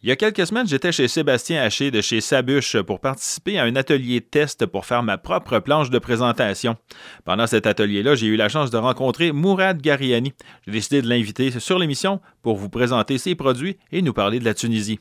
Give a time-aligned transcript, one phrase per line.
[0.00, 3.64] Il y a quelques semaines, j'étais chez Sébastien Haché de chez Sabuche pour participer à
[3.64, 6.76] un atelier test pour faire ma propre planche de présentation.
[7.24, 10.34] Pendant cet atelier-là, j'ai eu la chance de rencontrer Mourad Gariani.
[10.64, 14.44] J'ai décidé de l'inviter sur l'émission pour vous présenter ses produits et nous parler de
[14.44, 15.00] la Tunisie.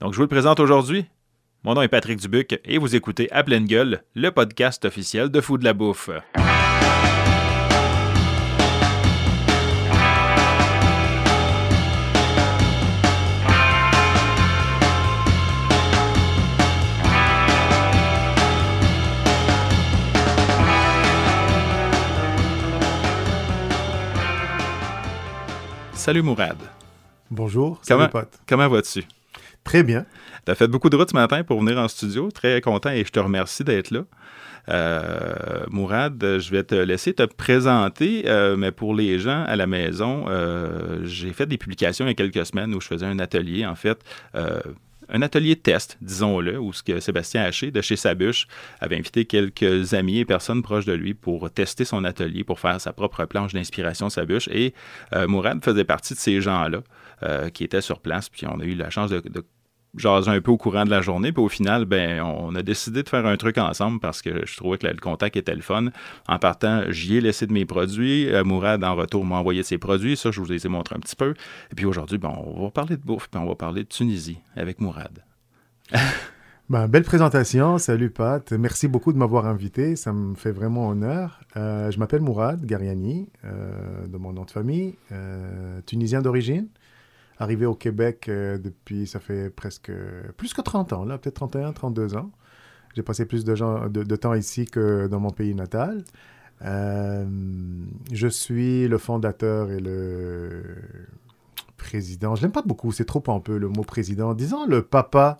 [0.00, 1.06] Donc, je vous le présente aujourd'hui.
[1.64, 5.40] Mon nom est Patrick Dubuc et vous écoutez à pleine gueule, le podcast officiel de
[5.40, 6.10] Fou de la Bouffe.
[26.08, 26.56] Salut Mourad.
[27.30, 28.40] Bonjour, comment, salut pote.
[28.48, 29.04] Comment vas-tu?
[29.62, 30.06] Très bien.
[30.46, 32.30] Tu as fait beaucoup de route ce matin pour venir en studio.
[32.30, 34.04] Très content et je te remercie d'être là.
[34.70, 39.66] Euh, Mourad, je vais te laisser te présenter, euh, mais pour les gens à la
[39.66, 43.18] maison, euh, j'ai fait des publications il y a quelques semaines où je faisais un
[43.18, 43.98] atelier, en fait,
[45.08, 48.46] un atelier de test, disons-le, où ce que Sébastien Haché de chez Sabuche
[48.80, 52.80] avait invité quelques amis et personnes proches de lui pour tester son atelier, pour faire
[52.80, 54.48] sa propre planche d'inspiration Sabuche.
[54.48, 54.74] Et
[55.14, 56.82] euh, Mourad faisait partie de ces gens-là
[57.22, 58.28] euh, qui étaient sur place.
[58.28, 59.44] Puis on a eu la chance de, de
[59.98, 61.32] jaser un peu au courant de la journée.
[61.32, 64.56] Puis au final, ben, on a décidé de faire un truc ensemble parce que je
[64.56, 65.86] trouvais que le contact était le fun.
[66.28, 68.28] En partant, j'y ai laissé de mes produits.
[68.32, 70.16] Euh, Mourad, en retour, m'a envoyé ses produits.
[70.16, 71.34] Ça, je vous les ai montré un petit peu.
[71.70, 74.38] Et puis aujourd'hui, ben, on va parler de bouffe, puis on va parler de Tunisie
[74.56, 75.24] avec Mourad.
[76.68, 77.78] ben, belle présentation.
[77.78, 78.52] Salut Pat.
[78.52, 79.96] Merci beaucoup de m'avoir invité.
[79.96, 81.40] Ça me fait vraiment honneur.
[81.56, 84.96] Euh, je m'appelle Mourad Gariani, euh, de mon nom de famille,
[85.86, 86.68] tunisien d'origine
[87.38, 89.92] arrivé au Québec euh, depuis, ça fait presque
[90.36, 92.30] plus que 30 ans, là, peut-être 31, 32 ans.
[92.94, 96.04] J'ai passé plus de, gens, de, de, temps ici que dans mon pays natal.
[96.64, 97.24] Euh,
[98.12, 100.62] je suis le fondateur et le
[101.76, 102.34] président.
[102.34, 104.34] Je l'aime pas beaucoup, c'est trop pompeux le mot président.
[104.34, 105.38] Disons le papa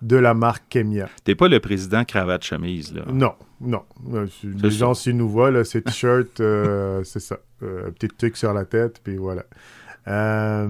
[0.00, 1.08] de la marque Kemia.
[1.24, 3.02] T'es pas le président cravate chemise, là.
[3.12, 3.82] Non, non.
[4.14, 7.38] Euh, les gens, s'ils nous voient, là, c'est t-shirt, euh, c'est ça.
[7.62, 9.44] Euh, petit truc sur la tête, puis voilà.
[10.10, 10.68] Euh,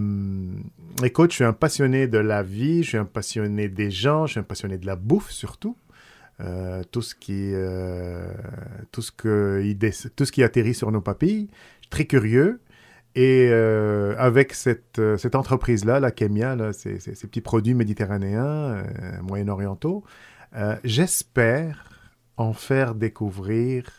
[1.02, 4.32] écoute, je suis un passionné de la vie, je suis un passionné des gens, je
[4.32, 5.76] suis un passionné de la bouffe surtout.
[6.40, 8.32] Euh, tout ce qui euh,
[8.92, 9.62] tout ce que
[10.16, 11.48] tout ce qui atterrit sur nos papilles.
[11.90, 12.60] Très curieux.
[13.16, 13.50] Et
[14.18, 18.84] avec cette, cette entreprise-là, la Kemia, là, ces, ces, petits produits méditerranéens,
[19.22, 20.04] moyen-orientaux,
[20.84, 21.90] j'espère
[22.36, 23.90] en faire découvrir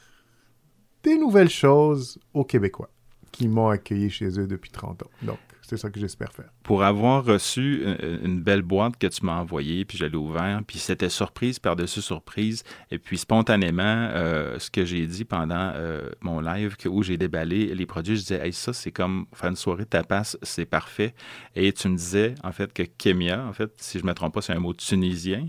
[1.04, 2.90] des nouvelles choses aux Québécois
[3.32, 5.10] qui m'ont accueilli chez eux depuis 30 ans.
[5.24, 6.50] Donc, c'est ça que j'espère faire.
[6.64, 7.86] Pour avoir reçu
[8.24, 12.02] une belle boîte que tu m'as envoyée, puis je l'ai ouverte, puis c'était surprise par-dessus
[12.02, 17.18] surprise, et puis spontanément, euh, ce que j'ai dit pendant euh, mon live où j'ai
[17.18, 20.66] déballé les produits, je disais, hey, ça, c'est comme faire une soirée de tapas, c'est
[20.66, 21.14] parfait.
[21.56, 24.34] Et tu me disais, en fait, que Kemia, en fait, si je ne me trompe
[24.34, 25.48] pas, c'est un mot tunisien.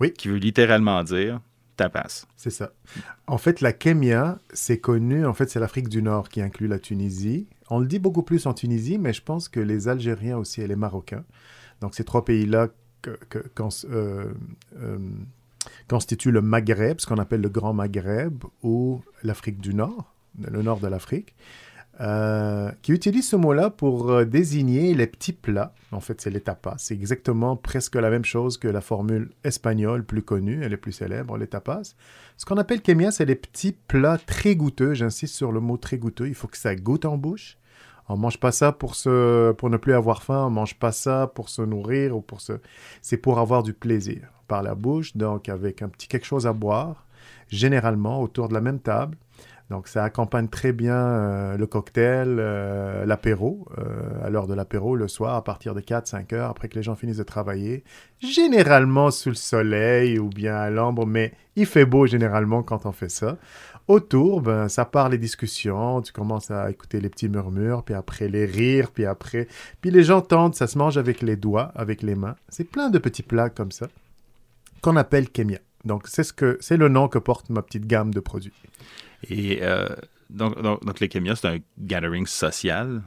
[0.00, 0.12] Oui.
[0.12, 1.40] Qui veut littéralement dire
[2.36, 2.72] C'est ça.
[3.26, 6.78] En fait, la Kemia, c'est connu, en fait, c'est l'Afrique du Nord qui inclut la
[6.78, 7.46] Tunisie.
[7.70, 10.66] On le dit beaucoup plus en Tunisie, mais je pense que les Algériens aussi et
[10.66, 11.24] les Marocains,
[11.80, 12.68] donc ces trois pays-là
[13.02, 13.18] que,
[13.90, 14.32] euh,
[14.76, 14.98] euh,
[15.88, 20.80] constituent le Maghreb, ce qu'on appelle le Grand Maghreb, ou l'Afrique du Nord, le nord
[20.80, 21.34] de l'Afrique.
[22.00, 25.74] Euh, qui utilise ce mot-là pour euh, désigner les petits plats.
[25.90, 26.76] En fait, c'est les tapas.
[26.78, 30.92] C'est exactement presque la même chose que la formule espagnole plus connue, elle est plus
[30.92, 31.96] célèbre, les tapas.
[32.36, 34.94] Ce qu'on appelle kémia, c'est les petits plats très goûteux.
[34.94, 36.28] J'insiste sur le mot très goûteux.
[36.28, 37.58] Il faut que ça goûte en bouche.
[38.08, 40.44] On mange pas ça pour se, pour ne plus avoir faim.
[40.46, 42.52] On mange pas ça pour se nourrir ou pour se.
[43.02, 45.16] C'est pour avoir du plaisir par la bouche.
[45.16, 47.06] Donc avec un petit quelque chose à boire,
[47.48, 49.16] généralement autour de la même table.
[49.70, 54.96] Donc, ça accompagne très bien euh, le cocktail, euh, l'apéro, euh, à l'heure de l'apéro,
[54.96, 57.84] le soir, à partir de 4-5 heures, après que les gens finissent de travailler.
[58.18, 62.92] Généralement sous le soleil ou bien à l'ombre, mais il fait beau généralement quand on
[62.92, 63.36] fait ça.
[63.88, 68.28] Autour, ben, ça part les discussions, tu commences à écouter les petits murmures, puis après
[68.28, 69.48] les rires, puis après...
[69.82, 72.36] Puis les gens tentent, ça se mange avec les doigts, avec les mains.
[72.48, 73.88] C'est plein de petits plats comme ça,
[74.80, 75.58] qu'on appelle kémia.
[75.84, 78.52] Donc, c'est ce que, c'est le nom que porte ma petite gamme de produits.
[79.28, 79.88] Et euh,
[80.30, 83.02] donc, donc, donc, le Kémia, c'est un gathering social.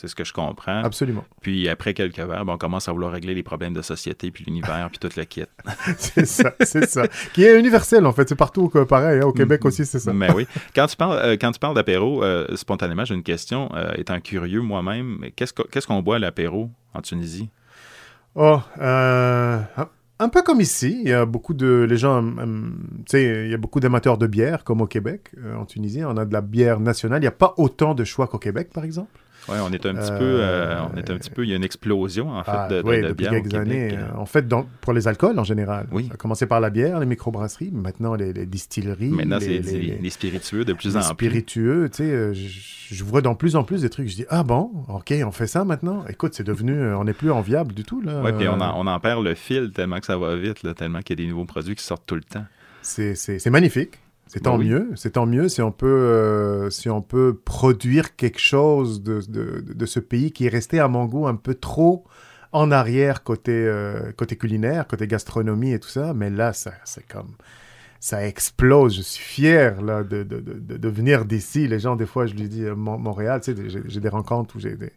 [0.00, 0.82] C'est ce que je comprends.
[0.82, 1.26] Absolument.
[1.42, 4.44] Puis après quelques verres, ben, on commence à vouloir régler les problèmes de société, puis
[4.46, 5.44] l'univers, puis toute la kit.
[5.98, 7.06] c'est ça, c'est ça.
[7.34, 8.26] Qui est universel, en fait.
[8.26, 9.20] C'est partout pareil.
[9.20, 10.14] Hein, au Québec aussi, c'est ça.
[10.14, 10.46] Mais oui.
[10.74, 13.68] Quand tu parles, euh, quand tu parles d'apéro, euh, spontanément, j'ai une question.
[13.74, 17.50] Euh, étant curieux moi-même, qu'est-ce qu'on qu qu boit à l'apéro en Tunisie?
[18.34, 19.60] Oh, euh,
[20.20, 22.22] un peu comme ici, il y a beaucoup de les gens,
[23.06, 26.16] sais, il y a beaucoup d'amateurs de bière comme au Québec, euh, en Tunisie, on
[26.18, 27.20] a de la bière nationale.
[27.20, 29.18] Il n'y a pas autant de choix qu'au Québec, par exemple?
[29.48, 31.56] Oui, on est un petit peu, euh, on est un petit peu, il y a
[31.56, 33.66] une explosion en fait Ah, de, de, oui, de depuis bière au quelques Québec.
[33.68, 33.92] années.
[33.96, 34.00] euh.
[34.14, 34.46] euh, En fait,
[34.80, 35.86] pour les alcools en général.
[35.90, 36.08] Oui.
[36.12, 39.08] A commencé par la bière, les microbrasseries, mais maintenant les, les distilleries.
[39.08, 41.08] Maintenant, les, c'est les- des- les- les spiritueux de plus en plus.
[41.08, 44.08] spiritueux, tu sais, euh, je, je vois dans plus en plus des trucs.
[44.08, 46.04] Je dis ah bon, ok, on fait ça maintenant?
[46.08, 48.20] Écoute, c'est devenu, euh, on n'est plus enviable du tout là.
[48.24, 50.62] Oui, puis on Euh, en, on en perd le fil tellement que ça va vite,
[50.62, 52.44] là, tellement qu'il y a des nouveaux produits qui sortent tout le temps.
[52.82, 53.98] c'est c'est- c'est magnifique.
[54.32, 54.66] C'est Ben tant oui.
[54.68, 54.90] mieux.
[54.94, 59.60] C'est tant mieux si on peut euh, si on peut produire quelque chose de, de,
[59.74, 62.04] de ce pays qui est resté à mon goût un peu trop
[62.52, 66.14] en arrière côté euh, côté culinaire, côté gastronomie et tout ça.
[66.14, 67.34] Mais là, ça c'est comme
[68.00, 68.96] ça explose.
[68.96, 71.68] Je suis fier là de, de, venir d'ici.
[71.68, 74.08] Les gens des fois, je lui dis euh, Mon- Montréal, tu sais, j'ai j'ai des
[74.08, 74.92] rencontres où j'ai des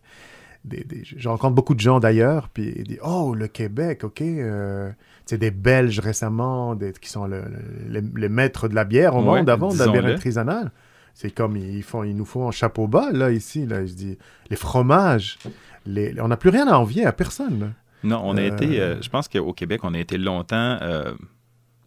[0.65, 4.21] des, des- je rencontre beaucoup de gens d'ailleurs, puis ils disent Oh, le Québec, ok.
[4.21, 4.95] euh, tu
[5.25, 9.15] sais, des Belges récemment, des, qui sont le- le- les, les maîtres de la bière
[9.15, 10.71] au Ouais, monde avant, de la bière artisanale.
[11.13, 13.65] C'est comme ils, font, ils nous font un chapeau bas, là, ici.
[13.67, 13.85] Là.
[13.85, 14.17] Je dis
[14.49, 15.37] Les fromages,
[15.85, 17.59] les, on n'a plus rien à envier à personne.
[17.59, 17.67] là.
[18.03, 20.77] Non, on a Euh, été, euh, je pense qu'au Québec, on a été longtemps,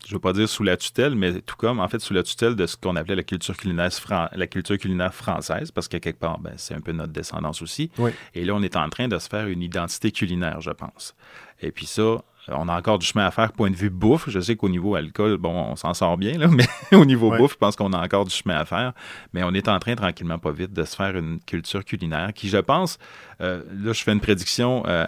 [0.07, 2.55] je veux pas dire sous la tutelle, mais tout comme, en fait, sous la tutelle
[2.55, 6.21] de ce qu'on appelait la culture culinaire, fran- la culture culinaire française, parce que quelque
[6.21, 7.91] part, ben, c'est un peu notre descendance aussi.
[7.99, 8.13] Oui.
[8.35, 11.15] Et là, on est en train de se faire une identité culinaire, je pense.
[11.61, 12.19] Et puis ça,
[12.49, 14.29] on a encore du chemin à faire point de vue bouffe.
[14.31, 16.47] Je sais qu'au niveau alcool, bon, on s'en sort bien, là,
[16.93, 17.39] mais au niveau Ouais.
[17.39, 18.93] bouffe, je pense qu'on a encore du chemin à faire.
[19.33, 22.49] Mais on est en train, tranquillement, pas vite, de se faire une culture culinaire qui,
[22.49, 22.99] je pense,
[23.41, 25.05] là, je fais une prédiction euh,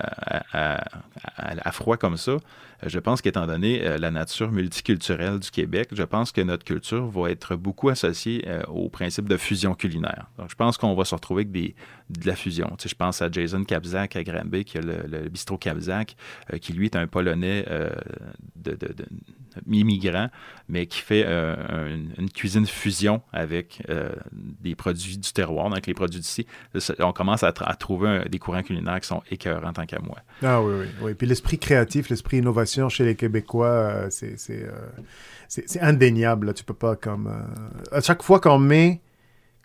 [0.52, 2.32] à, froid comme ça.
[2.32, 2.38] Euh,
[2.86, 7.06] Je pense qu'étant donné euh, la nature multiculturelle du Québec, je pense que notre culture
[7.08, 10.26] va être beaucoup associée euh, au principe de fusion culinaire.
[10.38, 11.74] Donc, je pense qu'on va se retrouver avec des,
[12.10, 12.76] de la fusion.
[12.84, 16.14] Je pense à Jason Kabzak à Granby, qui a le, bistrot Kabzak,
[16.52, 17.90] euh, qui lui est un Polonais euh,
[18.56, 18.94] de- de-
[19.70, 20.28] immigrant,
[20.68, 25.86] mais qui fait euh, un- une cuisine fusion avec euh, des produits du terroir, donc
[25.86, 26.46] les produits d'ici.
[26.98, 30.18] On commence à, trouver des courants culinaires qui sont écœurants tant qu'à moi.
[30.42, 30.86] Ah oui, oui.
[31.02, 31.14] oui.
[31.14, 34.80] Puis l'esprit créatif, l'esprit innovation chez les Québécois, euh, c'est euh,
[35.80, 36.54] indéniable.
[36.54, 37.26] Tu peux pas comme...
[37.28, 39.00] euh, À chaque fois qu'on met,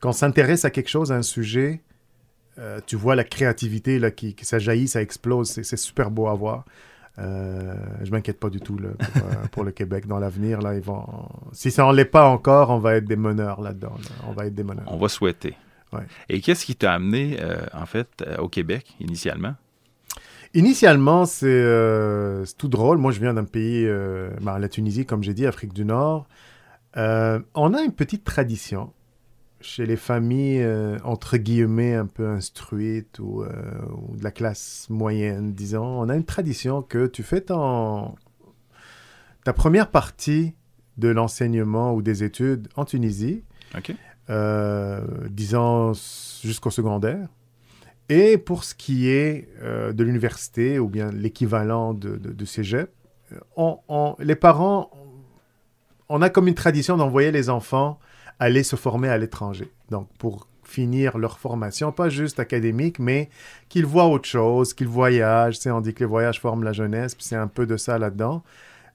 [0.02, 1.82] qu'on s'intéresse à quelque chose, à un sujet,
[2.60, 5.50] euh, tu vois la créativité là, qui, qui ça jaillit, ça explose.
[5.50, 6.66] C'est super beau à voir.
[7.20, 10.62] Euh, je m'inquiète pas du tout là, pour, euh, pour le Québec dans l'avenir.
[10.62, 11.06] Là, ils vont...
[11.52, 13.96] Si ça en l'est pas encore, on va être des meneurs là-dedans.
[13.98, 14.10] là.
[14.28, 14.86] On va être des meneurs.
[14.88, 15.56] On va souhaiter.
[15.92, 16.04] Ouais.
[16.30, 19.54] Et qu'est-ce qui t'a amené, euh, en fait, euh, au Québec, initialement?
[20.56, 23.00] Initialement, c'est tout drôle.
[23.00, 23.88] Moi, je viens d'un pays,
[24.42, 26.28] ben, la Tunisie, comme j'ai dit, Afrique du Nord.
[26.96, 28.94] On a une petite tradition
[29.64, 33.50] chez les familles, euh, entre guillemets, un peu instruites ou, euh,
[34.10, 35.86] ou de la classe moyenne, disons.
[35.86, 38.14] On a une tradition que tu fais ton,
[39.44, 40.54] ta première partie
[40.98, 43.44] de l'enseignement ou des études en Tunisie,
[44.30, 45.94] euh, disons
[46.44, 47.28] jusqu'au secondaire.
[48.10, 52.92] Et pour ce qui est de l'université ou bien l'équivalent de, de, de cégep,
[53.56, 54.92] on- on- les parents,
[56.10, 57.98] on a comme une tradition d'envoyer les enfants
[58.40, 59.72] aller se former à l'étranger.
[59.90, 63.30] Donc pour finir leur formation, pas juste académique, mais
[63.70, 65.58] qu'ils voient autre chose, qu'ils voyagent.
[65.58, 67.78] Tu sais, on dit que les voyages forment la jeunesse, puis c'est un peu de
[67.78, 68.44] ça là-dedans.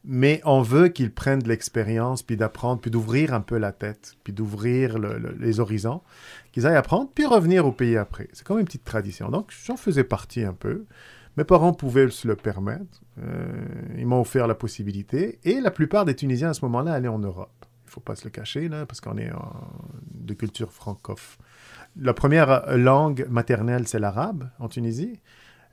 [0.04, 4.14] Mais on veut qu'ils prennent de l'expérience, puis d'apprendre, puis d'ouvrir un peu la tête,
[4.24, 6.00] puis d'ouvrir le- le- les horizons,
[6.52, 8.28] qu'ils aillent apprendre, puis revenir au pays après.
[8.32, 9.28] C'est comme une petite tradition.
[9.28, 10.84] Donc, j'en faisais partie un peu.
[11.36, 13.02] Mes parents pouvaient se le permettre.
[13.22, 13.46] Euh,
[13.98, 15.38] ils m'ont offert la possibilité.
[15.44, 17.66] Et la plupart des Tunisiens à ce moment-là allaient en Europe.
[17.98, 19.32] Faut pas se le cacher, là, parce qu'on est
[20.14, 21.44] de culture francophone.
[21.96, 25.18] La première langue maternelle, c'est l'arabe en Tunisie.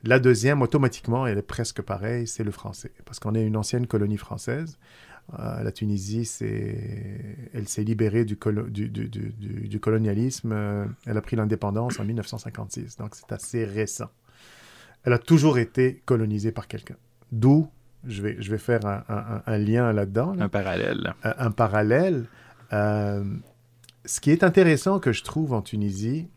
[0.02, 3.86] La deuxième, automatiquement, elle est presque pareille, c'est le français, parce qu'on est une ancienne
[3.86, 4.76] colonie française.
[5.38, 6.28] Euh, la Tunisie,
[7.54, 10.52] elle s'est libérée du colonialisme.
[10.52, 14.10] euh, elle a pris l'indépendance en 1956, donc c'est assez récent.
[15.04, 16.96] Elle a toujours été colonisée par quelqu'un.
[17.30, 17.70] D'où,
[18.04, 21.14] je vais, je vais faire un, un- un lien là-dedans, là Un parallèle.
[21.24, 22.26] un, un parallèle.
[22.72, 23.24] Euh,
[24.04, 26.28] ce qui est intéressant que je trouve en Tunisie,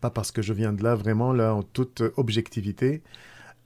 [0.00, 3.02] pas parce que je viens de là, vraiment là en toute objectivité,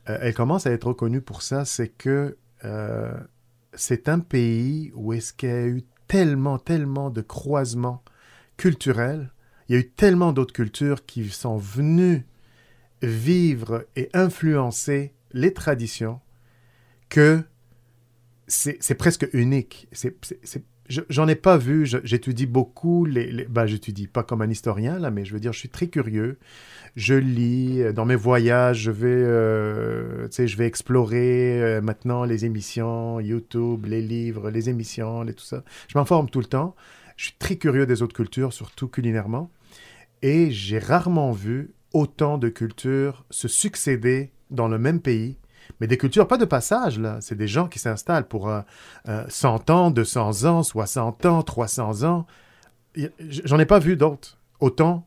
[0.08, 3.12] euh, elle commence à être reconnue pour ça, c'est que euh,
[3.74, 8.02] c'est un pays où est-ce qu'il y a eu tellement, tellement de croisements
[8.56, 9.30] culturels,
[9.68, 12.26] il y a eu tellement d'autres cultures qui sont venues
[13.02, 16.20] vivre et influencer les traditions
[17.08, 17.42] que
[18.46, 19.88] c'est presque unique.
[20.88, 25.26] J'en ai pas vu, j'étudie beaucoup, les, ben, j'étudie pas comme un historien, là, mais
[25.26, 26.38] je veux dire, je suis très curieux.
[26.96, 32.46] Je lis, euh, dans mes voyages, je vais, euh, je vais explorer euh, maintenant les
[32.46, 35.62] émissions, YouTube, les livres, les émissions, les, tout ça.
[35.88, 36.74] Je m'informe tout le temps.
[37.16, 39.50] Je suis très curieux des autres cultures, surtout culinairement.
[40.22, 45.36] Et j'ai rarement vu autant de cultures se succéder dans le même pays.
[45.80, 47.18] Mais des cultures, pas de passage, là.
[47.20, 48.60] C'est des gens qui s'installent pour euh,
[49.08, 52.26] euh, 100 ans, 200 ans, 60 ans, 300 ans.
[53.20, 54.38] J'en ai pas vu d'autres.
[54.60, 55.04] Autant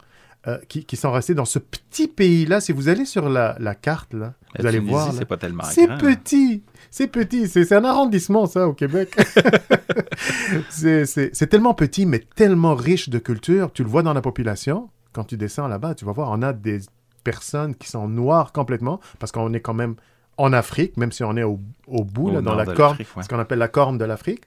[0.48, 2.62] euh, qui, qui sont restés dans ce petit pays-là.
[2.62, 5.14] Si vous allez sur la, la carte, là, La vous allez Tunisie, voir.
[5.14, 5.98] c'est pas tellement c'est grand.
[6.00, 9.16] petit, c'est petit, c'est un arrondissement ça au Québec.
[10.70, 13.72] c'est tellement petit mais tellement riche de culture.
[13.72, 14.90] Tu le vois dans la population.
[15.14, 16.80] Quand tu descends là-bas, tu vas voir, on a des
[17.24, 19.96] personnes qui sont noires complètement parce qu'on est quand même
[20.42, 23.24] en Afrique, même si on est au, au bout, Au là, dans la corne, ouais.
[23.24, 24.44] ce qu'on appelle la corne de l'Afrique.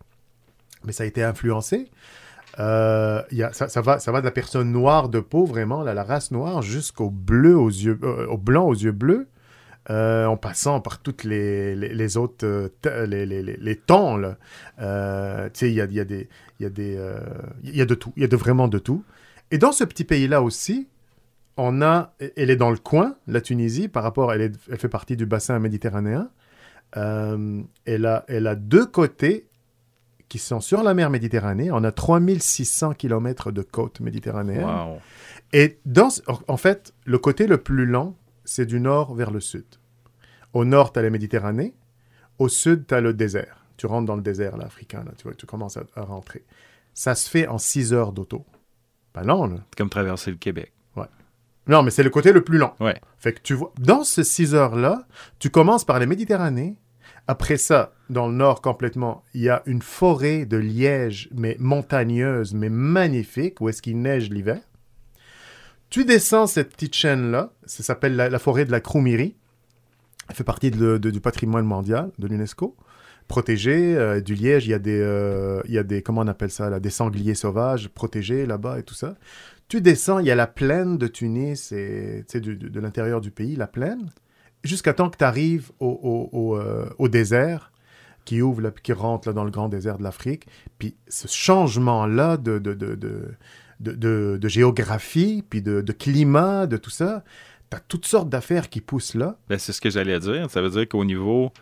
[0.84, 1.88] Mais ça a été influencé.
[2.58, 5.82] Euh, y a, ça, ça va, ça va de la personne noire de peau, vraiment,
[5.82, 9.26] là, la race noire, jusqu'au bleu aux yeux, euh, au blanc aux yeux bleus,
[9.90, 14.16] euh, en passant par toutes les, les, les autres, euh, les, les, les, les tons,
[14.16, 14.36] là.
[15.48, 16.28] Tu sais, il y y a des,
[16.60, 16.98] il y a des,
[17.62, 19.04] il y a de tout, il y a de vraiment de tout.
[19.50, 20.88] Et dans ce petit pays-là aussi,
[21.56, 24.88] on a, elle est dans le coin, la Tunisie, par rapport, elle, est, elle fait
[24.88, 26.30] partie du bassin méditerranéen.
[26.96, 29.48] Euh, elle, a, elle a deux côtés
[30.28, 31.70] qui sont sur la mer Méditerranée.
[31.70, 34.64] On a 3600 km de côte méditerranéenne.
[34.64, 34.98] Wow.
[35.52, 36.08] Et dans,
[36.48, 39.64] en- fait, le côté le plus long, c'est du nord vers le sud.
[40.52, 41.74] Au nord, tu as la Méditerranée.
[42.38, 43.64] Au sud, tu as le désert.
[43.76, 46.44] Tu rentres dans le désert là, africain, là, tu, vois, tu commences à, à rentrer.
[46.94, 48.44] Ça se fait en 6 heures d'auto.
[49.12, 49.56] Pas long, là.
[49.76, 50.72] Comme traverser le Québec.
[51.66, 52.72] Non, mais c'est le côté le plus long.
[52.80, 53.00] Ouais.
[53.18, 55.06] Fait que tu vois, dans ces 6 heures-là,
[55.38, 56.76] tu commences par les Méditerranées.
[57.26, 62.52] Après ça, dans le nord complètement, il y a une forêt de liège, mais montagneuse,
[62.52, 64.60] mais magnifique, où est-ce qu'il neige l'hiver.
[65.90, 69.36] Tu descends cette petite chaîne-là, ça s'appelle la, la forêt de la Croumiri.
[70.28, 72.76] Elle fait partie de- de- du patrimoine mondial de l'UNESCO.
[73.28, 76.26] Protégée, euh, du liège, il y a des, euh, il y a des, comment on
[76.26, 79.14] appelle ça, là, des sangliers sauvages protégés là-bas et tout ça.
[79.68, 83.66] Tu descends, il y a la plaine de Tunis et de, l'intérieur du pays, la
[83.66, 84.10] plaine,
[84.62, 87.72] jusqu'à temps que tu arrives euh, au désert
[88.24, 90.46] qui ouvre, là, qui rentre là, dans le grand désert de l'Afrique.
[90.78, 93.30] Puis ce changement-là de,
[94.48, 97.24] géographie, puis de, de climat, de tout ça,
[97.70, 99.36] tu as toutes sortes d'affaires qui poussent là.
[99.48, 100.50] Ben, c'est ce que j'allais dire.
[100.50, 101.52] Ça veut dire qu'au niveau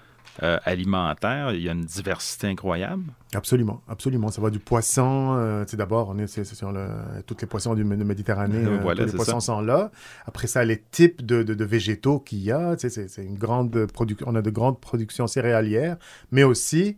[0.43, 3.05] euh, alimentaire, il y a une diversité incroyable.
[3.35, 4.29] Absolument, absolument.
[4.29, 5.35] Ça va du poisson.
[5.37, 6.87] euh, tu sais, d'abord, on est c'est- c'est sur le,
[7.27, 8.65] toutes les poissons du Mé- Méditerranée.
[8.65, 9.47] Euh, voilà, tous les c'est poissons ça.
[9.47, 9.91] sont là.
[10.27, 12.77] Après ça, les types de, de- de végétaux qu'il y a.
[12.77, 14.27] Tu sais, c'est- c'est une grande production.
[14.29, 15.97] On a de grandes productions céréalières,
[16.31, 16.97] mais aussi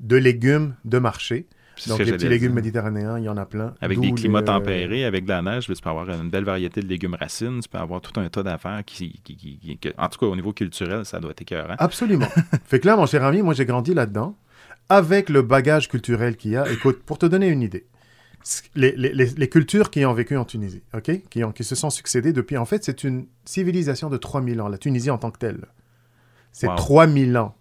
[0.00, 1.46] de légumes de marché.
[1.88, 2.54] Donc, les petits légumes dire.
[2.56, 3.74] méditerranéens, il y en a plein.
[3.80, 6.80] Avec des climats les, tempérés, avec de la neige, tu peux avoir une belle variété
[6.80, 9.88] de légumes racines, tu peux avoir tout un tas d'affaires qui, qui- qui- qui- que-
[9.98, 11.74] En tout cas, au niveau culturel, ça doit être écœurant.
[11.78, 12.28] Absolument.
[12.64, 14.36] fait que là, mon cher ami, moi, j'ai grandi là-dedans.
[14.88, 17.86] Avec le bagage culturel qu'il y a, écoute, pour te donner une idée,
[18.76, 21.74] les, les- les- les cultures qui ont vécu en Tunisie, ok, qui, ont, qui se
[21.74, 25.30] sont succédées depuis, en fait, c'est une civilisation de 3000 ans, la Tunisie en tant
[25.32, 25.66] que telle.
[26.52, 26.76] C'est Wow.
[26.76, 27.54] 3000 ans.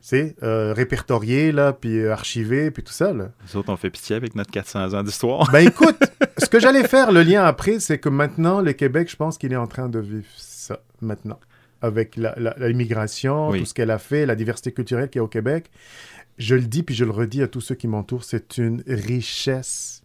[0.00, 3.30] C'est euh, répertorié, là, puis euh, archivé, puis tout ça, là.
[3.44, 5.50] Nous autres, on fait pitié avec notre 400 ans d'histoire.
[5.50, 5.98] Ben écoute,
[6.38, 9.52] ce que j'allais faire, le lien après, c'est que maintenant, le Québec, je pense qu'il
[9.52, 11.38] est en train de vivre ça, maintenant.
[11.82, 12.16] Avec
[12.58, 13.60] l'immigration, Oui.
[13.60, 15.70] tout ce qu'elle a fait, la diversité culturelle qu'il y a au Québec.
[16.38, 20.02] Je le dis, puis je le redis à tous ceux qui m'entourent, c'est une richesse.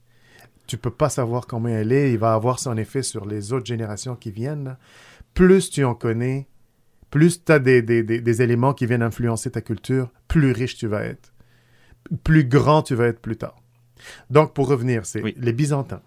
[0.66, 2.12] Tu peux pas savoir combien elle est.
[2.12, 4.78] Il va avoir son effet sur les autres générations qui viennent.
[5.34, 6.48] Plus tu en connais,
[7.14, 10.76] plus tu as des, des- des- des éléments qui viennent influencer ta culture, plus riche
[10.78, 11.32] tu vas être.
[12.24, 13.56] Plus grand tu vas être plus tard.
[14.32, 15.36] Donc, pour revenir, c'est Oui.
[15.38, 16.02] les Byzantins,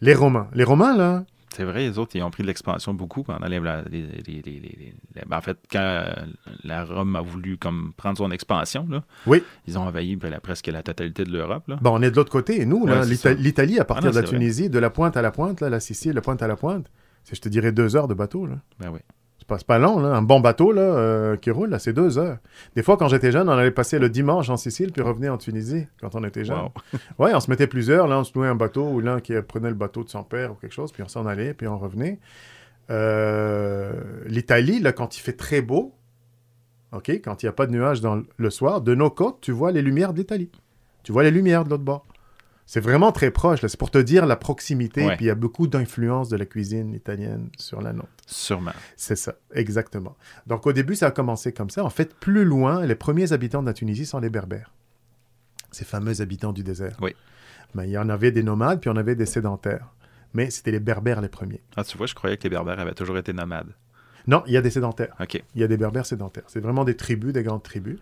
[0.00, 0.48] les Romains.
[0.54, 1.24] Les Romains, là,
[1.56, 4.22] C'est vrai, les autres, ils ont pris de l'expansion beaucoup pendant les, la- les- les-
[4.26, 4.94] les- les- les-
[5.26, 6.04] ben, en fait, quand
[6.62, 9.42] la Rome a voulu comme prendre son expansion, là, Oui.
[9.66, 11.66] ils ont envahi ben, la- presque la totalité de l'Europe.
[11.68, 11.78] là.
[11.82, 12.60] bon, on est de l'autre côté.
[12.62, 13.04] Et nous, Ouais,
[13.36, 14.30] l'Italie, à partir non, de la vrai.
[14.38, 16.56] Tunisie, de la pointe à la pointe, là, la Sicile, de la pointe à la
[16.56, 16.86] pointe,
[17.24, 18.46] c'est, je te dirais, deux heures de bateau.
[18.46, 18.54] Là.
[18.78, 19.00] Ben oui.
[19.56, 20.08] Pas, pas long, là.
[20.14, 22.38] Un bon bateau là, euh, qui roule, c'est deux heures.
[22.76, 25.38] Des fois, quand j'étais jeune, on allait passer le dimanche en Sicile, puis revenir en
[25.38, 26.58] Tunisie, quand on était jeune.
[26.58, 26.70] Wow.
[27.18, 28.06] Ouais, on se mettait plusieurs.
[28.08, 30.52] Là, on se louait un bateau ou l'un qui prenait le bateau de son père
[30.52, 32.18] ou quelque chose, puis on s'en allait, puis on revenait.
[32.90, 33.92] Euh,
[34.26, 35.94] L'Italie, là, quand il fait très beau,
[36.92, 39.38] OK, quand il n'y a pas de nuages dans le- le soir, de nos côtes,
[39.40, 40.50] tu vois les lumières de l'Italie.
[41.02, 42.04] Tu vois les lumières de l'autre bord.
[42.72, 43.60] C'est vraiment très proche.
[43.60, 45.04] C'est pour te dire la proximité.
[45.04, 45.16] Ouais.
[45.16, 48.08] Puis il y a beaucoup d'influence de la cuisine italienne sur la nôtre.
[48.26, 48.72] Sûrement.
[48.96, 50.16] C'est ça, exactement.
[50.46, 51.84] Donc au début, ça a commencé comme ça.
[51.84, 54.72] En fait, plus loin, les premiers habitants de la Tunisie sont les Berbères.
[55.70, 56.96] Ces fameux habitants du désert.
[57.02, 57.14] Oui.
[57.74, 59.92] Mais il y en avait des nomades, puis on avait des sédentaires.
[60.32, 61.60] Mais c'était les Berbères les premiers.
[61.76, 63.74] Ah, tu vois, je croyais que les Berbères avaient toujours été nomades.
[64.26, 65.14] Non, il y a des sédentaires.
[65.20, 65.42] OK.
[65.54, 66.44] Il y a des Berbères sédentaires.
[66.46, 67.98] C'est vraiment des tribus, des grandes tribus.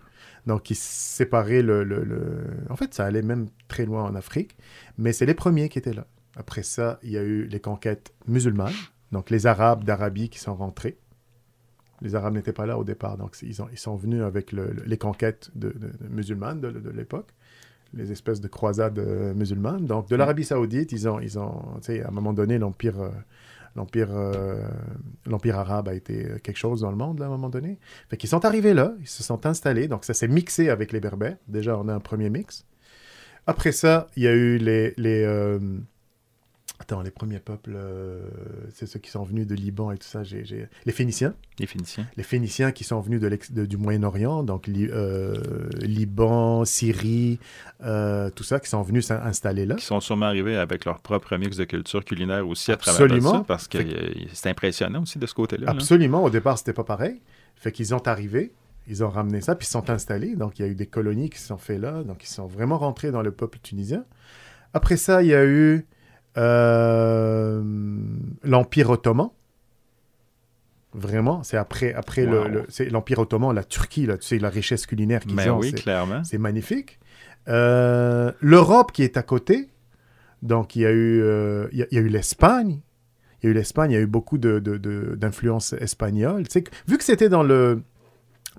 [0.47, 4.57] Donc, qui séparaient le, le- le- En fait, ça allait même très loin en Afrique.
[4.97, 6.07] Mais c'est les premiers qui étaient là.
[6.35, 8.73] Après ça, il y a eu les conquêtes musulmanes.
[9.11, 10.97] Donc les Arabes d'Arabie qui sont rentrés.
[12.01, 14.71] Les Arabes n'étaient pas là au départ, donc ils, ont, ils sont venus avec le,
[14.71, 17.31] le, les conquêtes de, de, de musulmanes de, de l'époque,
[17.93, 19.85] les espèces de croisades euh, musulmanes.
[19.85, 22.95] Donc de l'Arabie saoudite, ils ont, ils ont à un moment donné, l'Empire...
[23.71, 24.67] Euh, L'empire, euh,
[25.25, 27.79] l'empire arabe a été quelque chose dans le monde à un moment donné.
[28.09, 30.99] Fait qu'ils sont arrivés là, ils se sont installés, donc ça s'est mixé avec les
[30.99, 31.37] Berbères.
[31.47, 32.65] Déjà, on a un premier mix.
[33.47, 35.59] Après ça, il y a eu les, les euh,
[36.81, 38.21] Attends, les premiers peuples, euh,
[38.73, 40.23] c'est ceux qui sont venus de Liban et tout ça.
[40.23, 41.35] Les Phéniciens.
[41.59, 42.07] Les Phéniciens.
[42.17, 45.35] Les Phéniciens qui sont venus de de, du Moyen-Orient, donc li, euh,
[45.79, 47.37] Liban, Syrie,
[47.83, 49.75] euh, tout ça, qui sont venus s'installer là.
[49.75, 53.31] Qui sont sûrement arrivés avec leur propre mix de culture culinaire aussi à travers Absolument.
[53.31, 53.77] ça, parce que
[54.33, 55.69] c'est impressionnant aussi de ce côté-là.
[55.69, 56.21] Absolument.
[56.21, 56.25] Là.
[56.25, 57.21] Au départ, c'était pas pareil.
[57.55, 58.53] Fait qu'ils ont arrivé,
[58.87, 60.35] ils ont ramené ça, puis ils sont installés.
[60.35, 62.01] Donc, il y a eu des colonies qui se sont faites là.
[62.01, 64.03] Donc, ils sont vraiment rentrés dans le peuple tunisien.
[64.73, 65.85] Après ça, il y a eu
[66.37, 67.61] euh,
[68.43, 69.29] l'Empire ottoman.
[70.93, 72.47] Vraiment, c'est après, après wow.
[72.47, 75.59] le, l'Empire ottoman, la Turquie, là, tu sais, la richesse culinaire qu'ils Mais ont.
[75.59, 76.23] oui, c'est, clairement.
[76.23, 76.99] C'est magnifique.
[77.47, 79.69] Euh, L'Europe qui est à côté,
[80.41, 82.81] donc il y a eu, euh, il y a, il y a eu l'Espagne.
[83.41, 86.47] Il y a eu l'Espagne, il y a eu beaucoup de, de, de, d'influence espagnole.
[86.47, 87.81] Tu sais, vu que c'était dans le,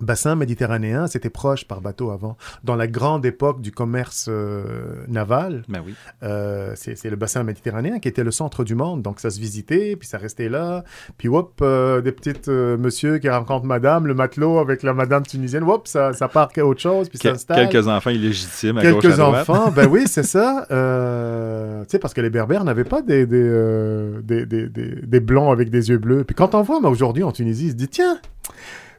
[0.01, 2.37] bassin méditerranéen, c'était proche par bateau avant.
[2.63, 5.93] Dans la grande époque du commerce euh, naval, ben oui.
[6.23, 9.01] euh, c'est, le bassin méditerranéen qui était le centre du monde.
[9.01, 10.83] Donc ça se visitait, puis ça restait là.
[11.17, 15.63] Puis hop, euh, des petites monsieur qui rencontrent madame, le matelot avec la madame tunisienne,
[15.63, 17.55] hop, ça, ça part à autre chose, puis que, ça.
[17.55, 20.65] Quelques enfants illégitimes à Quelques gauche à enfants, ben oui, c'est ça.
[20.69, 25.69] tu sais, parce que les berbères n'avaient pas des, des, des, des, des, blonds avec
[25.69, 26.23] des yeux bleus.
[26.23, 28.19] Puis quand on voit, mais aujourd'hui en Tunisie, il se dit, tiens,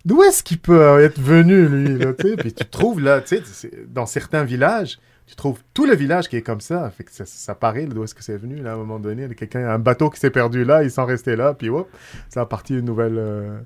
[0.05, 4.07] d'où est-ce qu'il peut être venu, lui là, Puis tu trouves là, tu sais, dans
[4.07, 6.91] certains villages, tu trouves tout le village qui est comme ça.
[6.91, 9.27] Fait que ça, ça paraît d'où est-ce que c'est venu, là, à un moment donné.
[9.35, 11.89] Quelqu'un, un bateau qui s'est perdu là, ils sont restés là, puis hop,
[12.29, 13.59] ça a parti une nouvelle, euh,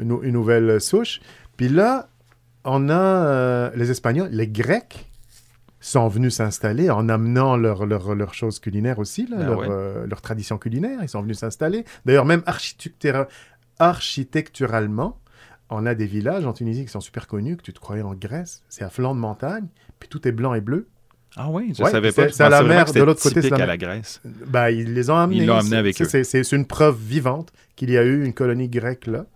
[0.00, 1.20] une, une, nouvelle souche.
[1.56, 2.08] Puis là,
[2.64, 5.08] on a euh, les Espagnols, les Grecs
[5.78, 9.66] sont venus s'installer en amenant leurs leur, leur choses culinaires aussi, là, Ben leur, ouais.
[9.70, 10.98] euh, leur tradition culinaire.
[11.02, 11.84] Ils sont venus s'installer.
[12.04, 13.28] D'ailleurs, même architectura-
[13.78, 15.20] architecturalement,
[15.70, 18.14] on a des villages en Tunisie qui sont super connus, que tu te croyais en
[18.14, 18.62] Grèce.
[18.68, 19.66] C'est à flanc de montagne,
[19.98, 20.88] puis tout est blanc et bleu.
[21.36, 22.28] Ah oui, je Ouais, savais pas.
[22.30, 24.22] C'est à la mer, de l'autre côté, c'est la à la Grèce.
[24.24, 25.40] Ben, ils les ont amenés.
[25.40, 26.22] Ils l'ont amené C'est- avec eux.
[26.24, 29.26] C'est, une preuve vivante qu'il y a eu une colonie grecque là.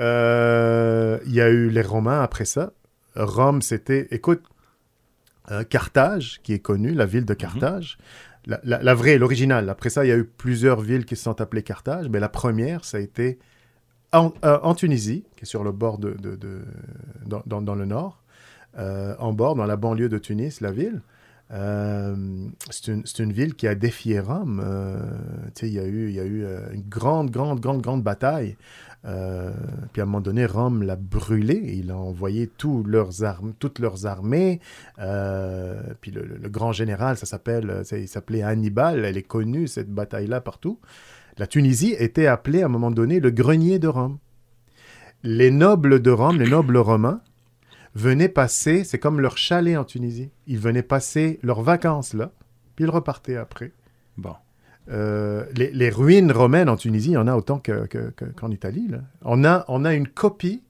[0.00, 2.72] Euh, il y a eu les Romains après ça.
[3.16, 4.42] Rome, c'était, écoute,
[5.50, 7.96] euh, Carthage, qui est connue, la ville de Carthage.
[8.46, 9.68] La, la- la vraie, l'originale.
[9.70, 12.08] Après ça, il y a eu plusieurs villes qui se sont appelées Carthage.
[12.10, 13.38] Mais la première, ça a été
[14.14, 16.16] en, euh, en Tunisie, qui est sur le bord de,
[17.26, 18.22] dans, le nord,
[18.78, 21.02] euh, en bord, dans la banlieue de Tunis, la ville.
[21.50, 22.16] Euh,
[22.70, 24.64] c'est une, une ville qui a défié Rome.
[25.62, 28.56] Il y a eu, y a eu une grande, grande, grande, grande bataille.
[29.02, 31.74] Puis à un moment donné, Rome l'a brûlé.
[31.76, 33.10] Il a envoyé tous leurs
[33.58, 34.60] toutes leurs armées.
[36.00, 39.04] Puis le, grand général, ça s'appelle, il s'appelait Hannibal.
[39.04, 40.78] Elle est connue cette bataille-là partout.
[41.38, 44.18] La Tunisie était appelée à un moment donné le grenier de Rome.
[45.22, 47.20] Les nobles de Rome, les nobles romains,
[47.94, 50.30] venaient passer, c'est comme leur chalet en Tunisie.
[50.46, 52.32] Ils venaient passer leurs vacances là,
[52.76, 53.72] puis ils repartaient après.
[54.16, 54.34] Bon.
[54.90, 58.26] Euh, les, les ruines romaines en Tunisie, il y en a autant que- que- que-
[58.26, 58.86] qu'en Italie.
[58.88, 58.98] Là.
[59.22, 60.62] On, a, on a une copie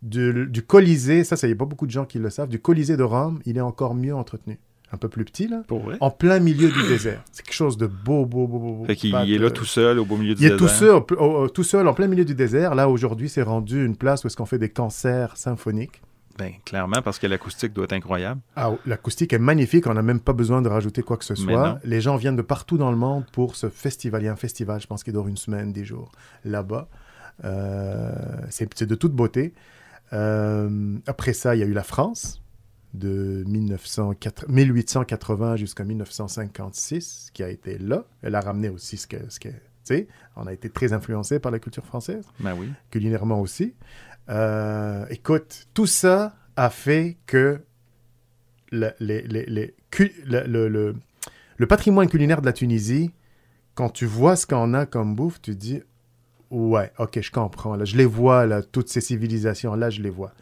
[0.00, 2.60] du, du Colisée, ça, il n'y a pas beaucoup de gens qui le savent, du
[2.60, 4.58] Colisée de Rome, il est encore mieux entretenu.
[4.92, 5.96] Un peu plus petit, là, Pour vrai?
[6.00, 7.22] en plein milieu du désert.
[7.32, 8.84] C'est quelque chose de beau, beau, beau, beau.
[8.84, 10.78] Fait qu'il est là tout seul au beau milieu du il est tout désert.
[10.78, 12.74] seul, au- au- tout seul, en plein milieu du désert.
[12.74, 16.02] Là, aujourd'hui, c'est rendu une place où est-ce qu'on fait des concerts symphoniques.
[16.38, 18.40] Ben, clairement, parce que l'acoustique doit être incroyable.
[18.56, 21.78] Ah, l'acoustique est magnifique, on n'a même pas besoin de rajouter quoi que ce soit.
[21.84, 24.22] Les gens viennent de partout dans le monde pour ce festival.
[24.22, 26.10] Il y a un festival, je pense, qui dure une semaine, des jours,
[26.44, 26.88] là-bas.
[27.44, 28.12] Euh,
[28.50, 29.54] c'est c'est de toute beauté.
[30.12, 32.41] Euh, après ça, il y a eu la France,
[32.94, 38.04] de 1904 1880 jusqu'à 1956, qui a été là.
[38.22, 39.16] Elle a ramené aussi ce que...
[39.30, 42.68] Ce que tu sais, on a été très influencé par la culture française Ben oui.
[42.90, 43.74] culinairement aussi.
[44.28, 47.60] Euh, écoute, tout ça a fait que
[48.70, 50.94] le, les- les- les cu- le- le- le-
[51.56, 53.10] le patrimoine culinaire de la Tunisie,
[53.74, 55.82] quand tu vois ce qu'on a comme bouffe, tu dis
[56.52, 57.82] Ouais, ok, je comprends.
[57.82, 60.32] Je les vois, toutes ces civilisations-là, je les vois.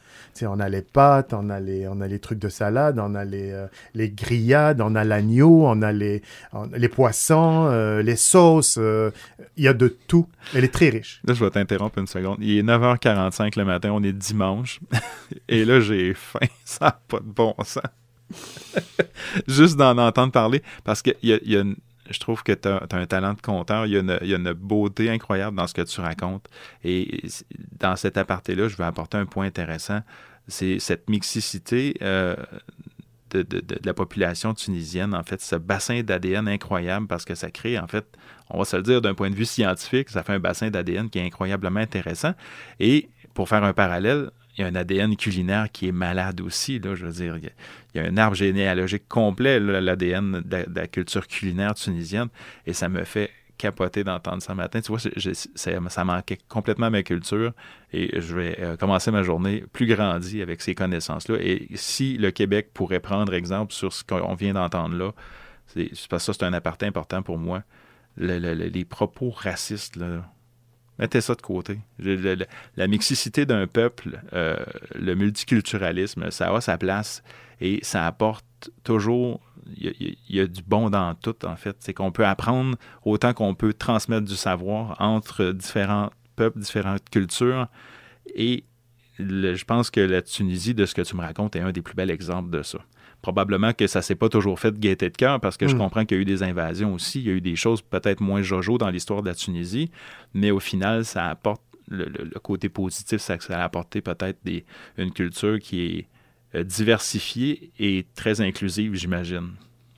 [0.42, 3.66] On a les pâtes, on a les, trucs de salade, on a les, euh,
[4.09, 8.77] grillades, on a l'agneau, on a les, on- les poissons, euh, les sauces.
[8.79, 9.11] euh,
[9.57, 10.27] Il y a de tout.
[10.55, 11.20] Elle est très riche.
[11.25, 12.38] Là, je vais t'interrompre une seconde.
[12.40, 14.81] Il est 9h45 le matin, on est dimanche.
[15.49, 16.40] Et là, j'ai faim.
[16.64, 17.83] Ça n'a pas de bon sens.
[19.46, 20.62] Juste d'en entendre parler.
[20.85, 21.77] Parce que y y a une-
[22.11, 23.87] je trouve que tu as, un talent de conteur.
[23.87, 26.49] Il y, a une, beauté incroyable dans ce que tu racontes.
[26.85, 27.23] Et
[27.79, 30.01] dans cet aparté-là, je veux apporter un point intéressant.
[30.49, 32.35] C'est cette mixicité euh,
[33.31, 33.46] de,
[33.85, 38.05] la population tunisienne, en fait, ce bassin d'ADN incroyable parce que ça crée, en fait,
[38.51, 41.09] on va se le dire d'un point de vue scientifique, ça fait un bassin d'ADN
[41.09, 42.35] qui est incroyablement intéressant.
[42.81, 46.79] Et pour faire un parallèle, il y a un ADN culinaire qui est malade aussi.
[46.79, 51.27] Là, je veux dire, il y a, un arbre généalogique complet, l'ADN de, la culture
[51.27, 52.29] culinaire tunisienne,
[52.66, 54.81] et ça me fait capoter d'entendre ça matin.
[54.81, 55.01] Tu vois,
[55.55, 57.53] ça, manquait complètement à ma culture
[57.92, 61.37] et je vais euh, commencer ma journée plus grandi avec ces connaissances-là.
[61.40, 65.12] Et si le Québec pourrait prendre exemple sur ce qu'on vient d'entendre là,
[65.66, 67.62] c'est parce que ça, c'est un aparté important pour moi.
[68.16, 70.25] les propos racistes, là,
[71.01, 71.79] mettez ça de côté.
[71.99, 74.57] la mixicité d'un peuple, euh,
[74.95, 77.25] le multiculturalisme, ça a sa place
[77.61, 79.41] et ça apporte toujours.
[79.77, 81.77] Il y, a du bon dans tout, en fait.
[81.81, 87.69] C'est qu'on peut apprendre autant qu'on peut transmettre du savoir entre différents peuples, différentes cultures.
[88.35, 88.65] Et
[89.19, 91.95] je pense que la Tunisie, de ce que tu me racontes, est un des plus
[91.95, 92.81] bels exemples de ça
[93.23, 95.79] probablement que ça s'est pas toujours fait de gaieté de cœur parce que je hmm.
[95.79, 97.21] comprends qu'il y a eu des invasions aussi.
[97.21, 99.91] Il y a eu des choses peut-être moins jojo dans l'histoire de la Tunisie,
[100.35, 104.39] mais au final, ça apporte le, côté positif, ça, ça a apporté peut-être
[104.97, 106.07] une culture qui est
[106.55, 109.51] euh, diversifiée et très inclusive, j'imagine.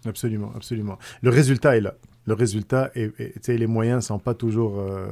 [0.04, 0.98] Absolument, absolument.
[1.20, 1.94] Le résultat est là.
[2.26, 5.06] Le résultat, est, les moyens ne sont pas toujours euh,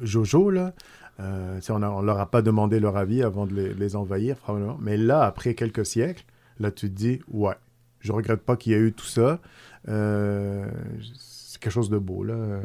[0.00, 0.72] jojo, là.
[1.20, 4.78] Euh, on ne leur a pas demandé leur avis avant de les, les envahir, probablement.
[4.80, 6.24] Mais là, après quelques siècles,
[6.60, 7.54] Là, tu te dis, ouais,
[8.00, 9.40] je regrette pas qu'il y ait eu tout ça.
[9.88, 10.66] Euh,
[11.18, 12.60] c'est quelque chose de beau, là.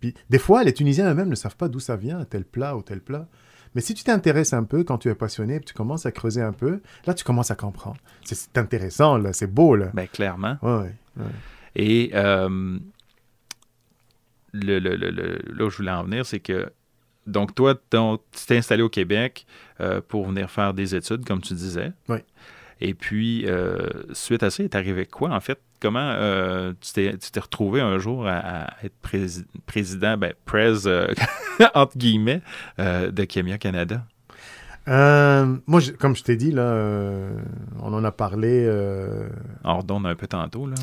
[0.00, 2.82] Puis, des fois, les Tunisiens eux-mêmes ne savent pas d'où ça vient, tel plat ou
[2.82, 3.26] tel plat.
[3.74, 6.52] Mais si tu t'intéresses un peu, quand tu es passionné, tu commences à creuser un
[6.52, 7.98] peu, là, tu commences à comprendre.
[8.24, 9.32] C'est intéressant, là.
[9.32, 9.90] C'est beau, là.
[9.94, 10.56] Ben, clairement.
[10.62, 11.24] Ouais, ouais.
[11.76, 12.78] Et euh,
[14.52, 16.72] le, le, le, là où je voulais en venir, c'est que
[17.26, 19.46] donc, toi, tu t'es installé au Québec
[19.80, 21.92] euh, pour venir faire des études, comme tu disais.
[22.08, 22.18] Oui.
[22.80, 25.58] Et puis, euh, suite à ça, il est arrivé quoi, en fait?
[25.80, 28.96] Comment euh, tu t'es retrouvé un jour à, être
[29.66, 31.12] président, ben, prez, euh,
[31.74, 32.42] entre guillemets,
[32.78, 34.04] de Kemia Canada?
[34.86, 37.30] moi, comme je t'ai dit, là,
[37.80, 38.66] on en a parlé.
[39.84, 40.76] D'onde un peu tantôt, là.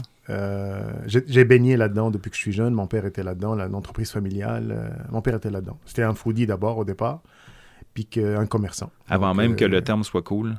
[1.08, 2.74] J'ai baigné là-dedans depuis que je suis jeune.
[2.74, 5.06] Mon père était là-dedans, l'entreprise familiale.
[5.12, 5.78] mon père était là-dedans.
[5.86, 7.22] C'était un foodie d'abord au départ,
[7.94, 8.92] puis un commerçant.
[9.10, 10.56] Avant même que le terme soit cool.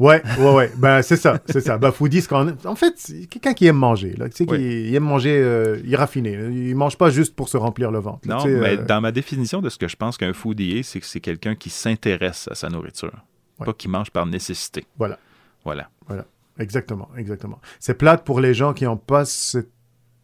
[0.00, 0.72] Ouais, ouais, ouais.
[0.76, 1.78] Ben, c'est ça, c'est ça.
[1.78, 4.28] Ben, foodie, en fait, c'est quelqu'un qui aime manger, là.
[4.28, 6.32] Tu sais, qui aime manger, euh, il raffiner.
[6.32, 8.26] Il mange pas juste pour se remplir le ventre.
[8.26, 11.00] non, mais euh, dans ma définition de ce que je pense qu'un foodie est, c'est
[11.00, 13.12] que c'est quelqu'un qui s'intéresse à sa nourriture.
[13.58, 14.84] Pas qui mange par nécessité.
[14.98, 15.18] Voilà.
[15.64, 15.88] Voilà.
[16.08, 16.24] Voilà.
[16.58, 17.60] Exactement, exactement.
[17.80, 19.70] C'est plate pour les gens qui n'ont pas cette,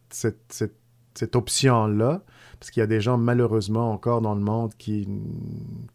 [0.09, 0.75] cette, cette,
[1.13, 2.21] cette option-là
[2.61, 5.07] parce qu'il y a des gens, malheureusement, encore dans le monde qui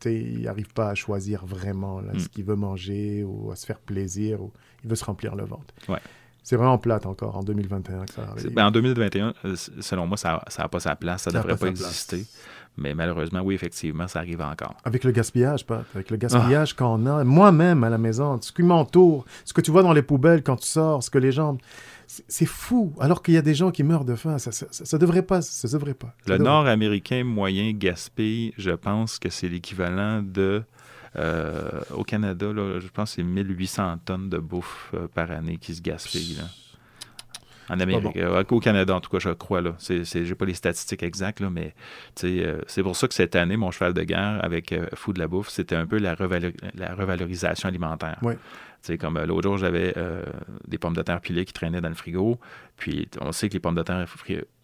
[0.05, 2.29] n'arrivent pas à choisir vraiment là, ce hmm.
[2.29, 4.51] qu'ils veulent manger ou à se faire plaisir ou
[4.83, 5.73] il veut se remplir le ventre.
[5.89, 6.01] Ouais.
[6.43, 8.53] C'est vraiment plate encore en 2021 que ça arrive.
[8.53, 11.69] Ben, en 2021, euh, selon moi, ça n'a pas sa place, ça ne devrait pas,
[11.69, 12.27] exister.
[12.77, 14.75] Mais malheureusement, oui, effectivement, ça arrive encore.
[14.85, 16.83] Avec le gaspillage, pas Avec le gaspillage ah.
[16.83, 20.03] qu'on a, moi-même à la maison, ce qui m'entoure, ce que tu vois dans les
[20.03, 21.59] poubelles quand tu sors, ce que les gens
[22.07, 22.95] c'est fou.
[23.01, 25.69] Alors qu'il y a des gens qui meurent de faim, ça, ça, devrait pas, ça
[25.69, 26.15] devrait pas.
[26.27, 30.63] le Nord-américain moyen gaspille, je pense que c'est l'équivalent de
[31.19, 35.75] euh, au Canada, je pense que c'est 1800 tonnes de bouffe euh, par année qui
[35.75, 36.39] se gaspillent.
[37.69, 39.61] En Amérique, euh, au Canada en tout cas, je crois.
[39.61, 39.75] Là.
[39.79, 41.75] C'est, j'ai pas les statistiques exactes, là, mais
[42.15, 45.49] c'est pour ça que cette année, mon cheval de guerre avec Fou de la bouffe,
[45.49, 46.15] c'était un peu la,
[46.75, 48.19] la revalorisation alimentaire.
[48.23, 48.35] Oui
[48.99, 50.23] comme euh, l'autre jour, j'avais euh,
[50.67, 52.39] des pommes de terre pilées qui traînaient dans le frigo.
[52.77, 54.07] Puis on sait que les pommes de terre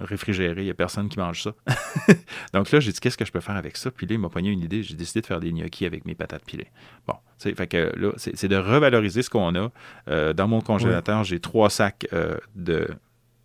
[0.01, 1.55] réfrigérées, il n'y a personne qui mange ça.
[2.55, 3.91] Donc là, j'ai dit, qu'est-ce que je peux faire avec ça?
[3.91, 4.83] Puis là, il m'a pogné une idée.
[4.83, 6.71] J'ai décidé de faire des gnocchis avec mes patates pilées.
[7.07, 9.71] Bon, fait que là, c'est de revaloriser ce qu'on a.
[10.09, 12.07] Euh, dans mon congélateur, j'ai trois sacs
[12.55, 12.89] de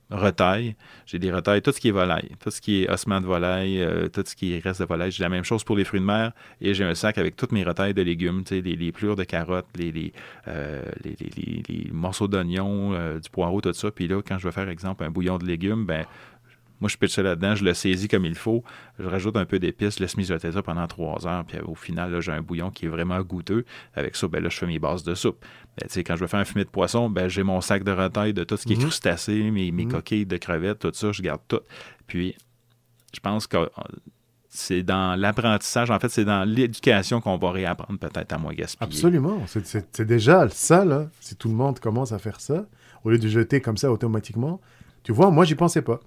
[0.10, 0.76] retaille.
[1.06, 3.82] J'ai des retailles, tout ce qui est volaille, tout ce qui est ossement de volaille,
[3.82, 5.12] euh, tout ce qui reste de volaille.
[5.12, 7.52] J'ai la même chose pour les fruits de mer et j'ai un sac avec toutes
[7.52, 10.13] mes retailles de légumes, les, les plures de carottes, les,
[10.48, 10.82] euh,
[11.91, 13.91] morceaux d'oignons, euh, du poireau, tout ça.
[13.91, 16.06] Puis là, quand je veux faire, exemple, un bouillon de légumes, ben
[16.79, 18.63] moi, je pitche ça là-dedans, je le saisis comme il faut,
[18.99, 22.19] je rajoute un peu d'épices, je laisse mijoter ça pendant trois heures, puis au final,
[22.21, 23.65] j'ai un bouillon qui est vraiment goûteux.
[23.95, 25.43] Avec ça, ben là, je fais mes bases de soupe.
[25.77, 28.33] Ben, quand je veux faire un fumet de poisson, ben, j'ai mon sac de retaille
[28.33, 28.83] de tout ce qui est mhm.
[28.83, 29.91] crustacé, mes, mes mhm.
[29.91, 31.61] coquilles de crevettes, tout ça, je garde tout.
[32.05, 32.35] Puis,
[33.13, 33.67] je pense que euh,
[34.49, 38.87] c'est dans l'apprentissage, en fait, c'est dans l'éducation qu'on va réapprendre peut-être à moins gaspiller.
[38.87, 39.43] Absolument.
[39.47, 41.07] C'est déjà ça, là.
[41.19, 42.65] Si tout le monde commence à faire ça,
[43.03, 44.59] au lieu de jeter comme ça automatiquement,
[45.03, 45.99] tu vois, moi, j'y pensais pas.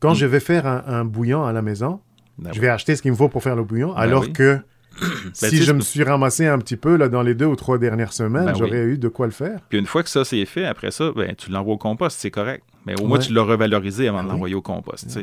[0.00, 0.16] Quand Mm.
[0.16, 2.00] je vais faire un, un bouillon à la maison,
[2.38, 4.32] Ben je vais acheter ce qu'il me faut pour faire le bouillon, Ben alors oui.
[4.32, 4.58] que
[5.00, 7.78] Ben, si je me suis ramassé un petit peu là, dans les deux ou trois
[7.78, 8.58] dernières semaines, Ben oui.
[8.58, 9.60] j'aurais eu de quoi le faire.
[9.68, 12.30] Puis une fois que ça c'est fait, après ça, ben, tu l'envoies au compost, c'est
[12.30, 12.64] correct.
[12.86, 14.32] Mais au moins, tu l'as revalorisé avant Ah de oui.
[14.32, 15.06] l'envoyer au compost.
[15.16, 15.20] Ah.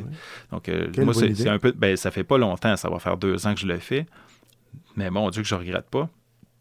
[0.52, 1.74] Donc, euh, moi, c'est un peu.
[1.76, 4.06] Ben, ça fait pas longtemps, ça va faire deux ans que je le fais.
[4.96, 6.08] Mais bon, Dieu que je regrette pas.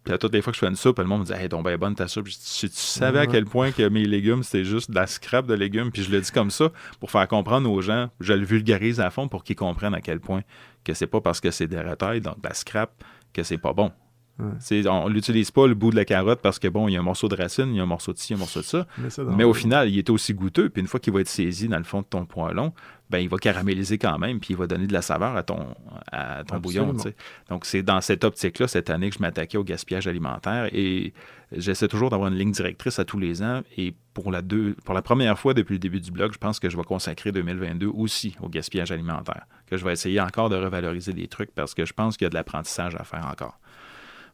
[0.07, 1.49] Puis à toutes les fois que je fais une soupe, le monde me dit Hey,
[1.51, 2.29] donc ben bonne ta soupe.
[2.29, 5.07] Je dis, Si tu savais à quel point que mes légumes, c'était juste de la
[5.07, 8.33] scrap de légumes, puis je le dis comme ça pour faire comprendre aux gens, je
[8.33, 10.43] le vulgarise à fond pour qu'ils comprennent à quel point
[10.85, 13.03] que c'est pas parce que c'est des retails, donc de la scrap,
[13.35, 13.91] que c'est pas bon.
[14.39, 14.47] Ouais.
[14.61, 17.01] C'est- On l'utilise pas le bout de la carotte parce que bon, il y a
[17.01, 18.87] un morceau de racine, il y a un morceau de ci, un morceau de ça.
[18.99, 20.69] Mais, ça, dans- Mais au final, il est aussi goûteux.
[20.69, 22.75] Puis une fois qu'il va être saisi dans le fond de ton poêlon,
[23.09, 25.75] ben, il va caraméliser quand même, puis il va donner de la saveur à ton,
[26.11, 26.91] à ton bouillon.
[26.91, 27.17] Absolument.
[27.49, 30.69] Donc, c'est dans cette optique-là, cette année, que je m'attaquais au gaspillage alimentaire.
[30.73, 31.13] Et
[31.53, 33.63] j'essaie toujours d'avoir une ligne directrice à tous les ans.
[33.77, 36.59] Et pour la, deux, pour la première fois depuis le début du blog, je pense
[36.59, 39.47] que je vais consacrer 2022 aussi au gaspillage alimentaire.
[39.67, 42.27] Que je vais essayer encore de revaloriser des trucs parce que je pense qu'il y
[42.27, 43.61] a de l'apprentissage à faire encore.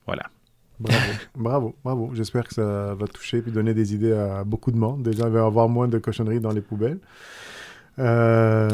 [0.07, 0.25] Voilà.
[0.81, 2.11] Bravo, bravo, bravo.
[2.15, 5.03] J'espère que ça va toucher et donner des idées à beaucoup de monde.
[5.03, 6.99] Déjà, il va y avoir moins de cochonneries dans les poubelles.
[7.99, 8.69] Euh,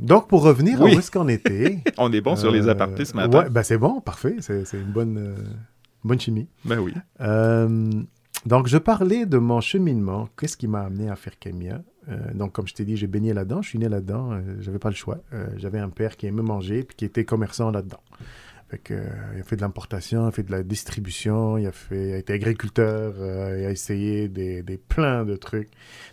[0.00, 0.92] donc, pour revenir Oui.
[0.92, 1.78] à où est-ce qu'on était.
[1.98, 3.40] On est bon sur les euh, apartés ce matin.
[3.44, 4.36] Ouais, ben c'est bon, parfait.
[4.40, 5.34] C'est une bonne, euh,
[6.02, 6.48] bonne chimie.
[6.64, 6.94] Ben oui.
[8.46, 10.28] Donc, je parlais de mon cheminement.
[10.38, 13.32] Qu'est-ce qui m'a amené à faire Kemia Euh, Donc, comme je t'ai dit, j'ai baigné
[13.32, 13.62] là-dedans.
[13.62, 14.38] Je suis né là-dedans.
[14.60, 15.18] J'avais pas le choix.
[15.56, 18.00] J'avais un père qui aimait manger puis qui était commerçant là-dedans.
[18.68, 18.94] Fait que,
[19.34, 22.12] il a fait de l'importation, il a fait de la distribution, il a, fait, il
[22.14, 25.68] a été agriculteur, il a essayé des, des plein de trucs,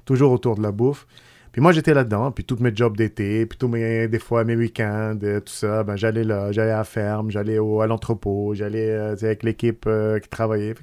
[0.05, 1.07] toujours autour de la bouffe.
[1.51, 4.55] Puis moi, j'étais là-dedans, puis tous mes jobs d'été, puis tous mes, des fois mes
[4.55, 8.53] week-ends, euh, tout ça, ben, j'allais là, j'allais à la ferme, j'allais au- à l'entrepôt,
[8.53, 10.75] j'allais euh, avec l'équipe euh, qui travaillait.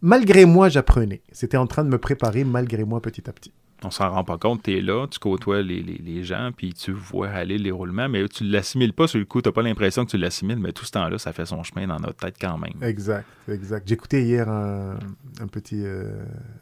[0.00, 1.20] Malgré moi, j'apprenais.
[1.32, 3.52] C'était en train de me préparer malgré moi petit à petit.
[3.84, 6.72] on s'en rend pas compte, tu es là, tu côtoies les, les- les gens, puis
[6.74, 10.04] tu vois aller les roulements, mais tu l'assimiles pas sur le coup, tu pas l'impression
[10.04, 12.58] que tu l'assimiles, mais tout ce temps-là, ça fait son chemin dans notre tête quand
[12.58, 12.72] même.
[12.82, 13.86] Exact, exact.
[13.86, 14.98] J'écoutais hier un,
[15.40, 16.10] un petit, euh,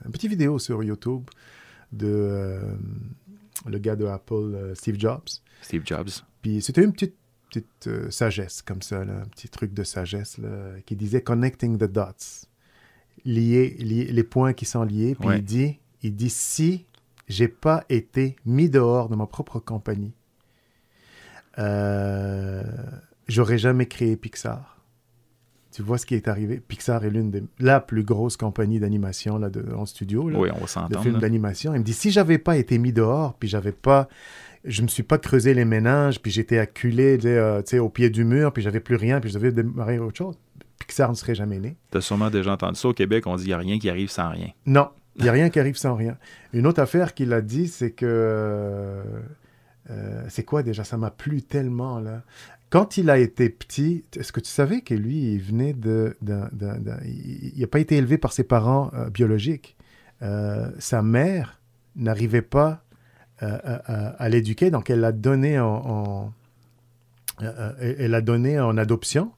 [0.07, 1.23] un petit vidéo sur YouTube
[1.93, 2.59] de
[3.69, 5.29] le gars de Apple, euh, Steve Jobs.
[5.63, 6.09] Steve Jobs.
[6.43, 7.15] Puis c'était une petite,
[7.51, 11.77] petite euh, sagesse comme ça, là, un petit truc de sagesse là, qui disait connecting
[11.79, 12.47] the dots,
[13.25, 15.15] lier, lier- les points qui sont liés.
[15.19, 15.39] Puis Ouais.
[15.39, 16.85] il dit, il dit si
[17.29, 20.13] j'ai pas été mis dehors de ma propre compagnie,
[21.59, 22.63] euh,
[23.29, 24.76] j'aurais jamais créé Pixar.
[25.77, 26.59] Tu vois ce qui est arrivé?
[26.67, 30.31] Pixar est l'une des la plus grosse compagnie d'animation là de, en studio.
[30.31, 31.75] Là Oui, on va de films d'animation.
[31.75, 34.09] Il me dit si j'avais pas été mis dehors, puis j'avais pas,
[34.65, 38.09] je me suis pas creusé les méninges, puis j'étais acculé, tu euh, tu au pied
[38.09, 40.39] du mur, puis j'avais plus rien, puis je devais démarrer autre chose.
[40.79, 41.77] Pixar ne serait jamais né.
[41.91, 44.09] T'as sûrement déjà entendu ça au Québec, on dit il n'y a rien qui arrive
[44.09, 44.49] sans rien.
[44.65, 46.17] Non, il n'y a rien qui arrive sans rien.
[46.55, 49.03] Une autre affaire qu'il a dit, c'est que euh,
[49.91, 50.85] euh, c'est quoi déjà?
[50.85, 52.23] Ça m'a plu tellement là.
[52.71, 57.61] Quand il a été petit, est-ce que tu savais que lui, il venait de, il
[57.61, 59.77] n'a pas été élevé par ses parents euh, biologiques.
[60.23, 61.61] Euh, sa mère
[61.95, 62.83] n'arrivait pas
[63.43, 63.57] euh,
[64.19, 66.33] à, l'éduquer, donc elle l'a donné en, en-
[67.81, 69.31] elle l'a donné en adoption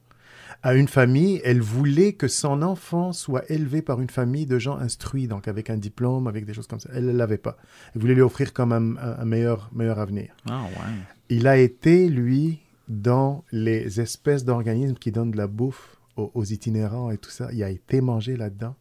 [0.63, 1.41] à une famille.
[1.43, 5.69] Elle voulait que son enfant soit élevé par une famille de gens instruits, donc avec
[5.69, 6.89] un diplôme, avec des choses comme ça.
[6.93, 7.57] Elle ne l'avait pas.
[7.93, 10.29] Elle voulait lui offrir comme un, un- un meilleur, meilleur avenir.
[10.49, 10.93] Ah ouais.
[11.29, 16.43] Il a été, lui, dans les espèces d'organismes qui donnent de la bouffe aux, aux
[16.43, 17.49] itinérants et tout ça.
[17.53, 18.75] Il a été mangé là-dedans.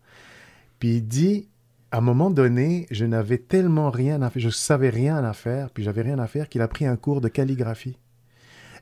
[0.78, 1.48] Puis il dit,
[1.90, 5.70] à un moment donné, je n'avais tellement rien à faire, je savais rien à faire,
[5.70, 7.98] puis j'avais rien à faire, qu'il a pris un cours de calligraphie.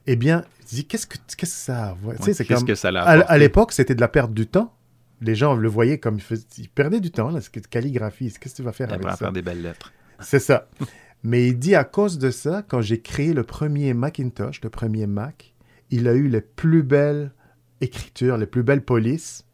[0.07, 1.95] Eh bien, il dit, qu'est-ce que, qu'est-ce que ça a?
[1.95, 3.33] Tu sais, Ouais, c'est Qu'est-ce comme- que ça l'a à, apporté?
[3.33, 4.73] à l'époque, c'était de la perte du temps.
[5.21, 7.31] Les gens le voyaient comme il, faisait, il perdait du temps.
[7.31, 8.33] Là, c'est calligraphie.
[8.39, 9.17] Qu'est-ce que tu vas faire avec ça?
[9.17, 9.93] faire des belles lettres.
[10.21, 10.69] C'est ça.
[11.27, 15.09] Mais il dit à cause de ça, quand j'ai créé le premier Macintosh, le premier
[15.09, 15.55] Mac,
[15.91, 17.33] il a eu les plus belles
[17.81, 19.45] écritures, les plus belles polices.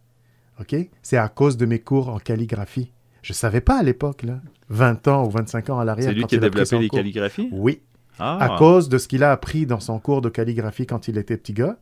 [0.60, 0.76] OK?
[1.00, 2.92] C'est à cause de mes cours en calligraphie.
[3.22, 4.42] Je savais pas à l'époque, là.
[4.68, 6.10] 20 ans ou 25 ans à l'arrière.
[6.10, 6.98] C'est lui qui a développé les cours.
[6.98, 7.48] calligraphies?
[7.52, 7.80] Oui
[8.18, 11.16] Ah, à cause de ce qu'il a appris dans son cours de calligraphie quand il
[11.16, 11.78] était petit gars.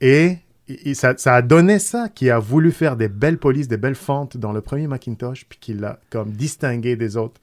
[0.00, 3.76] Et, et ça, ça a donné ça, qui a voulu faire des belles polices, des
[3.76, 7.38] belles fentes dans le premier Macintosh, puis qu'il l'a comme distingué des autres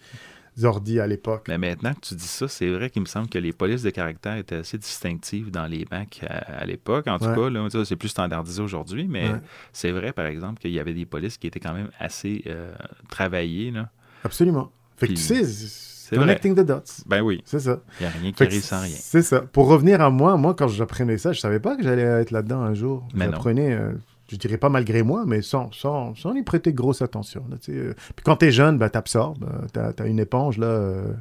[0.65, 1.45] ordi à l'époque.
[1.47, 3.89] Mais maintenant que tu dis ça, c'est vrai qu'il me semble que les polices de
[3.89, 7.07] caractère étaient assez distinctives dans les Macs à, à l'époque.
[7.07, 7.69] En tout Ouais.
[7.71, 9.39] cas, c'est plus standardisé aujourd'hui, mais Ouais.
[9.73, 12.73] c'est vrai, par exemple, qu'il y avait des polices qui étaient quand même assez euh,
[13.09, 13.71] travaillées.
[13.71, 13.89] Là.
[14.23, 14.71] Absolument.
[14.97, 16.81] Fait que tu sais, c'est connecting the dots.
[17.05, 17.79] Ben oui, C'est ça.
[17.99, 18.95] il n'y a rien qui Fait arrive sans rien.
[18.97, 19.41] C'est ça.
[19.41, 22.61] Pour revenir à moi, moi, quand j'apprenais ça, je savais pas que j'allais être là-dedans
[22.61, 23.07] un jour.
[23.15, 23.91] J'apprenais, euh,
[24.29, 27.45] je dirais pas malgré moi, mais sans, sans, sans y prêter grosse attention.
[27.49, 27.57] là.
[27.69, 29.43] Euh, Puis quand t'es jeune, ben, t'absorbes.
[29.43, 30.67] Euh, T'as as une éponge, là.
[30.67, 31.13] euh,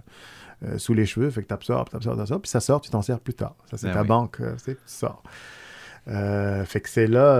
[0.64, 3.20] euh, sous les cheveux, fait que t'absorbes, t'absorbes, t'absorbes, puis ça sort, tu t'en sers
[3.20, 3.54] plus tard.
[3.70, 4.08] Ça, c'est Ben ta oui.
[4.08, 5.22] banque, euh, tu sors.
[6.08, 7.36] Euh, fait que c'est là,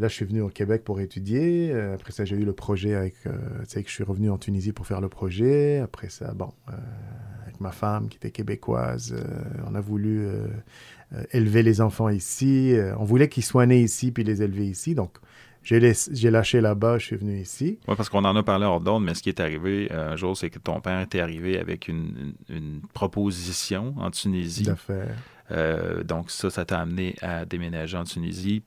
[0.00, 1.72] là je suis venu au Québec pour étudier.
[1.94, 3.30] Après ça, j'ai eu le projet avec, tu
[3.68, 5.78] sais que je suis revenu en Tunisie pour faire le projet.
[5.80, 6.50] Après ça, bon,
[7.44, 9.14] avec ma femme qui était québécoise,
[9.70, 10.26] on a voulu
[11.32, 12.72] élever les enfants ici.
[12.74, 14.94] Euh, on voulait qu'ils soient nés ici puis les élever ici.
[14.94, 15.16] Donc
[15.62, 15.80] j'ai
[16.30, 17.78] lâché là-bas, je suis venu ici.
[17.88, 20.16] Oui, parce qu'on en a parlé hors d'onde, mais ce qui est arrivé euh, un
[20.16, 24.64] jour, c'est que ton père était arrivé avec une, une- une proposition en Tunisie.
[24.64, 25.16] D'affaires.
[25.50, 28.62] Euh, donc ça, ça t'a amené à déménager en Tunisie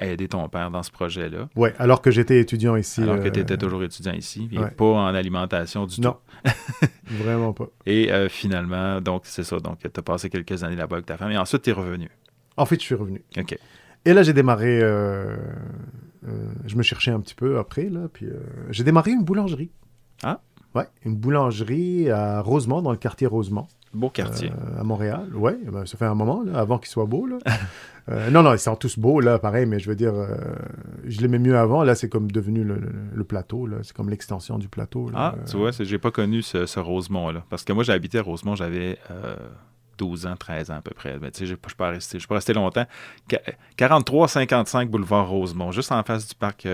[0.00, 3.02] aider ton père dans ce projet-là, Ouais, alors que j'étais étudiant ici.
[3.02, 4.70] alors que euh, tu étais toujours étudiant ici, et ouais.
[4.70, 6.50] pas en alimentation du Non, tout.
[7.10, 7.66] vraiment pas.
[7.86, 11.16] Et euh, finalement, donc c'est ça, donc tu as passé quelques années là-bas avec ta
[11.16, 12.08] femme, et ensuite tu es revenu.
[12.56, 13.22] En fait, je suis revenu.
[13.38, 13.56] OK.
[14.04, 14.80] Et là, j'ai démarré.
[14.82, 15.36] euh,
[16.66, 18.08] je me cherchais un petit peu après, là.
[18.12, 18.26] Puis
[18.70, 19.70] j'ai démarré une boulangerie.
[20.22, 20.40] Ah.
[20.74, 24.50] Ouais, une boulangerie à Rosemont, dans le quartier Rosemont, Beau quartier.
[24.52, 25.28] euh, à Montréal.
[25.34, 27.38] Ouais, ben, ça fait un moment, là, avant qu'il soit beau, là.
[28.08, 30.34] Euh, non, non, ils sont tous beaux, là, pareil, mais je veux dire, euh,
[31.04, 31.84] je l'aimais mieux avant.
[31.84, 33.76] Là, c'est comme devenu le, le- le plateau, là.
[33.82, 35.10] C'est comme l'extension du plateau.
[35.10, 35.34] là.
[35.38, 37.44] Ah, tu vois, j'ai pas connu ce, ce Rosemont-là.
[37.50, 39.36] Parce que moi, habité à Rosemont, j'avais euh,
[39.98, 41.18] 12 ans, 13 ans à peu près.
[41.20, 42.86] Mais tu sais, je suis pas resté, je suis pas resté longtemps.
[43.28, 43.36] Qu-
[43.78, 46.66] 43-55 boulevard Rosemont, juste en face du parc.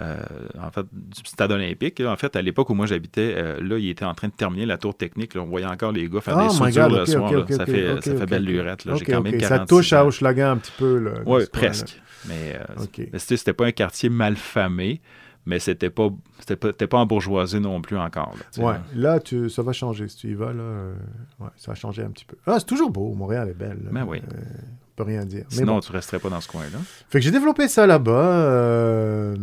[0.00, 0.16] Euh,
[0.58, 2.00] en fait, du stade olympique.
[2.00, 4.64] En fait, à l'époque où moi j'habitais, euh, là, il était en train de terminer
[4.66, 5.34] la tour technique.
[5.34, 5.42] là.
[5.42, 7.32] On voyait encore les gars faire Oh des my soudures God, le soir.
[7.50, 8.84] ça fait, ça fait belle lurette.
[8.84, 8.94] là.
[8.94, 12.00] Ok, J'ai quand ok, même 46 Ça touche à Hochelaga un petit peu, Oui, presque.
[12.28, 15.00] Mais, euh, c'était pas un quartier mal famé,
[15.44, 18.34] mais c'était pas, c'était pas, pas embourgeoisé non plus encore.
[18.56, 19.18] là, Ouais, là.
[19.20, 20.06] tu, ça va changer.
[20.08, 20.94] Si tu y vas, là, euh,
[21.40, 22.36] ouais, ça va changer un petit peu.
[22.46, 23.12] Ah, c'est toujours beau.
[23.14, 23.78] Montréal est belle.
[23.84, 23.90] là.
[23.90, 24.22] Ben oui.
[24.32, 24.40] Euh,
[24.96, 25.44] peut rien dire.
[25.50, 25.80] Mais Sinon, bon.
[25.80, 26.78] tu resterais pas dans ce coin-là.
[27.08, 28.10] Fait que j'ai développé ça là-bas.
[28.12, 29.34] euh,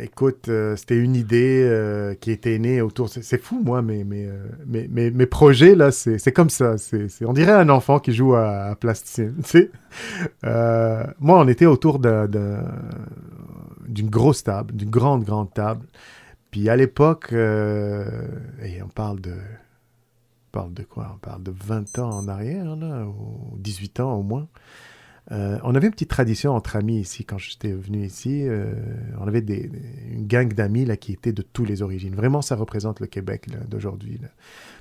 [0.00, 3.08] écoute, euh, c'était une idée euh, qui était née autour.
[3.08, 4.28] C'est fou, moi, mes, mes,
[4.66, 6.78] mes, mes, mes projets, là, c'est comme ça.
[6.78, 9.34] C'est on dirait un enfant qui joue à, à plasticine.
[9.44, 9.70] tu sais.
[11.18, 12.64] Moi, on était autour d'un- d'un-
[13.88, 15.86] d'une grosse table, d'une grande, grande table.
[16.52, 19.32] Puis à l'époque, et on parle de.
[20.52, 21.12] Parle de quoi?
[21.14, 24.48] On parle de 20 ans en arrière, là, ou 18 ans au moins.
[25.32, 28.42] Euh, on avait une petite tradition entre amis ici, quand j'étais venu ici.
[28.48, 28.72] euh,
[29.20, 29.70] on avait des,
[30.10, 32.16] une gang d'amis là, qui étaient de toutes les origines.
[32.16, 34.18] Vraiment, ça représente le Québec d'aujourd'hui.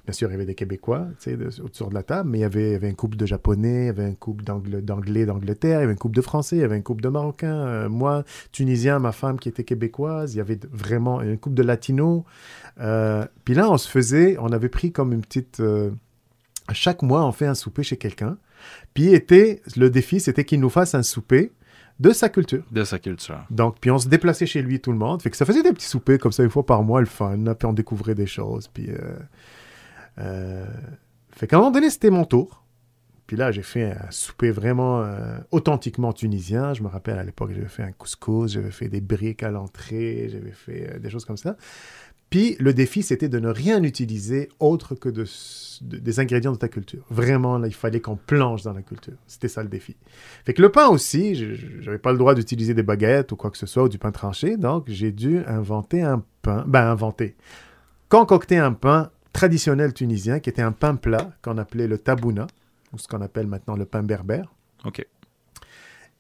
[0.06, 2.46] Bien sûr, il y avait des Québécois de- autour de la table, mais il y
[2.46, 5.94] avait, un couple de Japonais, il y avait un couple d'Anglais d'Angleterre, il y avait
[5.94, 7.68] un couple de Français, il y avait un couple de Marocains.
[7.68, 11.64] euh, moi, Tunisien, ma femme qui était québécoise, il y avait vraiment un couple de
[11.64, 12.24] Latinos.
[12.80, 15.60] Euh, Puis là, on se faisait, on avait pris comme une petite...
[15.60, 15.92] euh,
[16.72, 18.38] chaque mois, on fait un souper chez quelqu'un.
[18.94, 21.52] Puis était, le défi, c'était qu'il nous fasse un souper
[22.00, 22.64] de sa culture.
[22.72, 23.44] De sa culture.
[23.50, 25.22] Donc, puis on se déplaçait chez lui, tout le monde.
[25.22, 27.38] Fait que ça faisait des petits soupers comme ça, une fois par mois, le fun.
[27.58, 28.68] puis on découvrait des choses.
[28.68, 28.98] Puis, euh,
[30.20, 30.66] euh,
[31.32, 32.64] fait qu'à un moment donné, c'était mon tour.
[33.28, 36.74] Puis là, j'ai fait un souper vraiment euh, authentiquement tunisien.
[36.74, 40.30] Je me rappelle à l'époque, j'avais fait un couscous, j'avais fait des briques à l'entrée,
[40.32, 41.56] j'avais fait euh, des choses comme ça.
[42.30, 45.26] Puis le défi, c'était de ne rien utiliser autre que de,
[45.82, 47.04] de- des ingrédients de ta culture.
[47.10, 49.16] Vraiment, là, il fallait qu'on plonge dans la culture.
[49.26, 49.96] C'était ça le défi.
[50.46, 53.50] Fait que le pain aussi, je n'avais pas le droit d'utiliser des baguettes ou quoi
[53.50, 57.36] que ce soit, ou du pain tranché, donc j'ai dû inventer un pain, ben inventer,
[58.10, 62.46] concocter un pain traditionnel tunisien qui était un pain plat qu'on appelait le tabouna,
[62.94, 64.54] ou ce qu'on appelle maintenant le pain berbère.
[64.86, 65.06] OK.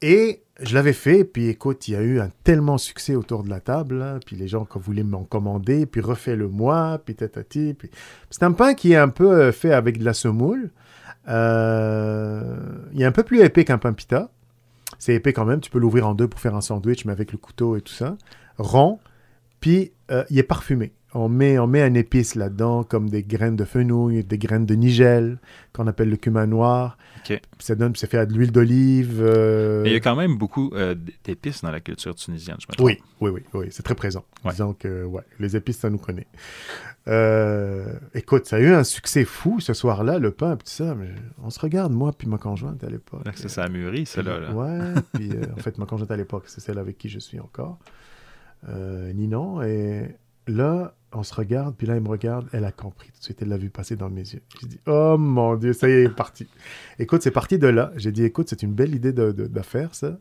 [0.01, 3.49] Et je l'avais fait, puis écoute, il y a eu un tellement succès autour de
[3.49, 7.73] la table, là, puis les gens voulaient m'en commander, puis refait le moi, puis tatati.
[7.73, 7.89] Puis...
[8.29, 10.71] C'est un pain qui est un peu euh, fait avec de la semoule.
[11.27, 12.57] Euh,
[12.93, 14.31] Il est un peu plus épais qu'un pain pita.
[14.97, 17.31] C'est épais quand même, tu peux l'ouvrir en deux pour faire un sandwich, mais avec
[17.31, 18.17] le couteau et tout ça.
[18.57, 18.99] Rond,
[19.59, 20.93] puis euh, il est parfumé.
[21.15, 24.75] On met, on met un épice là-dedans, comme des graines de fenouil, des graines de
[24.75, 25.39] nigel,
[25.73, 26.99] qu'on appelle le cumin noir.
[27.27, 27.41] OK.
[27.57, 29.17] Ça donne, c'est fait à de l'huile d'olive.
[29.19, 30.93] euh, Mais il y a quand même beaucoup euh,
[31.23, 32.85] d'épices dans la culture tunisienne, je me trompe.
[32.85, 34.23] Oui, oui, oui, oui, c'est très présent.
[34.45, 34.51] Ouais.
[34.51, 36.27] Disons que, ouais, les épices, ça nous connaît.
[37.07, 40.93] Euh, écoute, ça a eu un succès fou ce soir-là, le pain, puis tout ça.
[40.93, 41.09] Mais
[41.41, 43.25] on se regarde, moi, puis ma conjointe à l'époque.
[43.25, 44.39] Là, Ça, ça a mûri, celle-là.
[44.39, 44.51] là.
[44.53, 47.39] Ouais, puis euh, en fait, ma conjointe à l'époque, c'est celle avec qui je suis
[47.39, 47.79] encore.
[49.15, 49.61] Ninon.
[49.63, 50.15] Et
[50.47, 53.41] là, on se regarde, puis là, elle me regarde, elle a compris tout de suite,
[53.41, 54.41] elle l'a vu passer dans mes yeux.
[54.61, 56.47] J'ai dit, oh mon Dieu, ça y est, est parti.
[56.99, 57.91] Écoute, c'est parti de là.
[57.95, 60.19] J'ai dit, écoute, c'est une belle idée d'affaires, ça.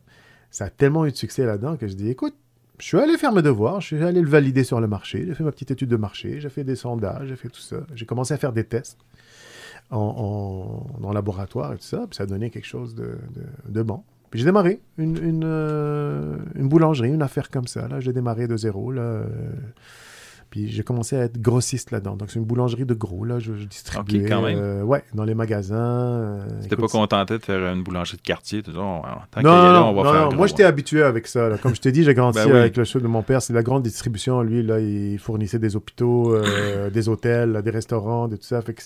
[0.51, 2.35] Ça a tellement eu de succès là-dedans que je dis, écoute,
[2.79, 5.35] je suis allé faire mes devoirs, je suis allé le valider sur le marché, j'ai
[5.35, 7.79] fait ma petite étude de marché, j'ai fait des sondages, j'ai fait tout ça.
[7.95, 8.99] J'ai commencé à faire des tests
[9.91, 13.19] en, en, laboratoire et tout ça, puis ça a donné quelque chose de,
[13.69, 14.03] de- bon.
[14.31, 17.89] Puis j'ai démarré une, une, euh, une boulangerie, une affaire comme ça.
[17.89, 18.93] Là, j'ai démarré de zéro.
[18.93, 19.25] Là, euh,
[20.51, 22.17] Puis j'ai commencé à être grossiste là-dedans.
[22.17, 24.23] Donc c'est une boulangerie de gros, là, je, je distribuais.
[24.25, 24.59] Ok, quand même.
[24.59, 25.77] euh, ouais, dans les magasins.
[25.77, 29.73] euh, T'étais pas contenté de faire une boulangerie de quartier, dis, oh, tant non, là,
[29.75, 30.37] non, on va non, faire non, gros.
[30.39, 31.49] moi j'étais habitué avec ça.
[31.51, 31.59] là.
[31.59, 32.57] Comme je t'ai dit, j'ai grandi Ben oui.
[32.59, 33.43] avec le show de mon père.
[33.43, 34.41] C'est la grande distribution.
[34.43, 38.63] Lui, là, il fournissait des hôpitaux, euh, des hôtels, des restaurants, de tout ça.
[38.63, 38.83] Fait que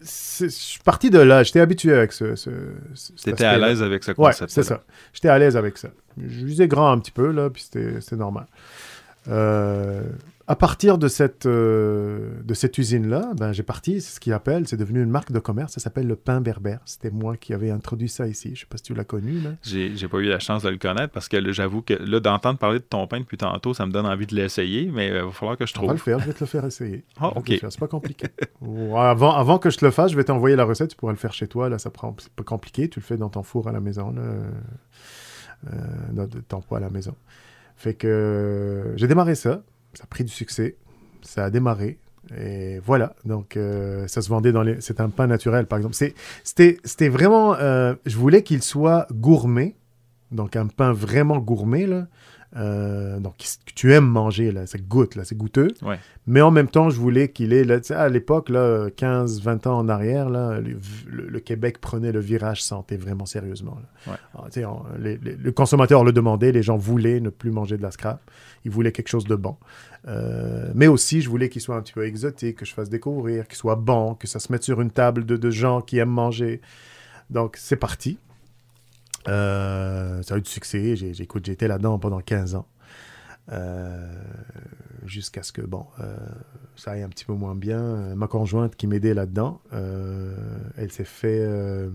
[0.00, 1.42] je suis parti de là.
[1.42, 2.36] J'étais habitué avec ce.
[2.36, 2.50] ce,
[2.94, 4.82] ce- T'étais à l'aise avec ce Ouais, concept c'est ça.
[5.12, 5.88] J'étais à l'aise avec ça.
[6.18, 8.46] Je visais grand un petit peu, là, puis c'était c'était normal.
[9.28, 10.02] Euh,
[10.46, 14.68] à partir de cette, euh, de cette usine-là, ben, j'ai parti, c'est ce qu'il appelle,
[14.68, 16.80] c'est devenu une marque de commerce, ça s'appelle le pain berbère.
[16.84, 18.50] C'était moi qui avais introduit ça ici.
[18.54, 19.40] Je sais pas si tu l'as connu.
[19.62, 22.58] J'ai j'ai pas eu la chance de le connaître parce que j'avoue que là, d'entendre
[22.58, 25.30] parler de ton pain depuis tantôt, ça me donne envie de l'essayer, mais il va
[25.32, 26.04] falloir que je On va le trouve.
[26.04, 27.04] faire, je vais te le faire essayer.
[27.18, 27.58] Ah, te ok.
[27.70, 28.26] C'est pas compliqué.
[28.94, 31.18] Avant, avant que je te le fasse, je vais t'envoyer la recette, tu pourras le
[31.18, 33.66] faire chez toi, là, ça prend, c'est pas compliqué, tu le fais dans ton four
[33.68, 35.76] à la maison, là, euh,
[36.12, 37.14] dans ton poêle à la maison.
[37.76, 39.62] Fait que euh, j'ai démarré ça,
[39.94, 40.76] ça a pris du succès,
[41.22, 41.98] ça a démarré,
[42.36, 43.14] et voilà.
[43.24, 44.80] Donc, euh, ça se vendait dans les.
[44.80, 45.96] C'est un pain naturel, par exemple.
[46.44, 47.54] C'était vraiment.
[47.56, 49.76] euh, je voulais qu'il soit gourmet,
[50.30, 52.06] donc un pain vraiment gourmet, là.
[52.56, 53.34] Euh, donc,
[53.74, 54.66] tu aimes manger, là.
[54.66, 55.24] Ça goûte, là.
[55.24, 55.68] C'est goûteux.
[55.82, 55.98] Ouais.
[56.28, 57.64] Mais en même temps, je voulais qu'il ait.
[57.64, 60.76] Là, à l'époque, là, 15, 20 ans en arrière, là, le,
[61.10, 63.76] le- le Québec prenait le virage santé vraiment sérieusement.
[64.06, 64.12] là.
[64.12, 64.18] Ouais.
[64.34, 67.50] Alors, tu sais, on- les- les- le consommateur le demandait, les gens voulaient ne plus
[67.50, 68.20] manger de la scrap.
[68.64, 69.56] Ils voulaient quelque chose de bon.
[70.06, 73.48] Euh, mais aussi, je voulais qu'il soit un petit peu exotique, que je fasse découvrir,
[73.48, 76.10] qu'il soit bon, que ça se mette sur une table de, de gens qui aiment
[76.10, 76.60] manger.
[77.30, 78.18] Donc, c'est parti.
[79.28, 80.96] Euh, ça a eu du succès.
[80.96, 82.66] J'ai, j'ai- écoute, j'ai été là-dedans pendant 15 ans.
[83.52, 84.12] Euh,
[85.04, 86.16] jusqu'à ce que, bon, euh,
[86.76, 87.80] ça aille un petit peu moins bien.
[87.80, 90.36] Euh, Ma conjointe qui m'aidait là-dedans, euh,
[90.76, 91.40] elle s'est fait...
[91.40, 91.90] euh,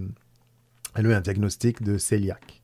[0.95, 2.58] elle a eu un diagnostic de cœliaque.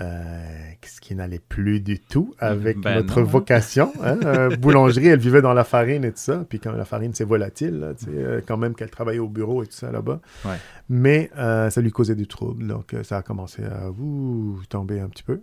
[0.00, 0.40] Euh,
[0.86, 3.30] ce qui n'allait plus du tout avec Ben notre non, hein.
[3.30, 3.92] vocation.
[4.02, 4.16] hein?
[4.24, 6.44] Euh, boulangerie, elle vivait dans la farine et tout ça.
[6.48, 9.66] Puis quand la farine, c'est volatile, là, euh, quand même qu'elle travaillait au bureau et
[9.66, 10.20] tout ça là-bas.
[10.44, 10.56] Ouais.
[10.88, 12.66] Mais euh, ça lui causait du trouble.
[12.66, 15.40] Donc ça a commencé à ouh, tomber un petit peu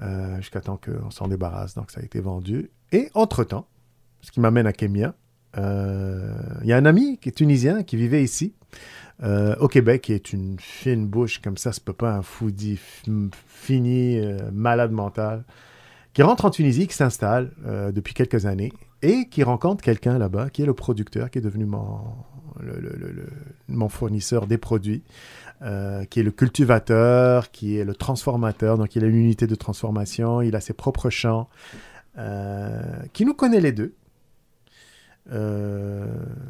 [0.00, 1.74] euh, jusqu'à temps qu'on s'en débarrasse.
[1.74, 2.70] Donc ça a été vendu.
[2.92, 3.66] Et entre-temps,
[4.20, 5.14] ce qui m'amène à Kemia,
[5.56, 6.32] euh,
[6.62, 8.54] il y a un ami qui est tunisien qui vivait ici.
[9.22, 12.78] Euh, au Québec, est une fine bouche comme ça, se peut pas un foodie
[13.46, 15.44] fini, euh, malade mental,
[16.12, 20.50] qui rentre en Tunisie, qui s'installe euh, depuis quelques années et qui rencontre quelqu'un là-bas,
[20.50, 22.00] qui est le producteur, qui est devenu mon,
[23.68, 25.02] mon fournisseur des produits,
[26.10, 30.42] qui est le cultivateur, qui est le transformateur, donc il a une unité de transformation,
[30.42, 31.48] il a ses propres champs,
[33.12, 33.94] qui nous connaît les deux.
[35.30, 36.06] Euh,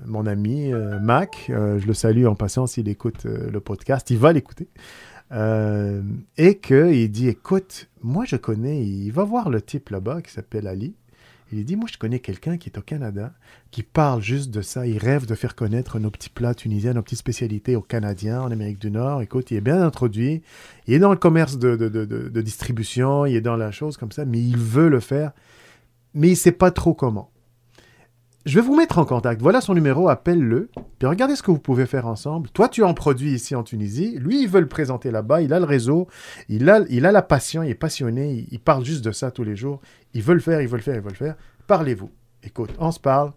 [0.07, 4.18] mon ami euh, Mac, euh, je le salue en passant s'il écoute le podcast, il
[4.18, 4.68] va l'écouter.
[6.39, 10.66] Et qu'il dit Écoute, moi je connais, il va voir le type là-bas qui s'appelle
[10.66, 10.95] Ali.
[11.53, 13.33] Il dit Moi je connais quelqu'un qui est au Canada,
[13.70, 14.87] qui parle juste de ça.
[14.87, 18.51] Il rêve de faire connaître nos petits plats tunisiens, nos petites spécialités aux Canadiens, en
[18.51, 19.20] Amérique du Nord.
[19.22, 20.43] Écoute, il est bien introduit.
[20.87, 23.97] Il est dans le commerce de- de- de- de distribution, il est dans la chose
[23.97, 25.33] comme ça, mais il veut le faire.
[26.14, 27.31] Mais il ne sait pas trop comment.
[28.49, 29.42] Je vais vous mettre en contact.
[29.42, 30.70] Voilà son numéro, appelle-le.
[30.99, 32.49] Puis regardez ce que vous pouvez faire ensemble.
[32.51, 34.16] Toi, tu en produis ici en Tunisie.
[34.18, 35.42] Lui, il veut le présenter là-bas.
[35.42, 36.09] Il a le réseau.
[36.49, 37.62] Il a, il a la passion.
[37.62, 38.32] Il est passionné.
[38.32, 39.80] Il, il parle juste de ça tous les jours.
[40.14, 41.34] Il veut le faire, il veut le faire, il veut le faire.
[41.66, 42.11] Parlez-vous.
[42.42, 43.32] Écoute, on se parle.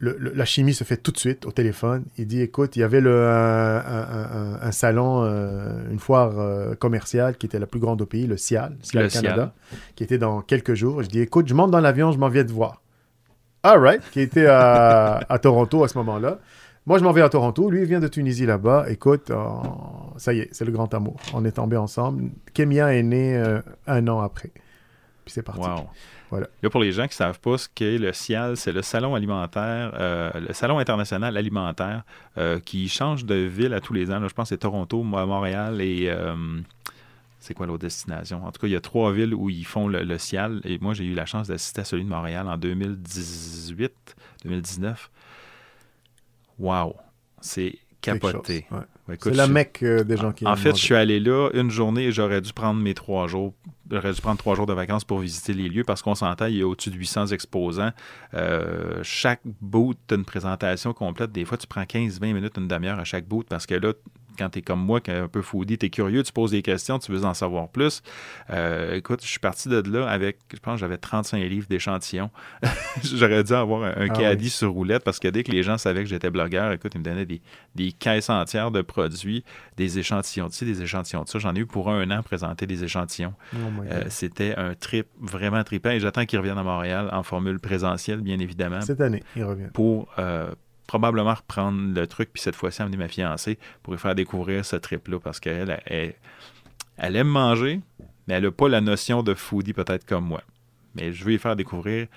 [0.00, 2.04] Le- le- la chimie se fait tout de suite au téléphone.
[2.18, 6.38] Il dit, écoute, il y avait le, un, un- un- un salon, euh, une foire
[6.38, 9.54] euh, commerciale qui était la plus grande au pays, le CIAL, CIAL Le Canada,
[9.96, 11.02] qui était dans quelques jours.
[11.02, 12.80] Je dis, écoute, je monte dans l'avion, je m'en viens te voir.
[13.68, 16.38] All right, qui était à, à Toronto à ce moment-là.
[16.86, 17.70] Moi, je m'en vais à Toronto.
[17.70, 18.86] Lui, il vient de Tunisie là-bas.
[18.88, 19.36] Écoute, euh,
[20.16, 21.16] ça y est, c'est le grand amour.
[21.34, 22.30] On est tombés ensemble.
[22.54, 24.50] Kemia est né euh, un an après.
[25.24, 25.60] Puis c'est parti.
[25.60, 25.86] Wow.
[26.30, 26.46] Voilà.
[26.62, 29.14] Là, pour les gens qui ne savent pas ce qu'est le CIAL, c'est le Salon
[29.14, 32.04] alimentaire, euh, le Salon international alimentaire,
[32.38, 34.18] euh, qui change de ville à tous les ans.
[34.20, 36.10] Là, je pense que c'est Toronto, Mo- Montréal et.
[37.48, 38.44] C'est quoi l'autre destination?
[38.44, 40.60] En tout cas, il y a trois villes où ils font le, le CIAL.
[40.64, 43.92] Et moi, j'ai eu la chance d'assister à celui de Montréal en 2018,
[44.44, 45.10] 2019.
[46.58, 46.94] Wow!
[47.40, 48.66] C'est capoté.
[48.68, 48.84] chose, ouais.
[49.08, 50.80] Ouais, écoute, C'est la je- mecque euh, des gens qui en fait, manger.
[50.80, 53.54] je suis allé là une journée et j'aurais dû prendre mes trois jours.
[53.90, 56.56] J'aurais dû prendre trois jours de vacances pour visiter les lieux parce qu'on s'entend, il
[56.56, 57.90] y a au-dessus de 800 exposants.
[58.34, 61.32] Euh, chaque boot, tu une présentation complète.
[61.32, 63.94] Des fois, tu prends 15-20 minutes, une demi-heure à chaque boot parce que là,
[64.38, 66.52] quand tu es comme moi, qui est un peu foodie, tu es curieux, tu poses
[66.52, 68.02] des questions, tu veux en savoir plus.
[68.50, 72.30] Euh, écoute, je suis parti de là avec, je pense j'avais 35 livres d'échantillons.
[73.02, 76.02] J'aurais dû avoir un, Ah caddie sur roulette parce que dès que les gens savaient
[76.02, 77.40] que j'étais blogueur, écoute, ils me donnaient des,
[77.74, 79.44] des caisses entières de produits,
[79.76, 81.38] des échantillons de ci, des échantillons de ça.
[81.38, 83.34] J'en ai eu pour un an présenter des échantillons.
[83.54, 83.56] Oh
[83.90, 84.04] Euh.
[84.08, 88.38] C'était un trip vraiment trippant et j'attends qu'ils reviennent à Montréal en formule présentielle, bien
[88.38, 89.68] évidemment, Cette année, il revient.
[89.72, 90.52] pour euh,
[90.88, 94.74] probablement reprendre le truc, puis cette fois-ci amener ma fiancée pour lui faire découvrir ce
[94.74, 97.80] trip-là parce qu'elle elle, aime manger,
[98.26, 100.42] mais elle n'a pas la notion de foodie peut-être comme moi.
[100.96, 102.08] Mais je veux lui faire découvrir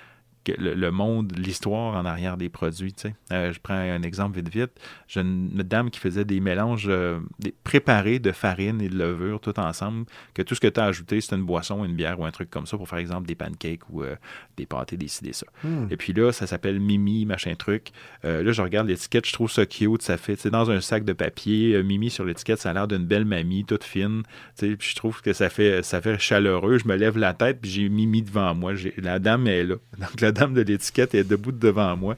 [0.43, 2.95] que le, monde, l'histoire en arrière des produits.
[3.31, 4.71] Euh, je prends un exemple vite vite.
[5.07, 9.39] J'ai une, dame qui faisait des mélanges euh, des- préparés de farine et de levure
[9.39, 12.25] tout ensemble, que tout ce que tu as ajouté, c'était une boisson, une bière ou
[12.25, 14.15] un truc comme ça pour faire exemple des pancakes ou euh,
[14.61, 15.45] des pâtés, des ci, des ça.
[15.63, 15.87] Hmm.
[15.89, 17.89] Et puis là, ça s'appelle Mimi, machin truc.
[18.25, 21.03] Euh, là, je regarde l'étiquette, je trouve ça cute, ça fait, c'est dans un sac
[21.03, 21.73] de papier.
[21.73, 24.23] euh, Mimi sur l'étiquette, ça a l'air d'une belle mamie, toute fine.
[24.57, 26.77] Tu sais, Puis je trouve que ça fait, ça fait chaleureux.
[26.77, 28.73] Je me lève la tête, puis j'ai Mimi devant moi.
[28.97, 29.75] La dame est là.
[29.97, 32.15] Donc la dame de l'étiquette est debout devant moi.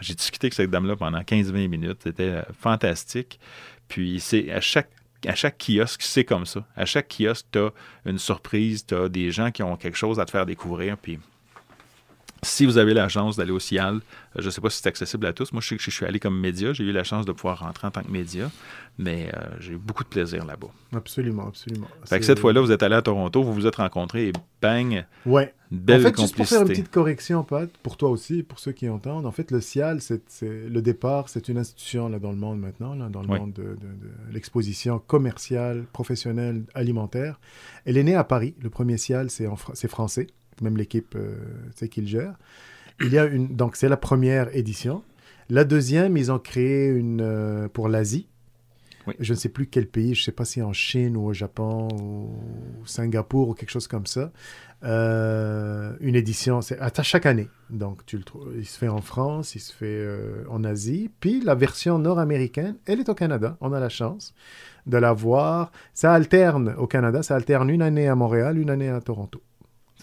[0.00, 1.98] J'ai discuté avec cette dame-là pendant 15-20 minutes.
[2.02, 3.38] C'était euh, fantastique.
[3.88, 4.90] Puis c'est à chaque
[5.26, 6.66] à chaque kiosque, c'est comme ça.
[6.76, 7.70] À chaque kiosque, tu as
[8.04, 10.98] une surprise, tu as des gens qui ont quelque chose à te faire découvrir.
[10.98, 11.18] Puis
[12.42, 14.00] si vous avez la chance d'aller au CIAL, euh,
[14.36, 15.52] je ne sais pas si c'est accessible à tous.
[15.52, 16.72] Moi, je sais que je suis allé comme média.
[16.72, 18.50] J'ai eu la chance de pouvoir rentrer en tant que média,
[18.98, 20.68] mais euh, j'ai eu beaucoup de plaisir là-bas.
[20.94, 21.86] Absolument, absolument.
[22.04, 25.06] Fait que cette fois-là, vous êtes allé à Toronto, vous vous êtes rencontrés et bang,
[25.24, 25.54] Ouais.
[25.70, 28.72] belle en fait, juste pour faire une petite correction, Pat, pour toi aussi, pour ceux
[28.72, 32.36] qui entendent, en fait, le CIAL, c'est, le départ, c'est une institution là, dans le
[32.36, 33.38] monde maintenant, là, dans le Oui.
[33.38, 37.40] monde de, de- de l'exposition commerciale, professionnelle, alimentaire.
[37.86, 38.54] Elle est née à Paris.
[38.62, 40.26] Le premier CIAL, c'est français,
[40.62, 41.36] même l'équipe euh,
[41.72, 42.34] tu sais, qui le gère.
[43.00, 45.02] Il y a une, donc, c'est la première édition.
[45.50, 48.28] La deuxième, ils ont créé une euh, pour l'Asie.
[49.06, 49.14] Oui.
[49.20, 51.32] Je ne sais plus quel pays, je ne sais pas si en Chine ou au
[51.34, 54.32] Japon ou Singapour ou quelque chose comme ça.
[54.82, 57.48] Euh, une édition, c'est à chaque année.
[57.68, 61.10] Donc, tu le trouves, il se fait en France, il se fait euh, en Asie.
[61.20, 63.56] Puis la version nord-américaine, elle est au Canada.
[63.60, 64.34] On a la chance
[64.86, 65.70] de la voir.
[65.92, 69.42] Ça alterne au Canada, ça alterne une année à Montréal, une année à Toronto.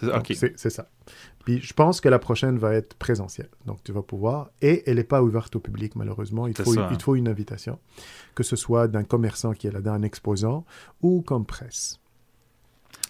[0.02, 0.88] C'est ça.
[1.06, 1.14] C'est.
[1.46, 3.50] Puis je pense que la prochaine va être présentielle.
[3.66, 4.52] Donc tu vas pouvoir.
[4.62, 6.48] Et elle n'est pas ouverte au public, malheureusement.
[6.48, 6.98] Il faut, ça, hein.
[7.00, 7.80] faut une invitation.
[8.36, 10.66] Que ce soit d'un commerçant qui est là, d'un exposant
[11.02, 12.00] ou comme presse.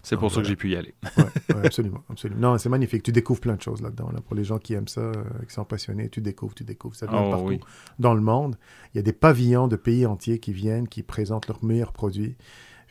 [0.03, 0.95] C'est pour ça que j'ai pu y aller.
[1.17, 1.23] Ouais,
[1.55, 2.41] ouais, absolument, absolument.
[2.53, 3.03] Non, c'est magnifique.
[3.03, 4.09] Tu découvres plein de choses là-dedans.
[4.11, 4.19] Là.
[4.21, 5.13] Pour les gens qui aiment ça, euh,
[5.47, 6.95] qui sont passionnés, tu découvres, tu découvres.
[6.95, 7.59] Ça vient Oh, partout oui.
[7.99, 8.57] dans le monde.
[8.93, 12.35] Il y a des pavillons de pays entiers qui viennent, qui présentent leurs meilleurs produits.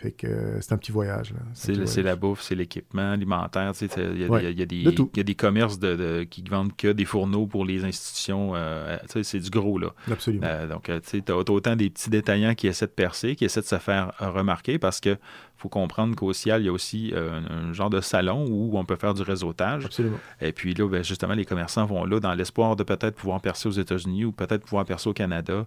[0.00, 1.34] Fait que euh, c'est un petit voyage.
[1.52, 3.72] C'est la bouffe, c'est l'équipement alimentaire.
[3.98, 7.04] Il y, Ouais, y a des- y a commerces de, de- qui vendent que des
[7.04, 8.52] fourneaux pour les institutions.
[8.54, 9.88] euh, c'est du gros, là.
[10.10, 10.46] Absolument.
[10.46, 13.66] Euh, donc, tu t'as autant des petits détaillants qui essaient de percer, qui essaient de
[13.66, 15.18] se faire remarquer parce que
[15.58, 18.96] faut comprendre qu'au CIAL, il y a aussi un, genre de salon où on peut
[18.96, 19.84] faire du réseautage.
[19.84, 20.16] Absolument.
[20.40, 23.68] Et puis là, ben, justement, les commerçants vont là dans l'espoir de peut-être pouvoir percer
[23.68, 25.66] aux États-Unis ou peut-être pouvoir percer au Canada.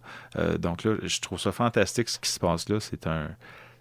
[0.60, 2.80] Donc là, je trouve ça fantastique ce qui se passe là.
[2.80, 3.28] C'est un,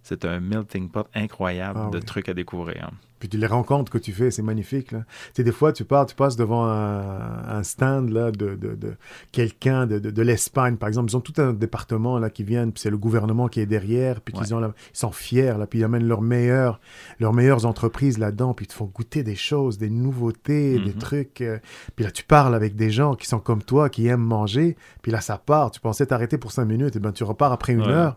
[0.02, 2.04] c'est un melting pot incroyable Ah de oui.
[2.04, 2.90] trucs à découvrir.
[3.18, 4.90] Puis les rencontres que tu fais, c'est magnifique.
[4.90, 5.04] Là.
[5.06, 8.74] Tu sais, des fois, tu pars, tu passes devant un, un stand là, de, de,
[8.74, 8.94] de
[9.30, 11.12] quelqu'un de, de, l'Espagne, par exemple.
[11.12, 14.20] Ils ont tout un département là, qui viennent, puis c'est le gouvernement qui est derrière,
[14.22, 14.52] puis Ouais.
[14.52, 16.80] ont ils sont fiers, là, puis ils amènent leurs meilleures,
[17.20, 20.98] leurs meilleures entreprises là-dedans, puis ils te font goûter des choses, des nouveautés, des Mhm.
[20.98, 21.40] trucs.
[21.42, 21.58] euh,
[21.94, 25.12] puis là, tu parles avec des gens qui sont comme toi, qui aiment manger, puis
[25.12, 25.70] là, ça part.
[25.70, 27.88] Tu pensais t'arrêter pour cinq minutes, et ben tu repars après une Ouais.
[27.88, 28.16] heure.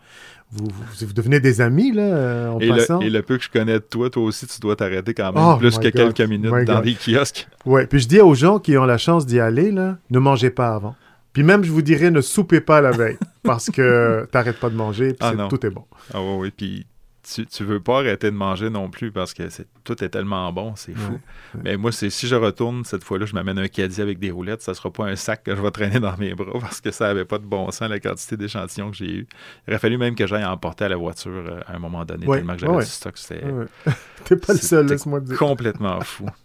[0.52, 3.00] Vous, vous, vous devenez des amis, là, euh, en Et passant?
[3.00, 5.34] le, et le peu que je connais de toi, toi aussi, tu dois t'arrêter quand
[5.34, 6.14] même Oh plus que God.
[6.14, 6.84] quelques minutes My dans God.
[6.86, 7.48] des kiosques.
[7.66, 10.52] Ouais, puis je dis aux gens qui ont la chance d'y aller, là, ne mangez
[10.52, 10.96] pas avant.
[11.34, 14.76] Puis même, je vous dirais, ne soupez pas la veille, parce que t'arrêtes pas de
[14.76, 15.84] manger, puis Ah tout est bon.
[16.14, 16.54] Ah oui, oui.
[16.56, 16.86] Puis
[17.26, 19.44] tu, tu veux pas arrêter de manger non plus parce que
[19.84, 21.14] tout est tellement bon, c'est fou.
[21.14, 21.18] Ouais,
[21.56, 21.62] ouais.
[21.64, 24.62] Mais moi, c'est si je retourne cette fois-là, je m'amène un caddie avec des roulettes,
[24.62, 27.08] ça sera pas un sac que je vais traîner dans mes bras parce que ça
[27.10, 29.28] avait pas de bon sens la quantité d'échantillons que j'ai eu.
[29.68, 32.28] Il aurait fallu même que j'aille emporter à la voiture euh, à un moment donné,
[32.28, 33.16] Ouais, tellement que j'avais du stock.
[34.26, 35.38] T'es pas le seul, laisse-moi dire.
[35.38, 36.26] complètement fou.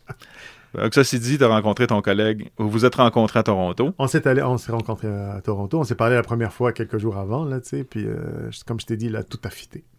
[0.74, 3.92] Donc, ceci dit, tu as rencontré ton collègue, vous vous êtes rencontrés à Toronto.
[3.98, 6.98] On s'est allé, on s'est rencontrés à Toronto, on s'est parlé la première fois quelques
[6.98, 9.50] jours avant, là, tu sais, puis euh, comme je t'ai dit, là, tout a.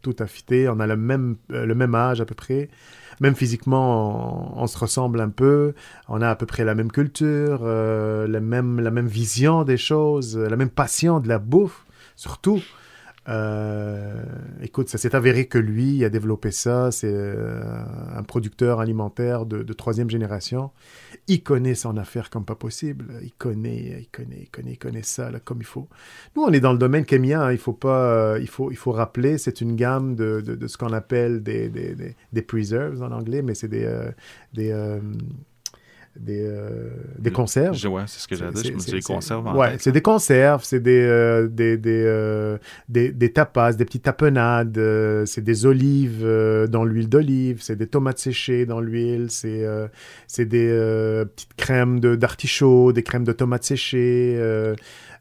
[0.02, 0.26] Tout a
[0.72, 2.70] on a le même, euh, le même âge à peu près,
[3.20, 5.74] même physiquement, on, se ressemble un peu,
[6.08, 9.78] on a à peu près la même culture, euh, la, même, la même vision des
[9.78, 12.62] choses, la même passion de la bouffe, surtout.
[13.30, 14.24] Euh,
[14.62, 16.92] écoute, ça s'est avéré que lui a développé ça.
[16.92, 17.62] C'est euh,
[18.16, 20.72] un producteur alimentaire de, troisième génération.
[21.28, 23.06] Il connaît son affaire comme pas possible.
[23.22, 25.88] Il connaît, il connaît, il connaît, il connaît ça là, comme il faut.
[26.36, 27.42] Nous, on est dans le domaine kémien.
[27.42, 27.52] Hein.
[27.52, 30.78] il faut pas, euh, il faut, il faut rappeler, c'est une gamme de, de, ce
[30.78, 33.88] qu'on appelle des, des, des, preserves en anglais, mais c'est des,
[34.54, 34.72] des
[36.20, 37.76] des, euh, des conserves.
[37.88, 38.64] Ouais, c'est ce que j'allais dire.
[38.66, 42.04] Je me dis des conserves en Ouais, c'est des conserves, c'est des, euh, des, des,
[42.06, 42.58] euh,
[42.90, 47.78] des, des, tapas, des petites tapenades, euh, c'est des olives euh, dans l'huile d'olive, c'est
[47.78, 49.66] des tomates séchées dans l'huile, c'est
[50.28, 50.70] c'est des
[51.36, 54.38] petites crèmes d'artichaut, des crèmes de tomates séchées.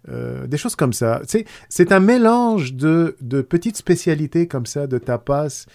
[0.09, 1.23] des choses comme ça.
[1.69, 5.67] C'est un mélange de, de petites spécialités comme ça, de tapas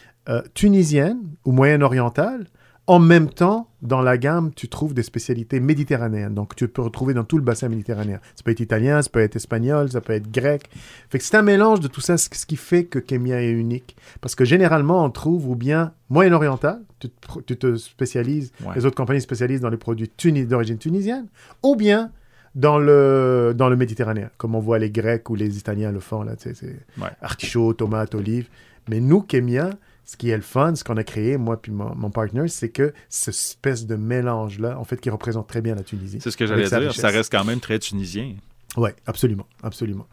[0.54, 2.48] tunisiennes ou moyen-orientales,
[2.88, 6.36] en même temps, dans la gamme, tu trouves des spécialités méditerranéennes.
[6.36, 8.20] Donc, tu peux retrouver dans tout le bassin méditerranéen.
[8.36, 10.70] Ça peut être italien, ça peut être espagnol, ça peut être grec.
[11.10, 13.96] Fait que c'est un mélange de tout ça, ce qui fait que Kemia est unique.
[14.22, 17.10] Parce que généralement, on trouve ou bien moyen-oriental, tu,
[17.58, 20.12] te spécialises, les autres compagnies spécialisent dans les produits
[20.46, 21.26] d'origine tunisienne,
[21.64, 22.12] ou bien
[22.54, 26.24] dans le, dans le Méditerranéen, comme on voit les Grecs ou les Italiens le font,
[26.24, 28.48] là, tu sais, c'est artichaut, tomate, olive.
[28.88, 29.72] Mais nous, Kemia,
[30.06, 32.70] ce qui est le fun, ce qu'on a créé, moi puis mon, mon partner, c'est
[32.70, 36.20] que cette espèce de mélange-là, en fait, qui représente très bien la Tunisie.
[36.22, 38.36] C'est ce que j'allais dire, ça reste quand même très tunisien.
[38.78, 40.08] Oui, absolument, absolument.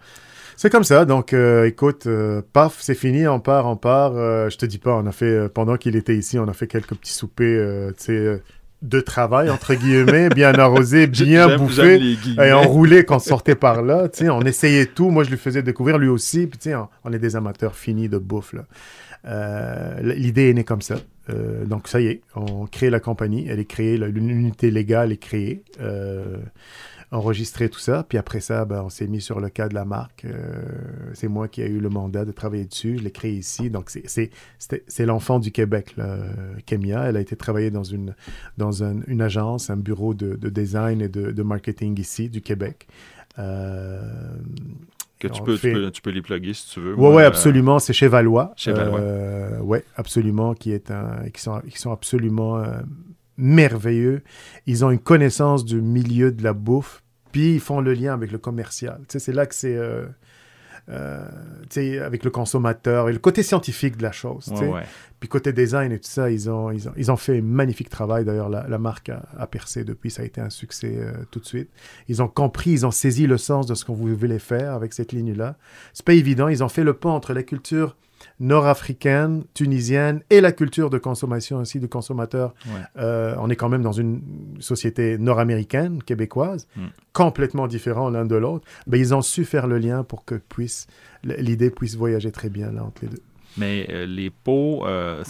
[0.57, 4.13] C'est comme ça, donc euh, écoute, euh, paf, c'est fini, on part, on part.
[4.15, 6.67] Euh, je te dis pas, on a fait, pendant qu'il était ici, on a fait
[6.67, 8.43] quelques petits soupers, tu sais,
[8.83, 14.09] de travail, entre guillemets, bien arrosé, bien bouffé, et enroulé quand on sortait par là,
[14.09, 15.11] tu sais, on essayait tout.
[15.11, 17.75] Moi, je lui faisais découvrir, lui aussi, puis tu sais, on, on, est des amateurs
[17.75, 18.65] finis de bouffe, là.
[19.25, 20.97] Euh, l'idée est née comme ça.
[21.31, 25.19] Euh, donc ça y est, on crée la compagnie, elle est créée, l'unité légale est
[25.19, 26.39] créée, euh,
[27.13, 29.85] enregistré tout ça, puis après ça, ben, on s'est mis sur le cas de la
[29.85, 30.25] marque.
[30.25, 30.65] Euh,
[31.15, 33.91] c'est moi qui ai eu le mandat de travailler dessus, je l'ai créé ici, donc
[33.91, 36.19] c'est l'enfant du Québec, là,
[36.67, 37.05] Kemia.
[37.09, 38.15] Elle a été travaillée dans une,
[39.21, 42.89] agence, un bureau de, de design et de, marketing ici du Québec.
[45.25, 46.95] Euh, que tu peux, tu peux, tu, peux, les plugger si tu veux.
[46.95, 47.79] Oui, ouais, absolument.
[47.79, 48.53] C'est chez Valois.
[48.57, 49.01] Chez Valois.
[49.01, 50.55] Euh, oui, absolument.
[50.55, 52.81] Qui, est un, qui, sont, qui sont absolument euh,
[53.37, 54.23] merveilleux.
[54.67, 58.33] Ils ont une connaissance du milieu de la bouffe, puis ils font le lien avec
[58.33, 58.99] le commercial.
[59.09, 59.77] Tu sais, c'est là que c'est.
[59.77, 60.07] Euh,
[60.89, 61.25] euh,
[62.03, 64.49] avec le consommateur et le côté scientifique de la chose.
[64.49, 64.83] Ouais, ouais.
[65.21, 67.89] Puis côté design et tout ça, ils ont, ils ont, ils ont fait un magnifique
[67.89, 68.25] travail.
[68.25, 71.39] D'ailleurs, la, la, marque a, a, percé depuis, ça a été un succès euh, tout
[71.39, 71.71] de suite.
[72.09, 75.13] Ils ont compris, ils ont saisi le sens de ce qu'on voulait faire avec cette
[75.13, 75.57] ligne-là.
[75.93, 77.97] C'est pas évident, ils ont fait le pont entre la culture
[78.43, 82.55] nord-africaine, tunisienne et la culture de consommation aussi de consommateurs.
[82.67, 82.81] Ouais.
[82.99, 84.21] Euh, on est quand même dans une
[84.61, 86.87] société nord-américaine, québécoise, mm.
[87.13, 88.67] complètement différent l'un de l'autre.
[88.87, 90.87] Ben, ils ont su faire le lien pour que puisse
[91.25, 93.23] l'idée puisse voyager très bien là, entre les deux.
[93.57, 95.23] Mais euh, les pots euh,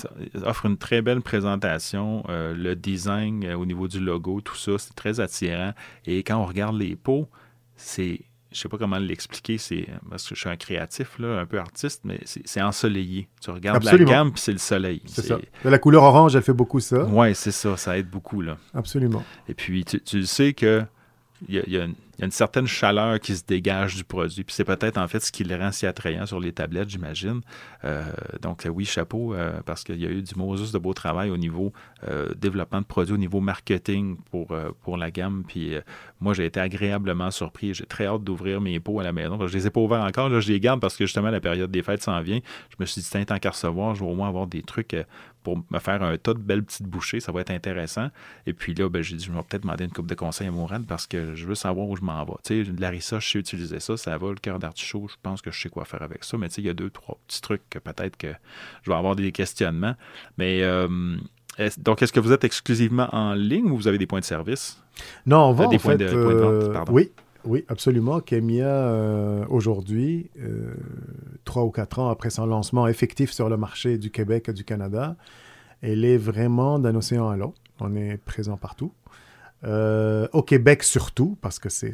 [0.44, 2.22] offrent une très belle présentation.
[2.28, 5.72] Euh, le design au niveau du logo, tout ça, c'est très attirant.
[6.06, 7.28] Et quand on regarde les pots,
[7.76, 8.20] c'est
[8.53, 11.59] je sais pas comment l'expliquer, c'est parce que je suis un créatif, là, un peu
[11.59, 13.28] artiste, mais c'est ensoleillé.
[13.40, 14.11] Tu regardes Absolument.
[14.11, 15.03] la gamme, puis c'est le soleil.
[15.07, 15.38] C'est ça.
[15.64, 17.05] La couleur orange, elle fait beaucoup ça.
[17.05, 17.76] Oui, c'est ça.
[17.76, 18.40] Ça aide beaucoup.
[18.40, 18.57] Là.
[18.74, 19.24] Absolument.
[19.48, 20.84] Et puis, tu, tu sais que
[21.48, 21.86] il y, a, y, a
[22.22, 24.44] une certaine chaleur qui se dégage du produit.
[24.44, 27.40] Puis c'est peut-être en fait ce qui le rend si attrayant sur les tablettes, j'imagine.
[27.84, 28.04] Euh,
[28.40, 31.36] donc oui, chapeau, euh, parce qu'il y a eu du Moses de beau travail au
[31.36, 31.72] niveau
[32.08, 35.42] euh, développement de produits, au niveau marketing pour, euh, la gamme.
[35.46, 35.80] Puis euh,
[36.20, 37.74] moi, j'ai été agréablement surpris.
[37.74, 39.44] J'ai très hâte d'ouvrir mes pots à la maison.
[39.46, 40.28] Je les ai pas ouverts encore.
[40.28, 42.38] Là, je les garde parce que justement, la période des fêtes s'en vient.
[42.70, 44.96] Je me suis dit, tant qu'à recevoir, je vais au moins avoir des trucs
[45.43, 47.20] pour me faire un tas de belles petites bouchées.
[47.20, 48.09] Ça va être intéressant.
[48.47, 50.51] Et puis là, ben, j'ai dit, je vais peut-être demander une coupe de conseils à
[50.51, 52.32] Mourad parce que je veux savoir où je m'en vais.
[52.45, 54.28] Tu sais, de larissa, je sais utiliser ça, ça va.
[54.28, 56.36] Le cœur d'artichaut, je pense que je sais quoi faire avec ça.
[56.38, 58.32] Mais tu sais, il y a deux, trois petits trucs que peut-être que
[58.82, 59.95] je vais avoir des questionnements.
[60.38, 61.16] Mais euh,
[61.59, 64.24] est donc, est-ce que vous êtes exclusivement en ligne ou vous avez des points de
[64.24, 64.82] service?
[65.26, 66.93] Non, on va des en points fait, de, points de vente, pardon.
[66.93, 67.11] Oui,
[67.45, 68.20] oui, absolument.
[68.20, 70.74] Kemia, euh, aujourd'hui, euh,
[71.45, 74.64] trois ou quatre ans après son lancement effectif sur le marché du Québec et du
[74.64, 75.16] Canada,
[75.80, 77.61] elle est vraiment d'un océan à l'autre.
[77.80, 78.93] On est présent partout.
[79.64, 81.93] Euh, au Québec surtout, parce que c'est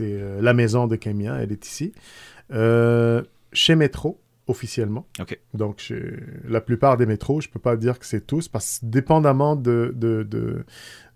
[0.00, 1.92] euh, la maison de Kemia, elle est ici.
[3.52, 5.06] Chez Métro, officiellement.
[5.20, 5.38] Okay.
[5.54, 6.02] Donc, chez
[6.48, 9.56] la plupart des métros, je ne peux pas dire que c'est tous, parce que dépendamment
[9.56, 10.64] de, de, de,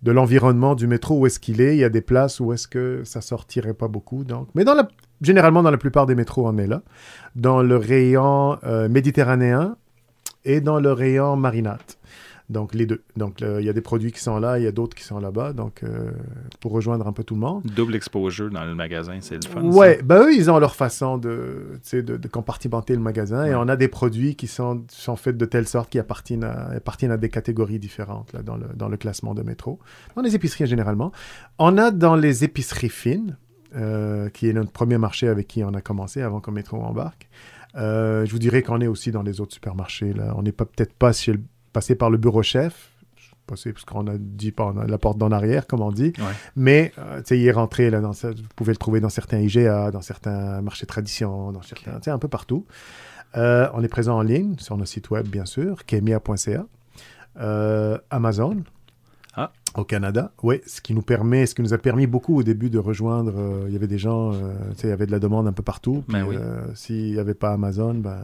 [0.02, 2.66] de l'environnement du métro, où est-ce qu'il est, il y a des places où est-ce
[2.68, 4.24] que ça sortirait pas beaucoup.
[4.24, 4.48] Donc.
[4.54, 4.88] Mais dans la,
[5.20, 6.82] généralement, dans la plupart des métros, on est là.
[7.36, 9.76] Dans le rayon euh, méditerranéen,
[10.44, 11.80] et dans le rayon marinade.
[12.50, 13.02] Donc, les deux.
[13.16, 15.20] Donc, il y a des produits qui sont là, il y a d'autres qui sont
[15.20, 15.52] là-bas.
[15.52, 16.10] Donc, euh,
[16.58, 17.62] pour rejoindre un peu tout le monde.
[17.64, 19.62] Double exposure dans le magasin, c'est le fun.
[19.62, 23.46] Ouais, ben eux, ils ont leur façon de, de, de compartimenter le magasin.
[23.46, 26.70] Et on a des produits qui sont, sont faits de telle sorte qu'ils appartiennent à,
[26.70, 29.78] appartiennent à des catégories différentes là, dans, le, dans le classement de métro.
[30.16, 31.12] Dans les épiceries, généralement.
[31.58, 33.36] On a dans les épiceries fines,
[33.76, 37.28] euh, qui est notre premier marché avec qui on a commencé avant que Métro embarque.
[37.76, 40.12] Euh, je vous dirais qu'on est aussi dans les autres supermarchés.
[40.12, 40.34] Là.
[40.36, 41.40] On n'est peut-être pas chez le
[41.72, 42.90] passé par le bureau chef,
[43.46, 46.12] passé parce qu'on a dit par la porte d'en arrière, comme on dit.
[46.56, 50.02] Mais, euh, il est rentré, là, dans, vous pouvez le trouver dans certains IGA, dans
[50.02, 52.66] certains marchés tradition, dans certains, un peu partout.
[53.36, 56.66] Euh, on est présent en ligne, sur nos sites web, bien sûr, kemia.ca.
[57.40, 58.56] Euh, Amazon.
[59.76, 62.70] Au Canada, oui, ce qui nous permet, ce qui nous a permis beaucoup au début
[62.70, 63.32] de rejoindre.
[63.36, 64.52] Euh, il y avait des gens, euh,
[64.82, 66.02] il y avait de la demande un peu partout.
[66.08, 68.18] Ben euh, s'il n'y avait pas Amazon, ben,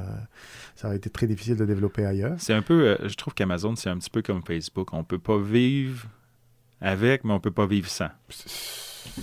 [0.74, 2.34] ça aurait été très difficile de développer ailleurs.
[2.38, 4.92] C'est un peu, je trouve qu'Amazon, c'est un petit peu comme Facebook.
[4.92, 6.06] On peut pas vivre
[6.80, 8.10] avec, mais on peut pas vivre sans.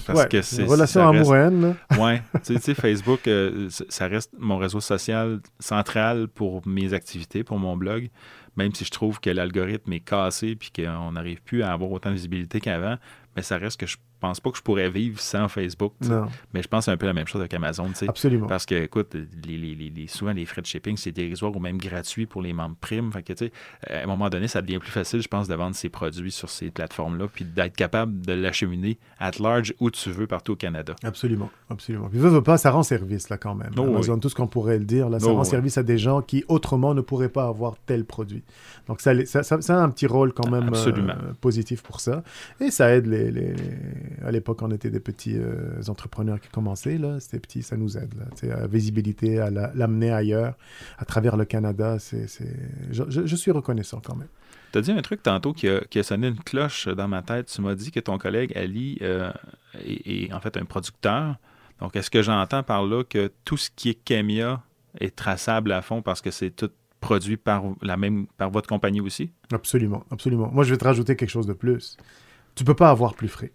[0.08, 0.64] Parce que c'est.
[0.64, 1.76] Relation amoureuse.
[2.00, 2.14] Oui.
[2.46, 3.30] tu sais, Facebook,
[3.90, 8.10] ça reste mon réseau social central pour mes activités, pour mon blog
[8.56, 12.10] même si je trouve que l'algorithme est cassé puis qu'on n'arrive plus à avoir autant
[12.10, 12.98] de visibilité qu'avant,
[13.36, 15.92] mais ça reste que je pense pas que je pourrais vivre sans Facebook.
[16.54, 17.90] Mais je pense que c'est un peu la même chose avec Amazon.
[18.08, 18.48] Absolument.
[18.48, 22.26] Parce que, écoute, les, les, souvent, les frais de shipping, c'est dérisoire ou même gratuit
[22.26, 23.12] pour les membres primes.
[23.12, 23.34] Fait que,
[23.90, 26.50] à un moment donné, ça devient plus facile, je pense, de vendre ses produits sur
[26.50, 30.96] ces plateformes-là puis d'être capable de l'acheminer at large où tu veux partout au Canada.
[31.04, 31.50] Absolument.
[31.70, 32.08] Absolument.
[32.08, 33.72] Puis, veux, pas, ça rend service, là, quand même.
[33.78, 35.98] Oh Amazon, tout ce qu'on pourrait le dire, là, ça oh rend service à des
[35.98, 38.44] gens qui, autrement, ne pourraient pas avoir tel produit.
[38.88, 42.24] Donc, ça, ça, ça, a un petit rôle quand même euh, positif pour ça.
[42.62, 43.54] Et ça aide les
[44.24, 46.98] à l'époque, on était des petits euh, entrepreneurs qui commençaient.
[46.98, 47.20] Là.
[47.20, 48.14] C'était petit, ça nous aide.
[48.18, 48.56] Là.
[48.56, 50.56] La visibilité, à l'amener ailleurs,
[50.98, 52.28] à travers le Canada, c'est,
[52.92, 54.28] je, suis reconnaissant quand même.
[54.72, 57.48] Tu as dit un truc tantôt qui a, sonné une cloche dans ma tête.
[57.48, 59.32] Tu m'as dit que ton collègue Ali euh,
[59.86, 61.36] est, en fait un producteur.
[61.80, 64.62] Donc, est-ce que j'entends par là que tout ce qui est Kemia
[65.00, 66.70] est traçable à fond parce que c'est tout
[67.02, 69.32] produit par, la même, par votre compagnie aussi?
[69.52, 70.50] Absolument, absolument.
[70.52, 71.98] Moi, je vais te rajouter quelque chose de plus.
[72.56, 73.52] Tu peux pas avoir plus frais.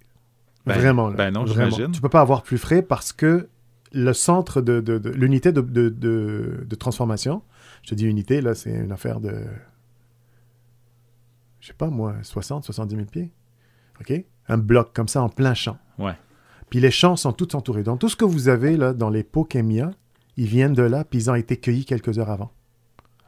[0.66, 1.10] Ben, vraiment.
[1.10, 1.92] ben non, j'imagine.
[1.92, 3.48] Tu peux pas avoir plus frais parce que
[3.92, 7.42] le centre de, de, l'unité de, de, transformation,
[7.82, 9.34] je te dis unité, là, c'est une affaire de,
[11.60, 13.30] je sais pas moi, 60, 70 000 pieds.
[14.00, 14.24] OK?
[14.48, 15.78] Un bloc comme ça en plein champ.
[15.98, 16.16] Ouais.
[16.70, 17.82] Puis les champs sont tous entourés.
[17.82, 19.90] Donc tout ce que vous avez là dans les pots Kemia,
[20.36, 22.52] ils viennent de là, puis ils ont été cueillis quelques heures avant.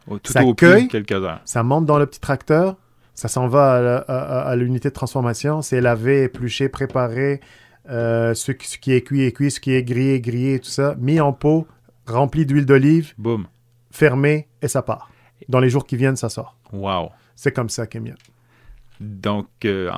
[0.07, 1.41] tout ça cueille, quelques heures.
[1.45, 2.77] Ça monte dans le petit tracteur,
[3.21, 5.61] ça s'en va à, l'unité de transformation.
[5.61, 7.43] C'est lavé, épluché, préparé.
[7.91, 10.95] Euh, ce, qui est cuit est cuit, ce qui est grillé grillé, tout ça.
[10.99, 11.67] Mis en pot,
[12.07, 13.13] rempli d'huile d'olive.
[13.19, 13.47] Boum.
[13.91, 15.11] Fermé et ça part.
[15.51, 16.57] Dans les jours qui viennent, ça sort.
[16.73, 17.11] Wow.
[17.37, 18.15] C'est comme ça, Kémia.
[19.01, 19.91] Donc, euh,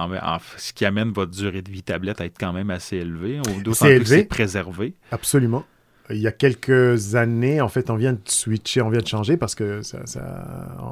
[0.56, 3.40] ce qui amène votre durée de vie tablette à être quand même assez élevée.
[3.72, 4.16] C'est élevé.
[4.16, 4.96] C'est préservé.
[5.12, 5.64] Absolument
[6.12, 9.36] il y a quelques années, en fait, on vient de switcher, on vient de changer
[9.36, 10.00] parce que ça,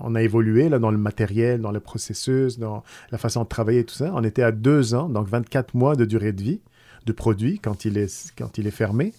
[0.03, 3.85] on a évolué là, dans le matériel, dans le processus, dans la façon de travailler
[3.85, 4.11] tout ça.
[4.15, 6.61] On était à deux ans, donc 24 mois de durée de vie
[7.07, 9.13] de produit quand il est, quand il est fermé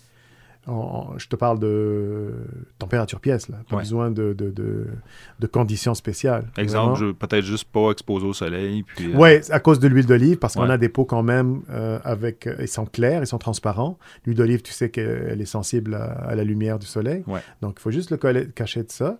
[0.68, 2.34] je te parle de
[2.78, 3.57] température pièce, là.
[3.70, 6.45] Pas besoin de, de, de, conditions spéciales.
[6.57, 8.84] Exemple, peut-être juste pas exposé au soleil.
[8.84, 11.62] Puis, euh, Oui, à cause de l'huile d'olive, parce qu'on a des pots quand même
[11.72, 12.45] euh, avec.
[12.47, 13.97] Euh, ils sont clairs, ils sont transparents.
[14.26, 17.24] L'huile d'olive, tu sais qu'elle est sensible à, la lumière du soleil.
[17.62, 19.20] Donc, il faut juste le cacher de ça.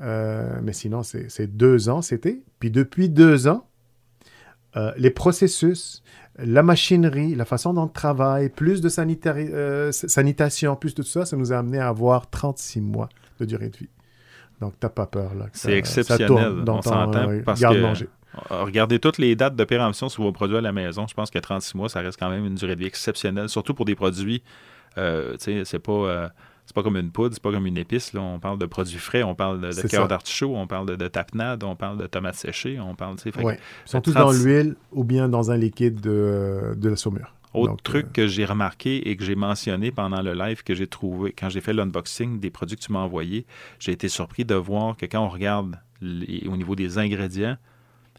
[0.00, 2.40] mais sinon, c'est deux ans, c'était.
[2.58, 3.66] Puis depuis deux ans,
[4.96, 6.02] les processus,
[6.44, 8.88] la machinerie, la façon dont on travaille, plus de
[9.26, 13.44] euh, sanitation, plus de tout ça, ça nous a amené à avoir 36 mois de
[13.44, 13.88] durée de vie.
[14.60, 15.46] Donc, t'as pas peur, là.
[15.52, 17.80] C'est exceptionnel, on s'entend, euh, parce que...
[17.80, 18.08] Manger.
[18.52, 21.06] Euh, regardez toutes les dates de péremption sur vos produits à la maison.
[21.08, 23.74] Je pense que 36 mois, ça reste quand même une durée de vie exceptionnelle, surtout
[23.74, 24.42] pour des produits,
[24.96, 25.02] tu
[25.38, 26.30] sais, c'est pas
[26.70, 28.12] c'est pas comme une poudre, c'est pas comme une épice.
[28.12, 28.20] Là.
[28.20, 31.74] On parle de produits frais, on parle de, cœur d'artichaut, on parle de, tapenade, on
[31.74, 33.16] parle de tomates séchées, on parle.
[33.42, 33.58] Ouais.
[33.86, 37.34] Ils sont tous dans l'huile ou bien dans un liquide de, de la saumure.
[37.54, 40.86] Autre truc euh, que j'ai remarqué et que j'ai mentionné pendant le live que j'ai
[40.86, 43.46] trouvé, quand j'ai fait l'unboxing des produits que tu m'as envoyés,
[43.80, 47.56] j'ai été surpris de voir que quand on regarde au niveau des ingrédients,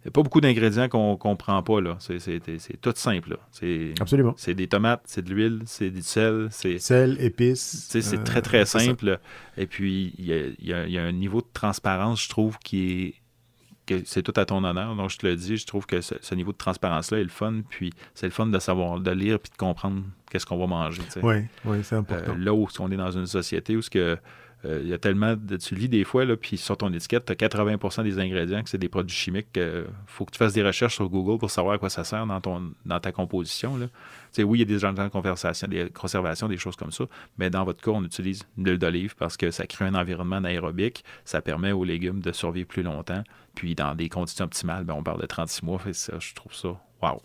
[0.04, 1.80] il n'y a pas beaucoup d'ingrédients qu'on ne comprend pas.
[1.80, 1.96] là.
[2.00, 3.38] C'est tout simple.
[4.00, 4.34] Absolument.
[4.36, 6.48] C'est des tomates, c'est de l'huile, c'est du sel.
[6.52, 7.86] Sel, épices.
[7.90, 9.20] C'est euh, très, très simple.
[9.58, 13.14] Et puis, il y a, un niveau de transparence, je trouve, qui est
[13.86, 14.96] que c'est tout à ton honneur.
[14.96, 17.62] Donc, je te le dis, je trouve que ce, niveau de transparence-là est le fun.
[17.70, 21.04] Puis, c'est le fun de savoir, de lire puis de comprendre qu'est-ce qu'on va manger.
[21.22, 21.36] Oui,
[21.66, 22.32] oui, c'est important.
[22.32, 24.16] Euh, là où on est dans une société où ce que euh,
[24.64, 25.58] il y a tellement de.
[25.58, 28.70] Tu lis des fois, là, puis sur ton étiquette, tu as 80% des ingrédients que
[28.70, 29.48] c'est des produits chimiques.
[29.56, 32.26] Il faut que tu fasses des recherches sur Google pour savoir à quoi ça sert
[32.26, 33.78] dans, ton, dans ta composition.
[33.78, 33.88] Là.
[34.40, 37.06] oui, il y a des gens de conversation, des conservations, des choses comme ça,
[37.38, 41.04] mais dans votre cas, on utilise l'huile d'olive parce que ça crée un environnement anaérobique.
[41.26, 43.24] Ça permet aux légumes de survivre plus longtemps.
[43.56, 45.82] Puis dans des conditions optimales, ben, on parle de 36 mois.
[45.92, 46.70] Ça, je trouve ça
[47.02, 47.22] wow.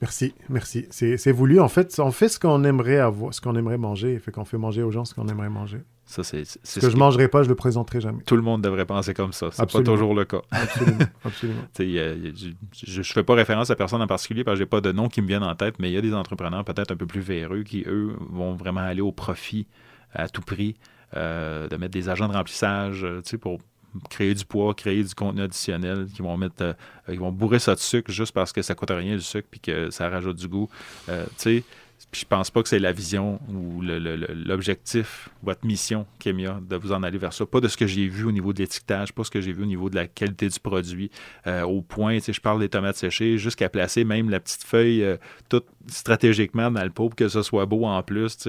[0.00, 0.86] Merci, merci.
[0.90, 1.60] C'est voulu.
[1.60, 4.18] En fait, on fait ce qu'on aimerait avoir, ce qu'on aimerait manger.
[4.18, 5.82] Fait qu'on fait manger aux gens ce qu'on aimerait manger.
[6.06, 6.44] Ça, c'est.
[6.44, 8.22] Ce que je ne mangerai pas, je le présenterai jamais.
[8.24, 9.48] Tout le monde devrait penser comme ça.
[9.52, 10.40] C'est pas toujours le cas.
[10.50, 10.98] Absolument.
[11.24, 11.62] Absolument.
[11.78, 15.08] je ne fais pas référence à personne en particulier parce que j'ai pas de nom
[15.08, 17.20] qui me viennent en tête, mais il y a des entrepreneurs peut-être un peu plus
[17.20, 19.68] véreux qui, eux, vont vraiment aller au profit
[20.14, 20.76] à tout prix,
[21.16, 23.58] euh, de mettre des agents de remplissage, euh, tu sais, pour
[24.08, 26.74] créer du poids, créer du contenu additionnel, qui vont mettre, euh,
[27.08, 29.90] vont bourrer ça de sucre juste parce que ça coûte rien du sucre puis que
[29.90, 30.68] ça rajoute du goût.
[31.08, 31.64] Euh, tu sais,
[32.10, 36.92] puis je pense pas que c'est la vision ou l'objectif, votre mission, Kémia, de vous
[36.92, 37.44] en aller vers ça.
[37.46, 39.62] Pas de ce que j'ai vu au niveau de l'étiquetage, pas ce que j'ai vu
[39.62, 41.10] au niveau de la qualité du produit.
[41.46, 45.16] Euh, au point, je parle des tomates séchées, jusqu'à placer même la petite feuille euh,
[45.86, 48.48] stratégiquement dans le pot pour que ce soit beau en plus.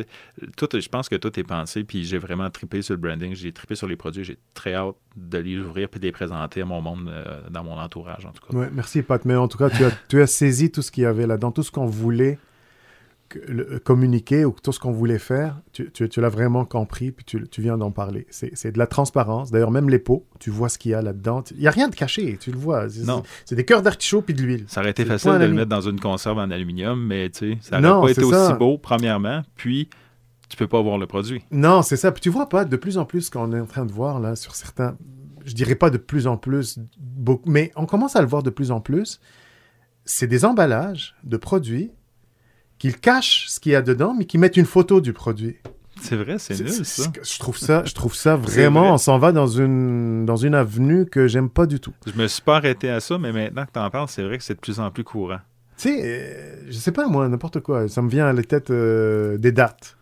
[0.58, 3.52] Tout, je pense que tout est pensé, puis j'ai vraiment trippé sur le branding, j'ai
[3.52, 6.66] trippé sur les produits, j'ai très hâte de les ouvrir puis de les présenter à
[6.66, 8.70] mon monde, euh, dans mon entourage en tout cas.
[8.72, 11.06] Merci Pat, mais en tout cas, tu as, tu as saisi tout ce qu'il y
[11.06, 12.40] avait là-dedans, tout ce qu'on voulait
[13.48, 17.48] le, communiquer ou tout ce qu'on voulait faire, tu, tu, l'as vraiment compris, puis tu,
[17.48, 18.28] tu viens d'en parler.
[18.30, 19.52] C'est de la transparence.
[19.52, 21.44] D'ailleurs, même les pots, tu vois ce qu'il y a là-dedans.
[21.52, 22.88] Il n'y a rien de caché, tu le vois.
[23.06, 23.24] Non.
[23.46, 24.66] C'est des cœurs d'artichaut puis de l'huile.
[24.68, 27.58] Ça aurait été facile de le mettre dans une conserve en aluminium, mais tu sais,
[27.62, 29.90] ça n'aurait pas été aussi beau, premièrement, puis
[30.50, 31.44] tu peux pas voir le produit.
[31.52, 32.12] Non, c'est ça.
[32.12, 34.20] Puis tu vois pas, de plus en plus, ce qu'on est en train de voir
[34.20, 34.98] là sur certains,
[35.46, 38.50] je dirais pas de plus en plus, beaucoup, mais on commence à le voir de
[38.50, 39.20] plus en plus,
[40.04, 41.92] c'est des emballages de produits
[42.82, 45.58] qu'ils cachent ce qu'il y a dedans, mais qu'ils mettent une photo du produit.
[46.02, 47.12] C'est vrai, c'est nul ça.
[47.22, 51.06] Je trouve ça, je trouve ça vraiment, on s'en va dans une, dans une avenue
[51.06, 51.94] que j'aime pas du tout.
[52.08, 54.40] Je me suis pas arrêté à ça, mais maintenant que tu en parles, c'est vrai
[54.40, 55.38] que c'est de plus en plus courant.
[55.78, 58.72] Tu sais, euh, je sais pas moi, n'importe quoi, ça me vient à la tête
[58.72, 59.96] euh, des dates.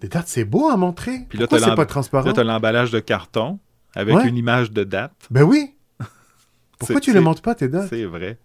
[0.00, 1.26] Des dates, c'est beau à montrer.
[1.28, 2.24] Puis là, Pourquoi c'est pas transparent?
[2.26, 3.58] Là, tu as l'emballage de carton
[3.94, 5.12] avec une image de date.
[5.30, 5.74] Ben oui.
[6.78, 7.90] Pourquoi tu ne montres pas tes dates?
[7.90, 8.38] C'est vrai.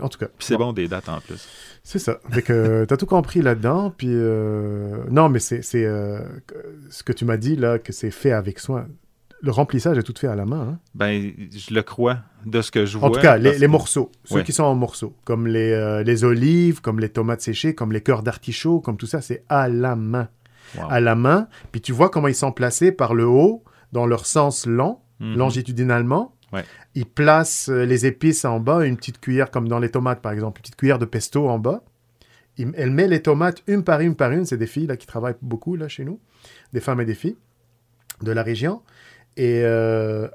[0.00, 0.26] En tout cas.
[0.26, 0.72] Puis c'est bon.
[0.72, 1.48] des dates en plus.
[1.82, 2.20] C'est ça.
[2.30, 3.92] Fait que t'as tout compris là-dedans.
[3.96, 6.20] Puis euh, non, mais c'est euh,
[6.90, 8.86] ce que tu m'as dit là, que c'est fait avec soin.
[9.40, 10.68] Le remplissage est tout fait à la main.
[10.70, 10.78] Hein?
[10.94, 13.08] Ben, je le crois de ce que je vois.
[13.08, 16.80] En tout cas, les, morceaux, ceux qui sont en morceaux, comme les, euh, les olives,
[16.80, 20.28] comme les tomates séchées, comme les cœurs d'artichaut, comme tout ça, c'est à la main.
[20.88, 21.48] À la main.
[21.72, 25.36] Puis tu vois comment ils sont placés par le haut, dans leur sens long, mhm.
[25.36, 26.34] longitudinalement.
[26.94, 30.32] Il place euh, les épices en bas, une petite cuillère comme dans les tomates par
[30.32, 31.82] exemple, une petite cuillère de pesto en bas.
[32.58, 34.44] elle met les tomates une par une par une.
[34.44, 36.20] C'est des filles là qui travaillent beaucoup là chez nous,
[36.72, 37.36] des femmes et des filles
[38.22, 38.82] de la région.
[39.38, 40.28] Et, euh,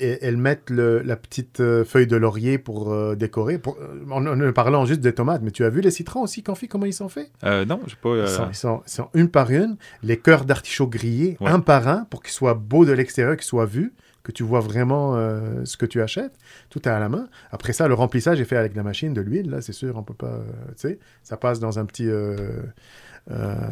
[0.00, 3.60] elles mettent la petite euh, feuille de laurier pour décorer.
[3.60, 3.78] Pour,
[4.10, 6.92] en, parlant juste des tomates, mais tu as vu les citrons aussi, Confi, comment ils
[6.92, 7.30] sont faits?
[7.44, 8.48] Non, je pas.
[8.48, 8.82] Ils sont,
[9.14, 9.76] une par une.
[10.02, 13.66] Les cœurs d'artichaut grillés, un par un, pour qu'ils soient beaux de l'extérieur, qu'ils soient
[13.66, 13.92] vus
[14.22, 16.32] que tu vois vraiment euh, ce que tu achètes.
[16.70, 17.28] Tout est à la main.
[17.50, 20.02] Après ça, le remplissage est fait avec la machine, de l'huile, là, c'est sûr, on
[20.02, 20.26] peut pas...
[20.26, 22.08] Euh, tu sais, ça passe dans un petit...
[22.08, 22.62] Euh,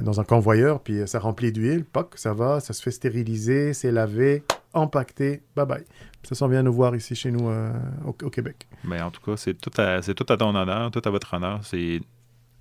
[0.03, 3.91] dans un convoyeur, puis ça remplit d'huile, poc, ça va, ça se fait stériliser, c'est
[3.91, 4.45] lavé,
[4.75, 5.85] empaqueté, bye bye.
[6.23, 7.51] Ça s'en vient nous voir ici chez nous
[8.05, 8.69] au, Québec.
[8.85, 11.59] Mais en tout cas, c'est tout, à, tout à ton honneur, tout à votre honneur.
[11.65, 12.01] C'est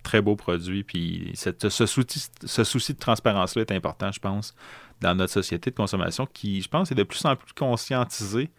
[0.03, 0.83] très beau produit.
[0.83, 4.55] Puis ce, souci, ce souci de transparence-là est important, je pense,
[5.01, 8.49] dans notre société de consommation qui, je pense, est de plus en plus conscientisée.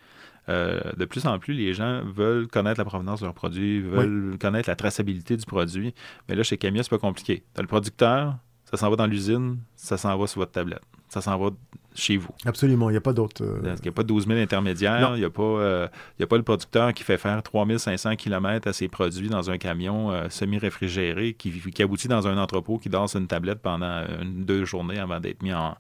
[0.49, 4.37] Euh, de plus en plus, les gens veulent connaître la provenance de leur produit, veulent
[4.41, 5.95] connaître la traçabilité du produit.
[6.29, 7.45] Mais là, chez Camia, c'est pas compliqué.
[7.55, 10.83] Tu as le producteur, ça s'en va dans l'usine, ça s'en va sur votre tablette.
[11.11, 11.51] Ça s'en va
[11.95, 12.31] chez vous.
[12.47, 13.45] Absolument, il n'y a pas d'autre.
[13.45, 15.89] Euh, il n'y a pas 12 000 intermédiaires, il n'y a, pas, euh,
[16.21, 20.13] a pas le producteur qui fait faire 3500 km à ses produits dans un camion
[20.31, 24.99] semi-réfrigéré qui, qui, aboutit dans un entrepôt qui danse une tablette pendant une, deux journées
[24.99, 25.77] avant d'être mis en,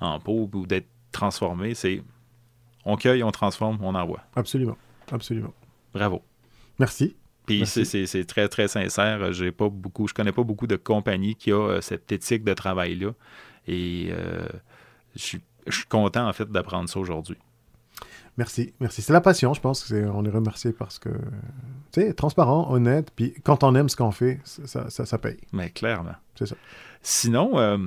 [0.00, 1.74] en pot ou d'être transformé.
[1.74, 2.02] C'est
[2.84, 4.20] on cueille, on transforme, on envoie.
[4.34, 4.76] Absolument.
[5.10, 5.54] Absolument.
[5.94, 6.22] Bravo.
[6.78, 7.16] Merci.
[7.46, 9.32] Puis c'est très, très sincère.
[9.32, 12.54] J'ai pas beaucoup, je connais pas beaucoup de compagnies qui ont euh, cette éthique de
[12.54, 13.12] travail-là.
[13.68, 14.10] Et
[15.14, 17.36] je, suis, content, en fait, d'apprendre ça aujourd'hui.
[18.38, 19.02] Merci, merci.
[19.02, 19.92] C'est la passion, je pense.
[19.92, 21.10] on est remercié parce que,
[21.92, 25.38] tu sais, transparent, honnête, puis quand on aime ce qu'on fait, ça, ça, paye.
[25.52, 26.14] Mais clairement.
[26.34, 26.56] C'est ça.
[27.02, 27.78] Sinon, euh,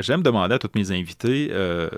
[0.00, 1.90] j'aime demander à tous mes invités, euh,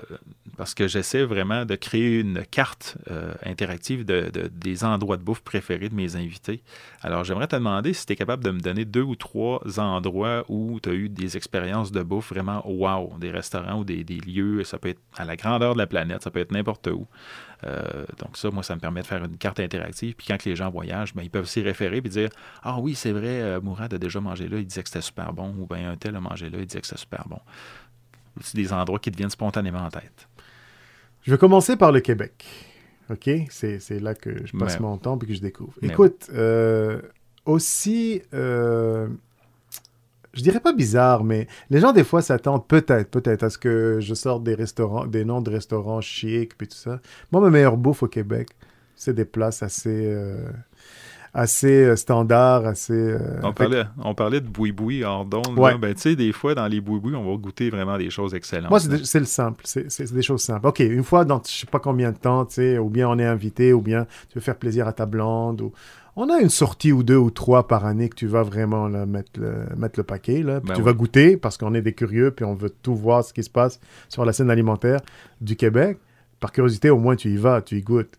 [0.57, 5.41] parce que j'essaie vraiment de créer une carte euh, interactive de, des endroits de bouffe
[5.41, 6.61] préférés de mes invités.
[7.01, 10.43] Alors, j'aimerais te demander si tu es capable de me donner deux ou trois endroits
[10.49, 14.63] où tu as eu des expériences de bouffe vraiment wow, des restaurants ou des, lieux,
[14.63, 17.07] ça peut être à la grandeur de la planète, ça peut être n'importe où.
[17.65, 20.15] Euh, donc ça, moi, ça me permet de faire une carte interactive.
[20.15, 22.29] Puis quand les gens voyagent, ben, ils peuvent s'y référer et dire
[22.63, 25.53] «Ah oui, c'est vrai, Mourad a déjà mangé là, il disait que c'était super bon.»
[25.59, 27.39] Ou bien un tel a mangé là, il disait que c'était super bon
[28.41, 30.27] c'est des endroits qui te viennent spontanément en tête?
[31.23, 32.45] Je vais commencer par le Québec.
[33.09, 33.29] OK?
[33.49, 35.73] C'est là que je passe mon temps et que je découvre.
[35.81, 37.01] Écoute, euh,
[37.45, 39.07] aussi, euh,
[40.33, 43.99] je dirais pas bizarre, mais les gens, des fois, s'attendent peut-être, peut-être à ce que
[44.01, 46.99] je sorte des restaurants, des noms de restaurants chics et tout ça.
[47.31, 48.49] Moi, ma meilleure bouffe au Québec,
[48.95, 50.05] c'est des places assez.
[50.07, 50.49] Euh,
[51.35, 52.93] assez euh, standard, assez...
[52.93, 55.53] Euh, on, parlait, on parlait de boui-boui hors d'onde.
[55.55, 58.69] Ben, tu sais, des fois, dans les boui-boui, on va goûter vraiment des choses excellentes.
[58.69, 59.61] Moi, c'est le simple.
[59.65, 60.65] C'est des choses simples.
[60.65, 63.19] OK, une fois dans je sais pas combien de temps, tu sais, ou bien on
[63.19, 65.73] est invité, ou bien tu veux faire plaisir à ta blonde, ou...
[66.17, 69.37] On a une sortie ou deux ou trois par année que tu vas vraiment mettre,
[69.37, 70.43] le, mettre le paquet.
[70.43, 73.21] Là, ben tu vas goûter parce qu'on est des curieux puis on veut tout voir
[73.25, 75.01] ce qui se passe sur la scène alimentaire
[75.41, 75.97] du Québec.
[76.39, 78.17] Par curiosité, au moins tu y vas, tu y goûtes.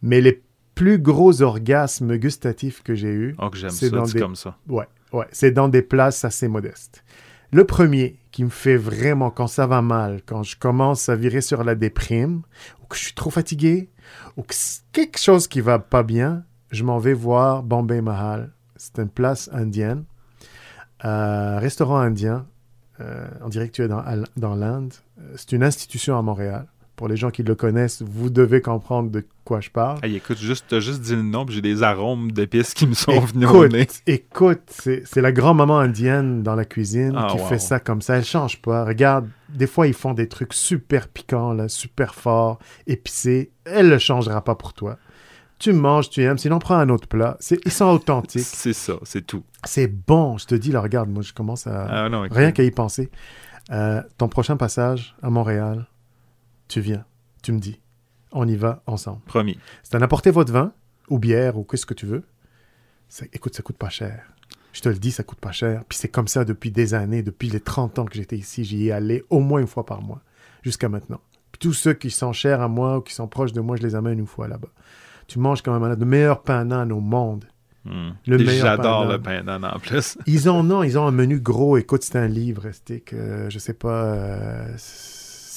[0.00, 0.40] Mais les
[0.78, 3.34] plus gros orgasme gustatif que j'ai eu.
[3.38, 4.20] Oh, j'aime ça, dans des...
[4.20, 4.56] comme ça.
[4.68, 5.26] Ouais, ouais.
[5.32, 7.02] C'est dans des places assez modestes.
[7.50, 11.40] Le premier qui me fait vraiment quand ça va mal, quand je commence à virer
[11.40, 12.42] sur la déprime,
[12.80, 13.90] ou que je suis trop fatigué,
[14.36, 14.54] ou que
[14.92, 18.52] quelque chose qui va pas bien, je m'en vais voir Bombay Mahal.
[18.76, 20.04] C'est une place indienne,
[21.00, 22.46] un restaurant indien.
[23.00, 24.04] Euh, on dirait que tu es dans,
[24.36, 24.92] dans l'Inde.
[25.18, 26.66] Euh, c'est une institution à Montréal
[26.98, 30.04] pour les gens qui le connaissent, vous devez comprendre de quoi je parle.
[30.04, 33.48] écoute, juste, as juste dit le nom, j'ai des arômes d'épices qui me sont venus
[33.48, 33.86] au nez.
[34.08, 38.16] Écoute, c'est la grand-maman indienne dans la cuisine ah, qui fait ça comme ça.
[38.16, 38.84] Elle change pas.
[38.84, 43.52] Regarde, des fois, ils font des trucs super piquants, là, super forts, épicés.
[43.64, 44.98] Elle le changera pas pour toi.
[45.60, 47.38] Tu manges, tu aimes, sinon prends un autre plat.
[47.64, 48.42] Ils sont authentiques.
[48.44, 49.44] c'est ça, c'est tout.
[49.64, 52.06] C'est bon, je te dis, là, regarde, moi, je commence à...
[52.06, 53.08] Ah, rien qu'à y penser.
[53.70, 55.86] Euh, ton prochain passage à Montréal,
[56.68, 57.04] tu viens,
[57.42, 57.80] tu me dis.
[58.32, 59.20] On y va ensemble.
[59.24, 59.58] Promis.
[59.82, 60.72] C'est à apporter votre vin,
[61.08, 62.24] ou bière, ou qu'est-ce que tu veux.
[63.32, 64.24] écoute, ça coûte pas cher.
[64.72, 65.82] Je te le dis, ça coûte pas cher.
[65.88, 68.64] Puis c'est comme ça depuis des années, depuis les 30 ans que j'étais ici.
[68.64, 70.20] J'y ai allé au moins une fois par mois,
[70.62, 71.20] jusqu'à maintenant.
[71.52, 73.82] Puis tous ceux qui sont chers à moi ou qui sont proches de moi, je
[73.82, 74.68] les amène une fois là-bas.
[75.26, 77.46] Tu manges quand même le meilleur pain d'âne au monde.
[77.84, 78.10] Hmm.
[78.26, 80.18] J'adore le pain d'âne en plus.
[80.26, 81.78] ils ont non, ils ont un menu gros.
[81.78, 82.68] Écoute, c'est un livre,
[83.06, 84.04] que je sais pas.
[84.04, 84.76] Euh,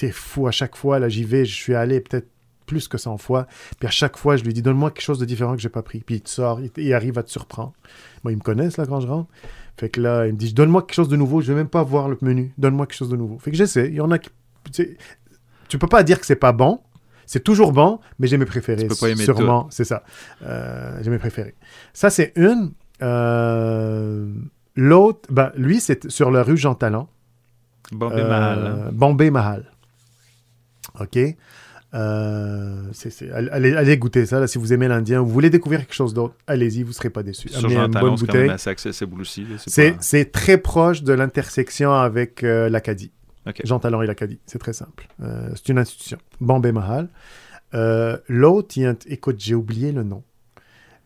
[0.02, 0.48] c'est fou.
[0.48, 2.28] À chaque fois, là, j'y vais, je suis allé peut-être
[2.66, 3.48] plus que 100 fois.
[3.80, 5.84] Puis à chaque fois, je lui dis, donne-moi quelque chose de différent que j'ai pas
[5.84, 6.00] pris.
[6.00, 7.74] Puis il te sort, il, arrive à te surprendre.
[8.24, 9.30] Moi, ils me connaissent, là, quand je rentre.
[9.78, 11.42] Fait que là, il me dit, donne-moi quelque chose de nouveau.
[11.42, 12.52] Je vais même pas voir le menu.
[12.58, 13.38] Donne-moi quelque chose de nouveau.
[13.38, 13.90] Fait que j'essaie.
[13.90, 14.30] Il y en a qui.
[15.70, 16.82] Tu peux pas dire que c'est pas bon.
[17.28, 18.82] C'est toujours bon, mais j'ai mes préférés.
[18.82, 20.04] Tu peux pas aimer sûrement, c'est ça.
[20.44, 21.56] Euh, j'ai mes préférés.
[21.94, 22.74] Ça, c'est une.
[23.02, 24.34] Euh,
[24.76, 27.08] l'autre, ben, lui, c'est sur la rue Jean Talent.
[27.92, 28.60] Bombay Mahal.
[28.60, 28.86] Hein.
[28.88, 29.71] Euh, Bombay Mahal.
[31.00, 31.18] OK?
[31.94, 32.90] Euh,
[33.52, 34.40] allez, allez, goûter ça.
[34.40, 37.10] Là, si vous aimez l'Indien, vous voulez découvrir quelque chose d'autre, allez-y, vous ne serez
[37.10, 37.50] pas déçus.
[37.54, 38.52] Une bonne bouteille.
[38.58, 39.46] C'est accessible aussi.
[39.68, 43.12] C'est très proche de l'intersection avec euh, l'Acadie.
[43.64, 44.40] Jean Talon et l'Acadie.
[44.46, 45.08] C'est très simple.
[45.22, 46.18] Euh, c'est une institution.
[46.40, 47.10] Bombay Mahal.
[48.28, 48.76] L'autre,
[49.08, 50.24] écoute, j'ai oublié le nom.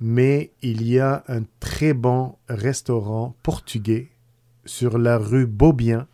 [0.01, 4.09] Mais il y a un très bon restaurant portugais
[4.65, 6.07] sur la rue Beaubien,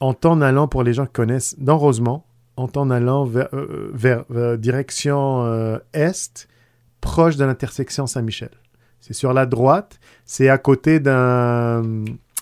[0.00, 2.24] en t'en allant pour les gens qui connaissent, dans Rosemont
[2.60, 6.46] en t'en allant vers, euh, vers, euh, direction euh, est,
[7.00, 8.50] proche de l'intersection Saint-Michel.
[9.00, 11.82] C'est sur la droite, c'est à côté d'un...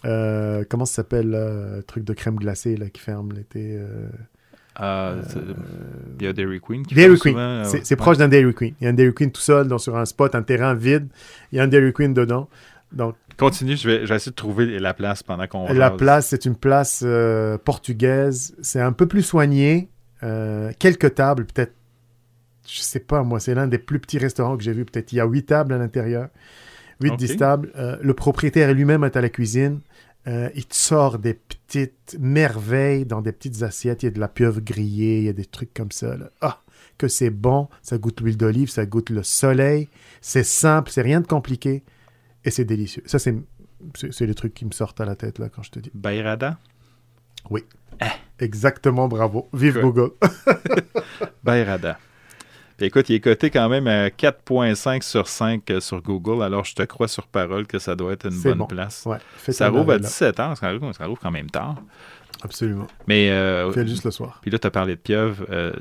[0.03, 3.81] comment ça s'appelle le truc de crème glacée là, qui ferme l'été
[4.81, 5.15] ah,
[6.21, 7.65] il y a Dairy Queen qui Dairy Queen.
[7.65, 8.75] c'est proche d'un Dairy Queen.
[8.81, 11.09] Il y a un Dairy Queen tout seul dans, sur un spot, un terrain vide.
[11.51, 12.49] Il y a un Dairy Queen dedans.
[12.93, 16.57] Donc, Continue, je vais, essayer de trouver la place pendant qu'on La place, c'est une
[16.57, 17.05] place
[17.65, 18.57] portugaise.
[18.63, 19.89] C'est un peu plus soigné.
[20.23, 21.75] Euh, quelques tables, peut-être,
[22.67, 24.85] je sais pas moi, c'est l'un des plus petits restaurants que j'ai vu.
[24.85, 26.29] Peut-être il y a huit tables à l'intérieur,
[27.01, 27.73] huit, dix tables.
[27.77, 29.81] Euh, le propriétaire lui-même est à la cuisine.
[30.27, 34.03] Euh, il te sort des petites merveilles dans des petites assiettes.
[34.03, 36.17] Il y a de la pieuvre grillée, il y a des trucs comme ça.
[36.41, 36.61] Ah,
[36.99, 37.69] que c'est bon.
[37.83, 39.89] Ça goûte l'huile d'olive, ça goûte le soleil.
[40.21, 41.83] C'est simple, c'est rien de compliqué.
[42.45, 43.03] Et c'est délicieux.
[43.07, 43.35] Ça, c'est,
[43.95, 45.91] c'est, les trucs qui me sortent à la tête là quand je te dis.
[45.95, 46.59] Bayrada?
[47.51, 47.65] Oui.
[48.01, 48.45] Eh.
[48.45, 49.49] Exactement, bravo.
[49.53, 50.11] Vive Google.
[51.43, 51.99] Bayrada.
[52.81, 56.83] Écoute, il est coté quand même à 4,5 sur 5 sur Google, alors je te
[56.85, 59.05] crois sur parole que ça doit être une bonne place.
[59.05, 59.19] Ouais,
[59.49, 61.75] ça rouvre à 17 ans, ça rouvre, ça rouvre quand même tard.
[62.41, 62.87] Absolument.
[63.09, 63.31] Mais.
[63.31, 64.39] Euh, Fais juste le soir.
[64.43, 65.45] Puis là, tu as parlé de pieuvre.
[65.51, 65.73] Euh,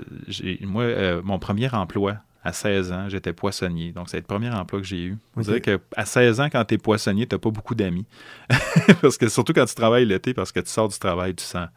[0.61, 3.91] moi, euh, mon premier emploi, à 16 ans, j'étais poissonnier.
[3.91, 5.18] Donc, c'est le premier emploi que j'ai eu.
[5.36, 8.05] On dirait qu'à 16 ans, quand tu es poissonnier, tu n'as pas beaucoup d'amis.
[9.01, 11.68] parce que surtout quand tu travailles l'été, parce que tu sors du travail, tu sens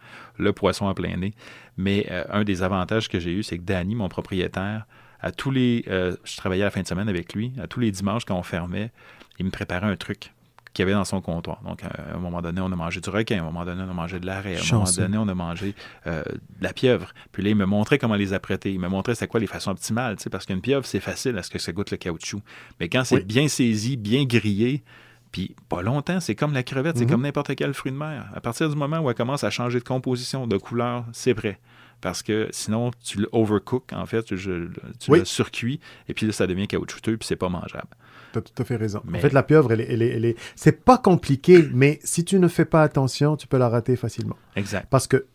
[0.40, 1.34] le poisson en plein nez.
[1.76, 4.86] Mais euh, un des avantages que j'ai eu, c'est que Danny, mon propriétaire,
[5.20, 5.84] à tous les.
[5.86, 7.52] je travaillais à la fin de semaine avec lui.
[7.62, 8.90] À tous les dimanches, quand on fermait,
[9.38, 10.32] il me préparait un truc
[10.72, 11.60] qu'il y avait dans son comptoir.
[11.62, 13.90] Donc, à un moment donné, on a mangé du requin, à un moment donné, on
[13.90, 15.74] a mangé de l'arrêt, à un moment donné, on a mangé
[16.06, 17.12] euh, de la pieuvre.
[17.32, 18.72] Puis là, il me montrait comment les apprêter.
[18.72, 21.50] Il me montrait c'est quoi les façons optimales, parce qu'une pieuvre, c'est facile à ce
[21.50, 22.40] que ça goûte le caoutchouc.
[22.78, 24.84] Mais quand c'est bien saisi, bien grillé,
[25.32, 27.10] puis pas longtemps, c'est comme la crevette, c'est mhm.
[27.10, 28.30] comme n'importe quel fruit de mer.
[28.34, 31.58] À partir du moment où elle commence à changer de composition, de couleur, c'est prêt
[32.00, 36.66] parce que sinon, tu l'overcook, en fait, tu le surcuis, et puis là, ça devient
[36.66, 37.88] caoutchouteux, puis c'est pas mangeable.
[38.32, 39.02] Tu as tout à fait raison.
[39.06, 42.64] En fait, la pieuvre, elle, elle, elle, c'est pas compliqué, mais si tu ne fais
[42.64, 44.36] pas attention, tu peux la rater facilement.
[44.56, 44.86] Exact.
[44.88, 45.26] Parce que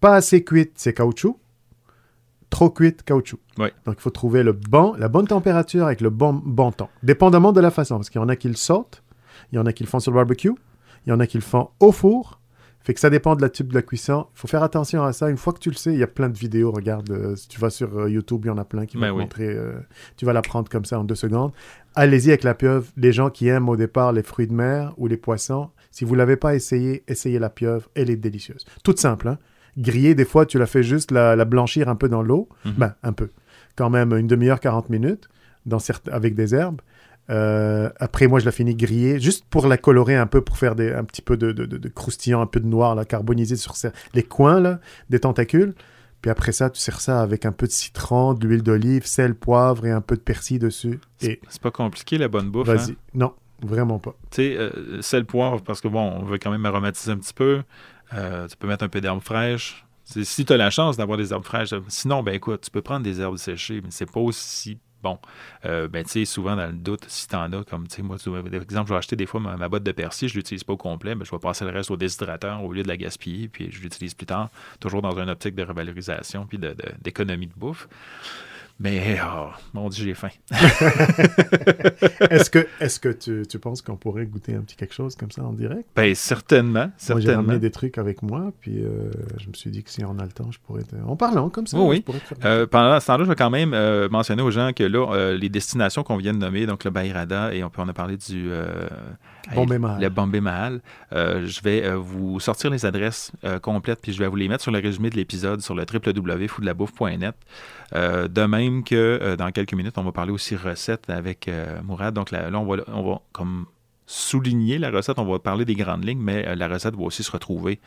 [0.00, 1.38] pas assez cuite, c'est caoutchouc.
[2.50, 3.40] Trop cuite, caoutchouc.
[3.58, 3.68] Oui.
[3.84, 7.52] Donc, il faut trouver le bon, la bonne température avec le bon, bon temps, dépendamment
[7.52, 7.96] de la façon.
[7.96, 9.02] Parce qu'il y en a qui le sortent,
[9.52, 10.52] il y en a qui le font sur le barbecue,
[11.06, 12.38] il y en a qui le font au four,
[12.88, 14.28] fait que ça dépend de la type de la cuisson.
[14.34, 15.28] Il faut faire attention à ça.
[15.28, 16.70] Une fois que tu le sais, il y a plein de vidéos.
[16.72, 19.02] Regarde, euh, si tu vas sur euh, YouTube, il y en a plein qui vont
[19.02, 19.48] ben te montrer.
[19.48, 19.78] Euh,
[20.16, 21.52] tu vas l'apprendre comme ça en deux secondes.
[21.94, 22.86] Allez-y avec la pieuvre.
[22.96, 26.14] Les gens qui aiment au départ les fruits de mer ou les poissons, si vous
[26.14, 27.90] ne l'avez pas essayé, essayez la pieuvre.
[27.94, 28.64] Elle est délicieuse.
[28.84, 29.28] Toute simple.
[29.28, 29.38] Hein?
[29.76, 32.48] Griller, des fois, tu la fais juste la, blanchir un peu dans l'eau.
[32.64, 32.74] Mhm.
[32.78, 33.28] Ben, un peu.
[33.76, 35.28] Quand même une demi-heure, 40 minutes
[35.66, 35.78] dans
[36.10, 36.80] avec des herbes.
[37.30, 40.74] Euh, après, moi, je la finis grillée, juste pour la colorer un peu, pour faire
[40.74, 43.74] des, un petit peu de, de, croustillant, un peu de noir, là, carbonisé sur
[44.14, 45.74] les coins là, des tentacules.
[46.22, 49.34] Puis après ça, tu sers ça avec un peu de citron, de l'huile d'olive, sel,
[49.34, 50.98] poivre et un peu de persil dessus.
[51.20, 51.40] Et...
[51.48, 52.66] C'est pas compliqué, la bonne bouffe.
[52.66, 52.92] Vas-y.
[52.92, 52.96] Hein?
[53.14, 54.16] Non, vraiment pas.
[54.30, 57.34] Tu sais, euh, sel, poivre, parce que bon, on veut quand même aromatiser un petit
[57.34, 57.62] peu.
[58.14, 59.84] Euh, tu peux mettre un peu d'herbes fraîches.
[60.04, 63.04] Si tu as la chance d'avoir des herbes fraîches, sinon, ben écoute, tu peux prendre
[63.04, 65.18] des herbes séchées, mais c'est pas aussi Bon,
[65.64, 68.02] euh, ben, tu sais, souvent dans le doute, si tu en as, comme, tu sais,
[68.02, 70.64] moi, par exemple, je vais acheter des fois ma, botte de persil, je ne l'utilise
[70.64, 72.96] pas au complet, mais je vais passer le reste au déshydrateur au lieu de la
[72.96, 76.58] gaspiller, puis je l'utilise plus tard, toujours dans une optique de revalorisation puis
[77.00, 77.88] d'économie de bouffe.
[78.80, 80.28] Mais, oh, mon Dieu, j'ai faim.
[82.30, 85.32] est-ce que, est que tu, tu penses qu'on pourrait goûter un petit quelque chose comme
[85.32, 85.88] ça en direct?
[85.96, 86.90] Ben, certainement.
[86.96, 87.28] certainement.
[87.28, 90.16] J'ai ramené des trucs avec moi, puis euh, je me suis dit que si on
[90.20, 90.82] a le temps, je pourrais.
[91.04, 91.76] En parlant comme ça.
[91.76, 92.04] oui.
[92.44, 95.48] Euh, pendant ce temps-là, je vais quand même euh, mentionner aux gens que là, les
[95.48, 98.48] destinations qu'on vient de nommer, donc le Bayrada, et on, on a parlé du
[99.54, 100.02] Bombay Mahal.
[100.02, 100.80] Le Bombay Mahal.
[101.12, 104.48] Euh, je vais euh, vous sortir les adresses euh, complètes, puis je vais vous les
[104.48, 107.34] mettre sur le résumé de l'épisode sur le www.foodlabouffe.net.
[107.94, 111.50] de même que dans quelques minutes, on va parler aussi recettes avec
[111.84, 112.14] Mourad.
[112.14, 113.66] Donc là, on, va, on va comme
[114.10, 117.30] souligner la recette, on va parler des grandes lignes, mais la recette va aussi se
[117.30, 117.78] retrouver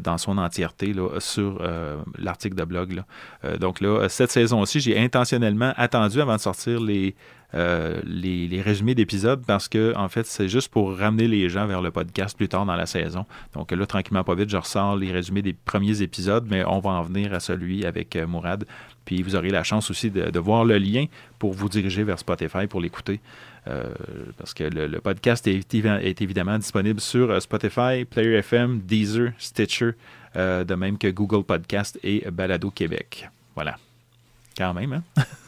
[0.00, 1.62] dans son entièreté sur
[2.18, 3.02] l'article de blog.
[3.60, 7.14] donc là, cette saison-ci, j'ai intentionnellement attendu avant de sortir les,
[7.54, 8.00] euh,
[8.64, 12.36] résumés d'épisodes parce que, en fait, c'est juste pour ramener les gens vers le podcast
[12.36, 13.26] plus tard dans la saison.
[13.54, 16.90] Donc là, tranquillement, pas vite, je ressors les résumés des premiers épisodes, mais on va
[16.90, 18.64] en venir à celui avec euh, Mourad.
[19.04, 21.06] Puis vous aurez la chance aussi de, voir le lien
[21.38, 23.20] pour vous diriger vers Spotify pour l'écouter.
[23.68, 23.92] Euh,
[24.38, 29.92] parce que le, podcast est, est, évidemment disponible sur Spotify, Player FM, Deezer, Stitcher,
[30.34, 33.28] de même que Google Podcast et Balado Québec.
[33.54, 33.76] Voilà.
[34.56, 35.02] Quand même, hein?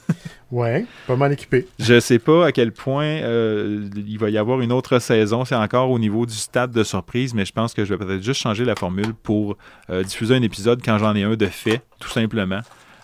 [0.53, 1.67] Ouais, pas mal équipé.
[1.79, 5.47] Je sais pas à quel point euh, il va y avoir une autre saison.
[5.47, 8.23] C'est encore au niveau du stade de surprise, mais je pense que je vais peut-être
[8.23, 9.57] juste changer la formule pour
[9.89, 12.61] euh, diffuser un épisode quand j'en ai un de fait, tout simplement.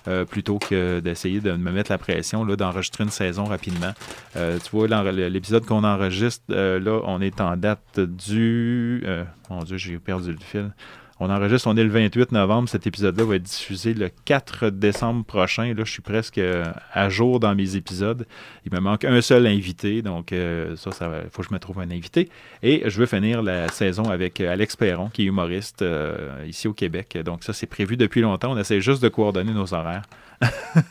[0.08, 3.92] Euh, plutôt que d'essayer de me mettre la pression là, d'enregistrer une saison rapidement.
[4.34, 9.04] tu vois, l'épisode qu'on enregistre, là, on est en date du...
[9.50, 10.70] mon Dieu, j'ai perdu le fil.
[11.20, 12.68] On enregistre, on est le 28 novembre.
[12.68, 15.74] Cet épisode-là va être diffusé le 4 décembre prochain.
[15.74, 18.24] Là, je suis presque euh, à jour dans mes épisodes.
[18.64, 20.90] Il me manque un seul invité, donc euh, ça,
[21.24, 22.28] il faut que je me trouve un invité.
[22.62, 25.84] Et je veux finir la saison avec euh, Alex Perron, qui est humoriste
[26.46, 27.18] ici au Québec.
[27.24, 28.52] Donc ça, c'est prévu depuis longtemps.
[28.52, 30.02] On essaie juste de coordonner nos horaires.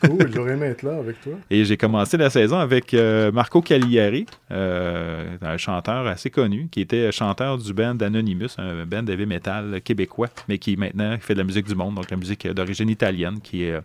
[0.02, 1.32] Cool, j'aurais aimé être là avec toi.
[1.50, 6.80] Et j'ai commencé la saison avec euh, Marco Cagliari, euh, un chanteur assez connu, qui
[6.80, 11.38] était chanteur du band Anonymous, un band heavy metal québécois, mais qui maintenant fait de
[11.38, 13.80] la musique du monde, donc la musique d'origine italienne, qui est,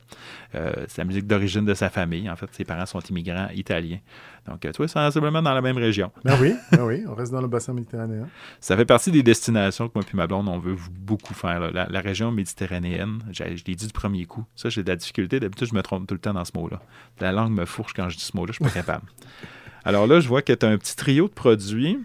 [0.55, 2.29] euh, la musique d'origine de sa famille.
[2.29, 3.99] En fait, ses parents sont immigrants italiens.
[4.47, 6.11] Donc, tu vois, sensiblement dans la même région.
[6.23, 8.27] Ben oui, ben oui, on reste dans le bassin méditerranéen.
[8.59, 11.71] Ça fait partie des destinations que moi et ma blonde, on veut beaucoup faire.
[11.71, 14.45] La, région méditerranéenne, je l'ai dit du premier coup.
[14.55, 15.39] Ça, j'ai de la difficulté.
[15.39, 16.81] D'habitude, je me trompe tout le temps dans ce mot-là.
[17.19, 19.05] La langue me fourche quand je dis ce mot-là, je suis pas capable.
[19.85, 21.99] Alors là, je vois que tu as un petit trio de produits.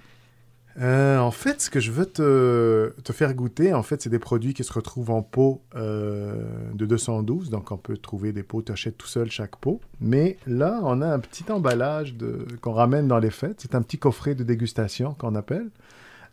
[0.81, 4.21] Euh, en fait, ce que je veux te, te faire goûter, en fait, c'est des
[4.21, 6.45] produits qui se retrouvent en pot euh,
[6.75, 7.51] de 212.
[7.51, 9.81] Donc, on peut trouver des pots, tu achètes tout seul chaque pot.
[10.01, 12.15] Mais là, on a un petit emballage
[12.61, 13.61] qu'on ramène dans les fêtes.
[13.61, 15.69] C'est un petit coffret de dégustation qu'on appelle,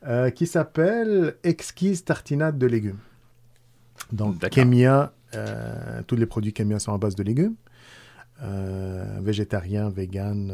[0.08, 3.00] euh, qui s'appelle Exquise tartinade de légumes.
[4.12, 5.14] Donc, Kemia,
[6.06, 7.56] tous les produits Kemia sont à base de légumes.
[9.22, 10.54] végétarien, vegan,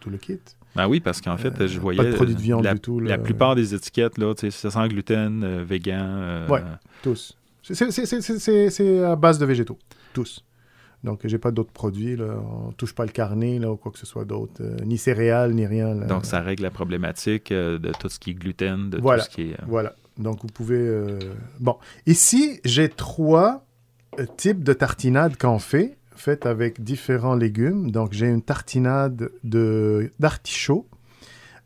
[0.00, 0.40] tout le kit.
[0.74, 1.98] Ben oui, parce qu'en fait, je voyais.
[1.98, 2.98] Pas de produits de viande la, du tout.
[3.00, 6.00] La plupart des étiquettes, là, c'est sans gluten, euh, vegan.
[6.00, 6.60] Euh, oui,
[7.02, 7.36] tous.
[7.62, 9.78] C'est à base de végétaux.
[10.12, 10.44] Tous.
[11.04, 12.16] Donc, j'ai pas d'autres produits.
[12.16, 12.36] Là.
[12.40, 14.60] On touche pas le carnet là, ou quoi que ce soit d'autre.
[14.60, 15.94] Euh, ni céréales, ni rien.
[15.94, 19.24] Donc, ça règle la problématique de tout ce qui est gluten, de voilà.
[19.24, 19.56] tout ce qui est.
[19.66, 19.94] Voilà.
[20.16, 21.18] Donc, vous pouvez.
[21.60, 21.76] Bon.
[22.06, 23.66] Ici, j'ai trois
[24.36, 27.90] types de tartinades qu'on fait faite avec différents légumes.
[27.90, 30.86] Donc, j'ai une tartinade d'artichaut.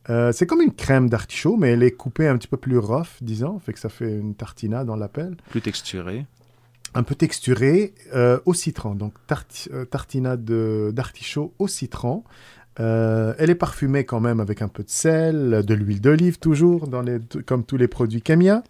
[0.08, 3.20] Euh, c'est comme une crème d'artichaut, mais elle est coupée un petit peu plus rough,
[3.20, 3.58] disons.
[3.58, 5.36] Fait que ça fait une tartinade, on l'appelle.
[5.50, 6.24] Plus texturée.
[6.94, 8.94] Un peu texturée euh, au citron.
[8.94, 9.12] Donc,
[9.72, 10.44] euh, tartinade
[10.92, 12.24] d'artichaut au citron.
[12.78, 17.02] elle est parfumée quand même avec un peu de sel, de l'huile d'olive toujours, dans
[17.02, 18.62] les, comme tous les produits Kemia.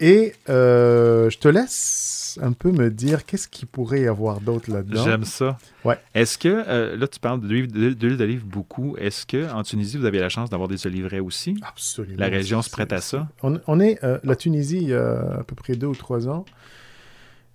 [0.00, 5.04] Et je te laisse un peu me dire qu'est-ce qu'il pourrait y avoir d'autre là-dedans.
[5.04, 5.58] J'aime ça.
[5.84, 5.98] Ouais.
[6.14, 8.96] Est-ce que, euh, là, tu parles d'huile d'olive beaucoup.
[8.98, 11.56] Est-ce qu'en Tunisie, vous avez la chance d'avoir des oliveraies aussi?
[11.62, 12.18] Absolument.
[12.18, 13.28] La région se prête à ça?
[13.42, 16.44] On, est, euh, la Tunisie, il y a à peu près deux ou trois ans,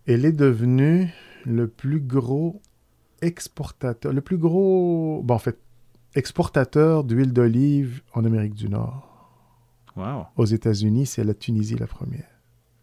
[0.08, 1.10] elle est devenue
[1.46, 2.62] le plus gros
[3.22, 5.60] exportateur, le plus gros, bon, en fait,
[6.16, 9.08] exportateur d'huile d'olive en Amérique du Nord.
[9.96, 10.26] Wow.
[10.38, 12.31] Aux États-Unis, c'est la Tunisie la première.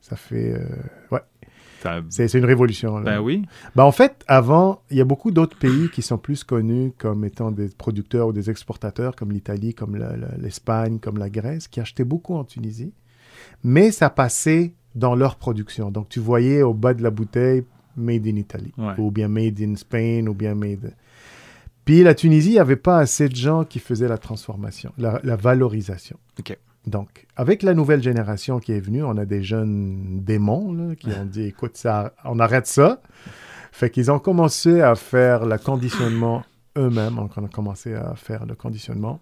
[0.08, 0.52] Ça fait.
[0.52, 0.66] Euh,
[1.10, 1.20] ouais.
[2.08, 3.00] C'est une révolution.
[3.00, 3.42] Ben oui.
[3.76, 7.24] Ben en fait, avant, il y a beaucoup d'autres pays qui sont plus connus comme
[7.24, 9.96] étant des producteurs ou des exportateurs, comme l'Italie, comme
[10.38, 12.92] l'Espagne, comme la Grèce, qui achetaient beaucoup en Tunisie.
[13.62, 15.90] Mais ça passait dans leur production.
[15.90, 17.64] Donc, tu voyais au bas de la bouteille
[17.96, 20.94] Made in Italy, ou bien Made in Spain, ou bien Made.
[21.84, 25.20] Puis la Tunisie, il n'y avait pas assez de gens qui faisaient la transformation, la,
[25.22, 26.18] la valorisation.
[26.38, 26.58] OK.
[26.88, 31.24] Donc, avec la nouvelle génération qui est venue, on a des jeunes démons qui ont
[31.24, 33.00] dit écoute, ça, on arrête ça.
[33.72, 36.44] Fait qu'ils ont commencé à faire le conditionnement
[36.76, 37.18] eux-mêmes.
[37.18, 39.20] On a commencé à faire le conditionnement.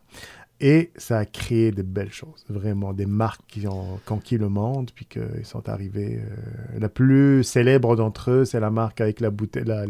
[0.60, 4.90] Et ça a créé de belles choses, vraiment, des marques qui ont conquis le monde,
[4.94, 6.18] puis qu'ils sont arrivés.
[6.18, 9.84] Euh, la plus célèbre d'entre eux, c'est la marque avec la bouteille, la,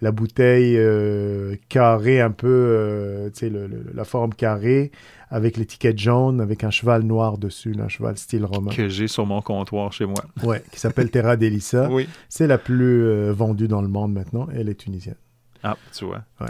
[0.00, 3.52] la, bouteille euh, carrée, un peu, euh, tu sais,
[3.92, 4.90] la forme carrée,
[5.28, 8.70] avec l'étiquette jaune, avec un cheval noir dessus, un cheval style romain.
[8.70, 10.24] Que j'ai sur mon comptoir chez moi.
[10.44, 11.88] Ouais, qui s'appelle Terra Delissa.
[11.90, 12.08] oui.
[12.30, 14.48] C'est la plus vendue dans le monde maintenant.
[14.54, 15.16] Elle est tunisienne.
[15.62, 16.22] Ah, tu vois.
[16.40, 16.48] Ouais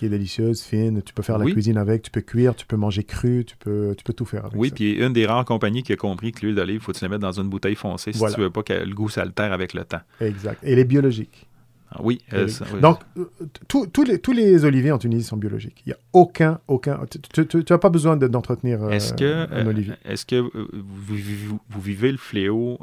[0.00, 1.02] qui est délicieuse, fine.
[1.02, 3.94] Tu peux faire la cuisine avec, tu peux cuire, tu peux manger cru, tu peux,
[3.98, 4.58] tu peux tout faire avec.
[4.58, 6.96] Oui, puis une des rares compagnies qui a compris que l'huile d'olive, il faut que
[6.96, 9.52] tu la mettre dans une bouteille foncée si tu veux pas que le goût s'altère
[9.52, 10.00] avec le temps.
[10.22, 10.58] Exact.
[10.64, 11.46] Et elle est biologique.
[11.92, 12.48] Ah oui, euh,
[12.80, 13.24] Donc, euh,
[13.68, 15.82] tous les, tous les oliviers en Tunisie sont biologiques.
[15.84, 17.00] Il n'y a aucun, aucun.
[17.34, 19.94] Tu n'as pas besoin d'entretenir euh, est-ce que, un olivier.
[20.04, 22.78] Est-ce que vous, vous, vivez le fléau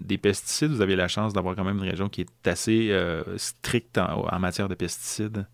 [0.00, 0.70] des pesticides?
[0.70, 2.96] Vous avez la chance d'avoir quand même une région qui est assez
[3.36, 5.44] stricte en matière de pesticides?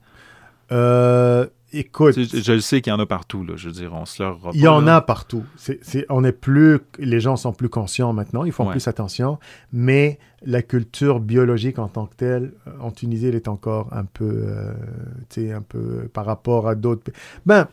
[0.72, 2.14] Euh, écoute.
[2.14, 3.54] Je, le sais qu'il y en a partout, là.
[3.56, 4.38] Je veux dire, on se leur.
[4.54, 5.44] Il y en a partout.
[5.56, 6.80] C'est, on est plus.
[6.98, 9.38] Les gens sont plus conscients maintenant, ils font plus attention.
[9.72, 14.04] Mais la culture biologique en tant que telle, euh, en Tunisie, elle est encore un
[14.04, 14.44] peu.
[14.46, 14.72] Euh,
[15.28, 17.10] tu sais, un peu par rapport à d'autres.
[17.46, 17.68] Ben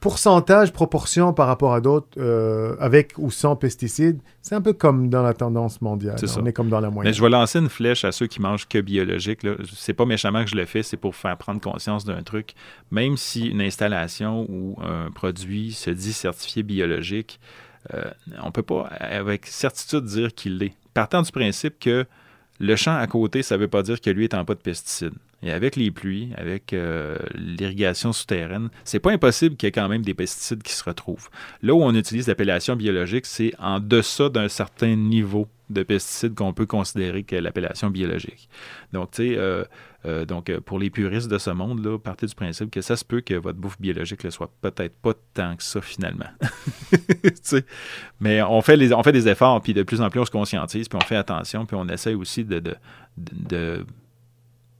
[0.00, 5.08] pourcentage, proportion par rapport à d'autres, euh, avec ou sans pesticides, c'est un peu comme
[5.08, 6.16] dans la tendance mondiale.
[6.38, 7.10] On est comme dans la moyenne.
[7.10, 9.40] Mais je vais lancer une flèche à ceux qui mangent que biologique.
[9.74, 12.54] C'est pas méchamment que je le fais, c'est pour faire prendre conscience d'un truc.
[12.90, 17.40] Même si une installation ou un produit se dit certifié biologique,
[17.94, 18.04] euh,
[18.42, 20.74] on peut pas avec certitude dire qu'il l'est.
[20.94, 22.06] Partant du principe que
[22.58, 24.60] le champ à côté, ça ne veut pas dire que lui est en pas de
[24.60, 25.14] pesticides.
[25.42, 29.88] Et avec les pluies, avec euh, l'irrigation souterraine, c'est pas impossible qu'il y ait quand
[29.88, 31.28] même des pesticides qui se retrouvent.
[31.62, 36.52] Là où on utilise l'appellation biologique, c'est en deçà d'un certain niveau de pesticides qu'on
[36.52, 38.48] peut considérer que l'appellation biologique.
[38.92, 39.64] Donc, tu sais, euh,
[40.06, 43.04] euh, donc pour les puristes de ce monde, là, partez du principe que ça se
[43.04, 46.30] peut que votre bouffe biologique ne soit peut-être pas tant que ça finalement.
[48.20, 50.30] Mais on fait, les, on fait des efforts, puis de plus en plus on se
[50.30, 52.62] conscientise, puis on fait attention, puis on essaie aussi de,
[53.16, 53.84] de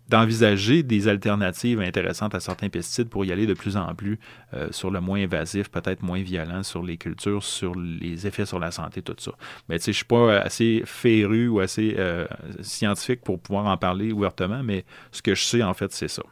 [0.09, 4.19] d'envisager des alternatives intéressantes à certains pesticides pour y aller de plus en plus
[4.55, 8.59] euh, sur le moins invasif, peut-être moins violent sur les cultures, sur les effets sur
[8.59, 9.33] la santé, tout ça.
[9.69, 12.27] Mais tu sais, je suis pas assez féru ou assez euh,
[12.61, 16.23] scientifique pour pouvoir en parler ouvertement, mais ce que je sais, en fait, c'est ça.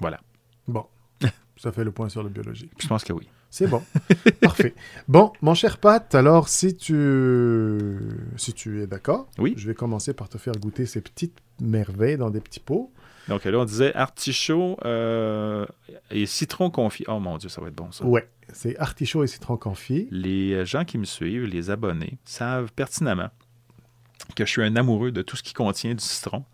[0.00, 0.20] Voilà.
[0.66, 0.86] Bon,
[1.56, 2.72] ça fait le point sur le biologique.
[2.80, 3.28] Je pense que oui.
[3.48, 3.80] C'est bon.
[4.40, 4.74] Parfait.
[5.06, 7.96] Bon, mon cher Pat, alors si tu,
[8.36, 9.54] si tu es d'accord, Oui.
[9.56, 12.92] je vais commencer par te faire goûter ces petites merveilles dans des petits pots.
[13.28, 15.66] Donc là, on disait artichaut euh,
[16.10, 17.04] et citron confit.
[17.08, 18.04] Oh mon Dieu, ça va être bon ça.
[18.04, 20.08] Ouais, c'est artichaut et citron confit.
[20.10, 23.30] Les gens qui me suivent, les abonnés, savent pertinemment
[24.36, 26.44] que je suis un amoureux de tout ce qui contient du citron.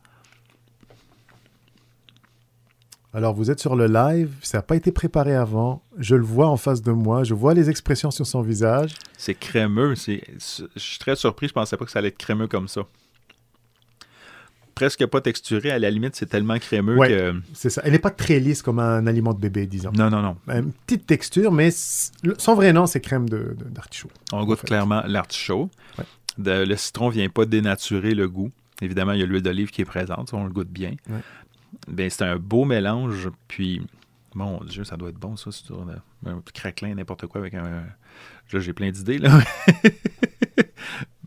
[3.12, 5.82] Alors, vous êtes sur le live, ça n'a pas été préparé avant.
[5.98, 8.94] Je le vois en face de moi, je vois les expressions sur son visage.
[9.18, 9.96] C'est crémeux.
[9.96, 11.48] C'est, je suis très surpris.
[11.48, 12.82] Je pensais pas que ça allait être crémeux comme ça.
[14.80, 15.70] Presque pas texturé.
[15.70, 17.08] À la limite, c'est tellement crémeux Ouais.
[17.08, 17.34] que.
[17.52, 17.82] C'est ça.
[17.84, 19.92] Elle n'est pas très lisse comme un aliment de bébé, disons.
[19.92, 20.36] Non, non, non.
[20.48, 24.10] Une petite texture, mais son vrai nom, c'est crème de- de- d'artichaut.
[24.32, 24.66] On goûte fait.
[24.68, 25.70] clairement l'artichaut.
[25.98, 26.64] Ouais.
[26.66, 28.50] Le citron vient pas dénaturer le goût.
[28.80, 30.32] Évidemment, il y a l'huile d'olive qui est présente.
[30.32, 30.94] On le goûte bien.
[31.10, 31.20] Ouais.
[31.86, 33.28] Ben, c'est un beau mélange.
[33.48, 33.82] Puis,
[34.34, 35.50] mon Dieu, ça doit être bon, ça.
[35.52, 37.84] C'est un, un craquelin, n'importe quoi avec un.
[38.52, 39.38] Là, j'ai plein d'idées, là.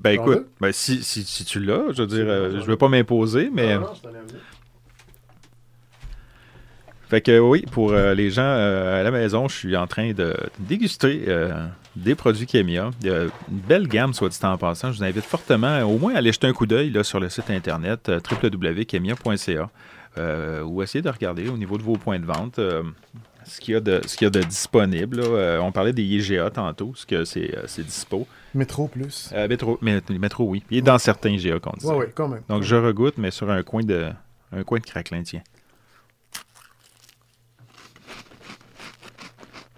[0.04, 2.90] ben, écoute, ben, si, si, si tu l'as, je veux dire, euh, je veux pas
[2.90, 3.78] m'imposer, mais.
[7.10, 10.14] Fait que oui, pour euh, les gens euh, à la maison, je suis en train
[10.14, 11.52] de déguster euh,
[11.96, 12.90] des produits Kémia.
[13.02, 14.92] Il y a une belle gamme, soit dit en passant.
[14.92, 17.30] Je vous invite fortement euh, au moins à aller jeter un coup d'œil sur le
[17.30, 19.70] site internet euh, www.kemia.ca
[20.18, 22.84] euh, ou essayer de regarder au niveau de vos points de vente euh,
[23.46, 25.18] ce qu'il y y a de disponible.
[25.22, 25.28] là.
[25.28, 28.28] Euh, on parlait des IGA tantôt, ce que c'est, euh, c'est dispo.
[28.54, 29.30] Métro plus.
[29.34, 30.64] Euh, métro, mais- métro, oui.
[30.70, 31.86] Il est dans certains IGA qu'on dit.
[31.86, 32.44] Ouais, ouais, quand même.
[32.50, 34.12] Donc je regoute, mais sur un coin de,
[34.52, 35.42] un coin de craquelin, tiens.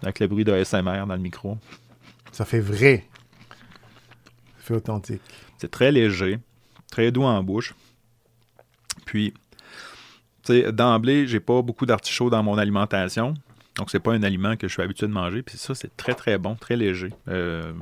[0.02, 1.56] Avec le bruit de SMR dans le micro.
[2.32, 3.04] Ça fait vrai.
[4.58, 5.22] Ça fait authentique.
[5.58, 6.38] C'est très léger,
[6.90, 7.74] très doux en bouche.
[9.06, 9.32] Puis,
[10.44, 13.34] tu sais, d'emblée, j'ai pas beaucoup d'artichauts dans mon alimentation.
[13.76, 15.42] Donc, c'est pas un aliment que je suis habitué de manger.
[15.42, 17.12] Puis ça, c'est très, très bon, très léger.
[17.28, 17.72] Euh,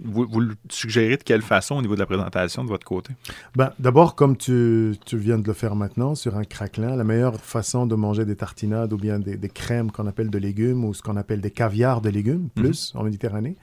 [0.00, 3.14] vous, vous le suggérez de quelle façon au niveau de la présentation de votre côté?
[3.56, 7.36] Ben, D'abord, comme tu, tu viens de le faire maintenant, sur un craquelin, la meilleure
[7.36, 10.94] façon de manger des tartinades ou bien des, des crèmes qu'on appelle de légumes ou
[10.94, 13.56] ce qu'on appelle des caviars de légumes, plus en Méditerranée.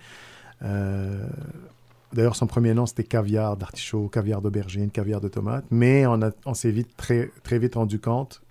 [0.64, 1.26] Euh,
[2.12, 5.64] D'ailleurs, son premier nom, c'était caviar d'artichaut, caviar d'aubergine, caviar de tomate.
[5.70, 8.42] Mais on, on s'est vite, très, très vite rendu compte,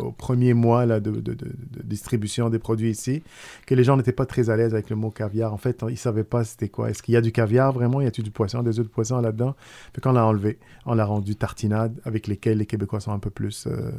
[0.00, 3.22] au premier mois là, de, de- de- de distribution des produits ici,
[3.66, 5.52] que les gens n'étaient pas très à l'aise avec le mot caviar.
[5.52, 6.90] En fait, ils ne savaient pas c'était quoi.
[6.90, 8.00] Est-ce qu'il y a du caviar vraiment?
[8.00, 9.54] Y a-t-il du poisson, des œufs de poisson là-dedans?
[9.92, 13.18] Puis quand on l'a enlevé, on l'a rendu tartinade avec lesquelles les Québécois sont un
[13.18, 13.90] peu plus euh,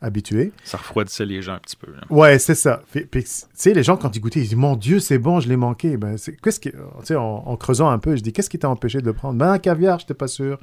[0.00, 0.52] habitués.
[0.64, 1.90] Ça refroidissait les gens un petit peu.
[1.92, 2.00] là.
[2.10, 2.82] Ouais, c'est ça.
[2.92, 5.40] Puis, puis, tu sais, les gens, quand ils goûtaient, ils disent Mon Dieu, c'est bon,
[5.40, 5.96] je l'ai manqué.
[5.96, 8.68] Ben, qu'est-ce qui, tu sais, en, en creusant un peu, je dis Qu'est-ce qui t'a
[8.68, 9.38] empêché de le prendre?
[9.38, 10.58] Ben, un caviar, je n'étais pas sûr.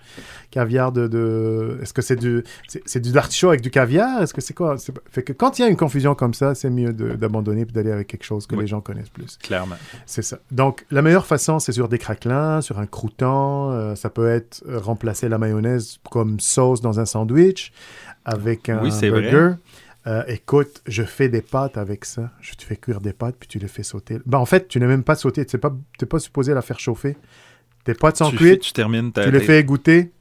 [0.52, 1.08] Caviar de.
[1.08, 1.80] de...
[1.82, 4.22] Est-ce que c'est du, c'est, c'est du artichaut avec du caviar?
[4.22, 4.76] Est-ce que c'est quoi
[5.12, 7.92] Fait que quand il y a une confusion comme ça, c'est mieux d'abandonner puis d'aller
[7.92, 8.62] avec quelque chose que Oui.
[8.62, 9.38] les gens connaissent plus.
[9.44, 9.76] Clairement.
[10.06, 10.40] C'est ça.
[10.52, 13.72] Donc, la meilleure façon, c'est sur des craquelins, sur un croûton.
[13.72, 17.72] euh, ça peut être euh, remplacer la mayonnaise comme sauce dans un sandwich
[18.26, 19.10] avec un Oui, vrai.
[19.10, 19.56] burger.
[20.08, 22.32] Euh, écoute, je fais des pâtes avec ça.
[22.40, 24.20] Je te fais cuire des pâtes, puis tu les fais sauter.
[24.26, 25.46] Ben, en fait, tu n'as même pas sauté.
[25.46, 25.74] Tu n'es pas,
[26.10, 27.18] pas supposé la faire chauffer.
[27.84, 30.12] Tes pâtes sont tu, cuites, tu termines ta, tu les fais goûter.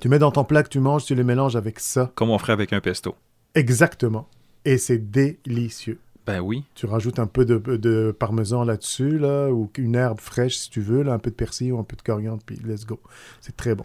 [0.00, 2.10] Tu mets dans ton plat que tu manges, tu les mélanges avec ça.
[2.14, 3.16] comme on ferait avec un pesto.
[3.54, 4.28] Exactement.
[4.64, 5.98] Et c'est délicieux.
[6.26, 6.64] Ben oui.
[6.74, 10.80] Tu rajoutes un peu de, de parmesan là-dessus, là, ou une herbe fraîche si tu
[10.80, 13.00] veux, là, un peu de persil ou un peu de coriandre, puis let's go.
[13.40, 13.84] C'est très bon.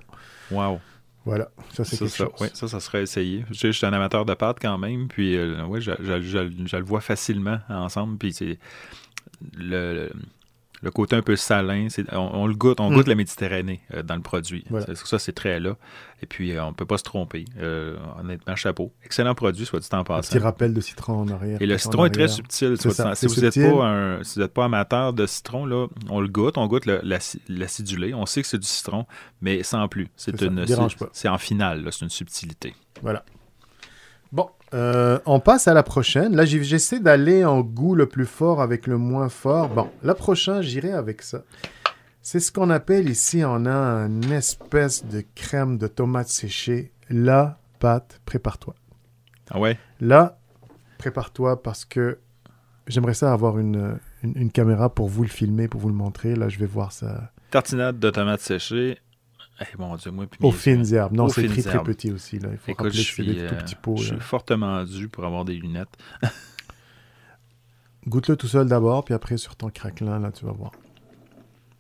[0.52, 0.80] Wow.
[1.24, 2.34] Voilà, ça c'est Ça, quelque ça, chose.
[2.42, 3.44] ouais, ça, ça serait essayé.
[3.50, 6.78] Je, suis un amateur de pâtes quand même, puis euh, ouais, je, je- je- je
[6.78, 8.60] le vois facilement ensemble, puis c'est
[9.58, 10.12] le,
[10.82, 12.94] le côté un peu salin, on, on le goûte, on Mm.
[12.96, 14.64] goûte la Méditerranée euh, dans le produit.
[14.70, 14.86] Voilà.
[14.96, 15.76] Ça, c'est très là.
[16.22, 17.46] Et puis, euh, on peut pas se tromper.
[17.60, 18.94] Euh, honnêtement, chapeau.
[19.04, 20.30] Excellent produit, soit dit en Un passant.
[20.30, 21.62] petit rappel de citron en arrière.
[21.62, 22.78] Et le citron est très subtil.
[22.80, 25.88] Soit ça, Si vous n'êtes pas, un- si vous êtes pas amateur de citron, là,
[26.10, 26.86] on le goûte, on goûte
[27.48, 28.14] l'acidulé.
[28.14, 29.06] On sait que c'est du citron,
[29.42, 30.08] mais sans plus.
[30.16, 32.74] C'est en finale, c'est une subtilité.
[33.02, 33.24] Voilà.
[34.74, 36.36] Euh, on passe à la prochaine.
[36.36, 39.70] Là, j'essaie d'aller en goût le plus fort avec le moins fort.
[39.70, 41.44] Bon, la prochaine, j'irai avec ça.
[42.22, 46.92] C'est ce qu'on appelle ici, on a une espèce de crème de tomate séchée.
[47.10, 48.74] Là, pâte, prépare-toi.
[49.52, 49.78] Ah ouais?
[50.02, 50.40] Là,
[50.98, 52.18] prépare-toi parce que
[52.88, 56.36] j'aimerais ça avoir une, une, une caméra pour vous le filmer, pour vous le montrer.
[56.36, 57.32] Là, je vais voir ça.
[57.52, 58.98] Tartinade de tomates séchées
[59.62, 61.14] Eh, mon Dieu, moi, puis Aux mes- fines herbes.
[61.14, 62.40] Non, c'est très, très petit aussi.
[62.40, 62.50] Là.
[62.52, 63.96] Il faut Écoute, rappeler je suis, des tout euh, petits pots.
[63.98, 65.96] je suis fortement dû pour avoir des lunettes.
[68.08, 70.72] Goûte-le tout seul d'abord, puis après sur ton craquelin, là, tu vas voir.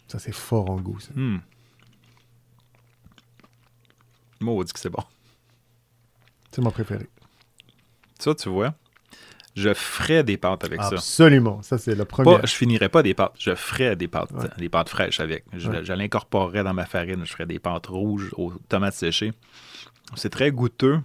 [0.08, 1.00] Ça, c'est fort en goût.
[1.00, 1.12] ça.
[1.16, 1.40] Hmm.
[4.40, 5.04] Maudit que c'est bon.
[6.52, 7.08] C'est mon préféré.
[8.20, 8.74] Ça, tu vois,
[9.56, 10.90] je ferais des pâtes avec ça.
[10.96, 11.62] Absolument.
[11.62, 12.42] Ça, c'est la première.
[12.42, 14.48] Pas, je finirais pas des pâtes, je ferais des pâtes, Ouais.
[14.58, 15.46] des pâtes fraîches avec.
[15.54, 15.84] Je, Ouais.
[15.84, 19.34] je l'incorporerais dans ma farine, je ferais des pâtes rouges aux tomates séchées.
[20.16, 21.00] C'est très goûteux.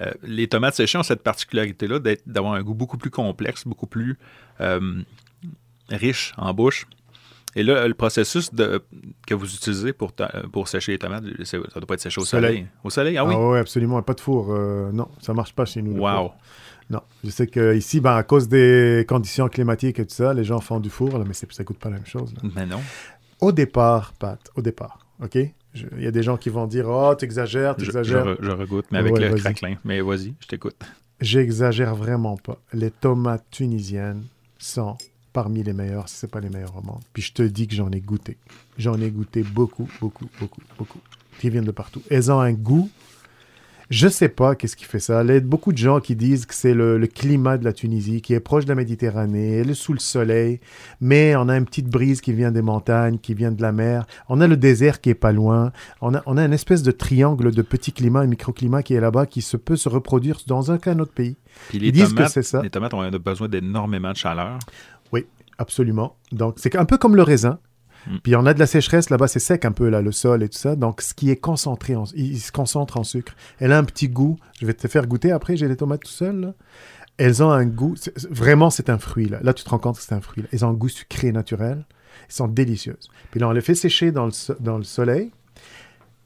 [0.00, 4.16] Euh, les tomates séchées ont cette particularité-là d'avoir un goût beaucoup plus complexe, beaucoup plus
[4.60, 5.02] euh,
[5.88, 6.86] riche en bouche.
[7.56, 8.82] Et là, le processus de,
[9.26, 12.24] que vous utilisez pour, ta- pour sécher les tomates, ça doit pas être séché au
[12.24, 12.50] soleil.
[12.56, 12.66] Soleil.
[12.84, 13.34] Au soleil, ah oui?
[13.36, 14.00] oui, absolument.
[14.02, 14.52] Pas de four.
[14.52, 15.92] euh, non, ça marche pas chez nous.
[15.98, 16.08] wow.
[16.16, 16.36] four.
[16.90, 20.60] Non, je sais qu'ici, ben, à cause des conditions climatiques et tout ça, les gens
[20.60, 22.32] font du four, là, mais ça coûte pas la même chose.
[22.34, 22.48] là.
[22.54, 22.80] Mais non.
[23.40, 25.36] Au départ, Pat, au départ, OK?
[25.74, 28.24] Je- Il y a des gens qui vont dire Oh, t'exagères, Je, je, t'exagères.
[28.26, 29.76] re- je regoute, mais avec Ouais, le craquelin.
[29.84, 30.76] Mais vas-y, je t'écoute.
[31.20, 32.58] J'exagère vraiment pas.
[32.72, 34.24] Les tomates tunisiennes
[34.58, 34.96] sont
[35.32, 37.00] parmi les meilleures, si c'est pas les meilleures au monde.
[37.12, 38.36] Puis je te dis que j'en ai goûté.
[38.78, 41.00] J'en ai goûté beaucoup, beaucoup, beaucoup, beaucoup.
[41.38, 42.02] Qui viennent de partout.
[42.10, 42.90] Elles ont un goût.
[43.90, 45.22] Je sais pas qu'est-ce qui fait ça.
[45.24, 47.72] Il y a beaucoup de gens qui disent que c'est le, le climat de la
[47.72, 50.60] Tunisie qui est proche de la Méditerranée, elle est sous le soleil,
[51.00, 54.06] mais on a une petite brise qui vient des montagnes, qui vient de la mer.
[54.28, 55.72] On a le désert qui est pas loin.
[56.02, 59.00] On a, on a une espèce de triangle de petits climats et microclimats qui est
[59.00, 61.36] là-bas, qui se peut se reproduire dans aucun autre pays.
[61.70, 62.60] Puis les Ils disent que c'est ça.
[62.60, 64.58] les tomates ont besoin d'énormément de chaleur.
[65.60, 66.14] Absolument.
[66.30, 67.58] Donc, c'est un peu comme le raisin.
[68.06, 68.16] Mm.
[68.22, 70.48] Puis on a de la sécheresse là-bas, c'est sec un peu là, le sol et
[70.48, 70.76] tout ça.
[70.76, 73.34] Donc, ce qui est concentré, en- il, il se concentre en sucre.
[73.58, 74.36] Elle a un petit goût.
[74.60, 75.56] Je vais te faire goûter après.
[75.56, 76.36] J'ai les tomates tout seul.
[76.40, 76.54] là.
[77.16, 77.96] Elles ont un goût.
[78.30, 79.40] vraiment, c'est un fruit là.
[79.42, 80.42] Là, tu te rends compte que c'est un fruit.
[80.44, 80.48] là.
[80.52, 81.84] Elles ont un goût sucré naturel.
[82.28, 83.08] Elles sont délicieuses.
[83.32, 85.32] Puis là, on les fait sécher dans le, so- dans le soleil.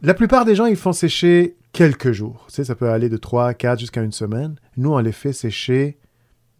[0.03, 2.45] La plupart des gens, ils font sécher quelques jours.
[2.49, 4.57] Tu sais, ça peut aller de 3, 4 jusqu'à une semaine.
[4.77, 5.97] Nous, on les fait sécher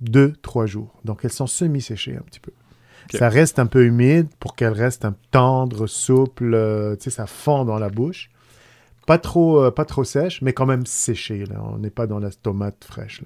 [0.03, 1.01] 2, 3 jours.
[1.05, 2.53] Donc, elles sont semi-séchées un petit peu.
[3.13, 6.55] Ça reste un peu humide pour qu'elles restent un tendre, souple.
[6.55, 8.31] euh, tu sais, ça fond dans la bouche.
[9.07, 11.45] Pas trop, euh, pas trop sèche, mais quand même séchée.
[11.45, 11.63] Là.
[11.65, 13.23] On n'est pas dans la tomate fraîche.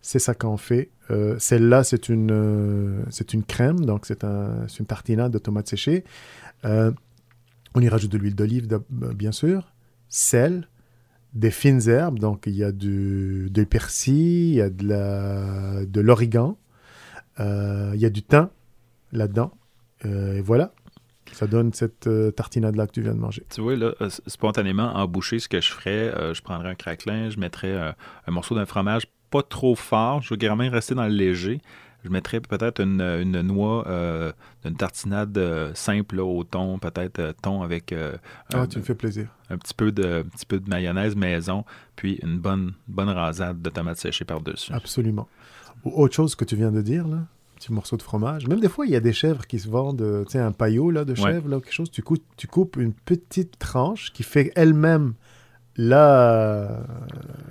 [0.00, 0.90] C'est ça qu'on fait.
[1.10, 5.68] Euh, Celle-là, c'est une, c'est une crème, donc c'est un, c'est une tartinade de tomates
[5.68, 6.04] séchées.
[6.64, 9.72] On y rajoute de l'huile d'olive, bien sûr,
[10.08, 10.68] sel,
[11.34, 16.58] des fines herbes, donc il y a du, de persil, il y a de l'origan,
[17.40, 18.50] euh, il y a du thym
[19.12, 19.52] là-dedans.
[20.04, 20.72] Euh, et voilà,
[21.32, 23.44] ça donne cette euh, tartinade-là que tu viens de manger.
[23.52, 27.30] Tu vois, là, euh, spontanément, en bouchée, ce que je ferais, je prendrais un craquelin,
[27.30, 31.14] je mettrais un morceau d'un fromage pas trop fort, je veux même rester dans le
[31.14, 31.60] léger.
[32.04, 34.32] Je mettrais peut-être une, une noix euh,
[34.64, 38.16] d'une tartinade euh, simple là, au thon, peut-être euh, thon avec euh,
[38.52, 39.28] Ah, un, tu me fais plaisir.
[39.50, 41.64] un petit peu de, un petit peu de mayonnaise maison,
[41.94, 44.72] puis une bonne, bonne rasade de tomates séchées par-dessus.
[44.72, 45.28] Absolument.
[45.84, 47.26] Ou autre chose que tu viens de dire, là, un
[47.56, 48.48] petit morceau de fromage.
[48.48, 50.90] Même des fois, il y a des chèvres qui se vendent, tu sais, un paillot
[50.90, 51.32] là, de Ouais.
[51.32, 51.90] chèvre, là, quelque chose.
[51.92, 55.14] Tu coupes, tu coupes une petite tranche qui fait elle-même
[55.76, 56.80] la,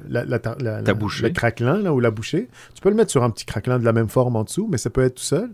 [0.08, 2.50] la, la, la- le craquelin là, ou la bouchée.
[2.74, 4.78] Tu peux le mettre sur un petit craquelin de la même forme en dessous, mais
[4.78, 5.52] ça peut être tout seul.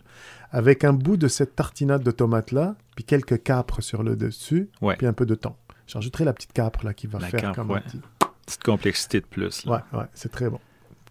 [0.52, 4.70] Avec un bout de cette tartinade de tomate là, puis quelques capres sur le dessus,
[4.82, 4.96] Ouais.
[4.96, 5.56] puis un peu de thon.
[5.88, 7.82] J'ajouterai la petite capre là qui va faire capre, comme un ouais.
[7.82, 8.00] petit.
[8.46, 9.66] Petite complexité de plus.
[9.66, 9.84] là.
[9.94, 10.60] Ouais, ouais, c'est très bon.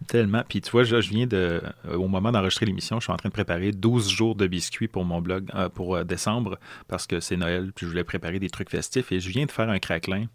[0.07, 0.43] Tellement.
[0.47, 1.61] Puis tu vois, je, je viens de.
[1.87, 4.87] euh, au moment d'enregistrer l'émission, je suis en train de préparer 12 jours de biscuits
[4.87, 8.37] pour mon blog euh, pour euh, décembre parce que c'est Noël, puis je voulais préparer
[8.39, 10.25] des trucs festifs et je viens de faire un craquelin.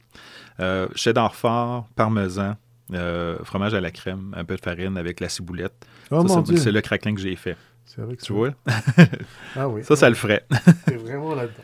[0.61, 2.57] Euh, cheddar fort, parmesan,
[2.93, 5.87] euh, fromage à la crème, un peu de farine avec la ciboulette.
[6.11, 7.57] Oh c'est- le craquelin que j'ai fait.
[7.87, 8.51] C'est vrai que Tu vois?
[9.57, 9.85] Ah oui.
[9.85, 10.45] Ça, ça le ferait.
[10.89, 11.55] C'est vraiment là-dedans.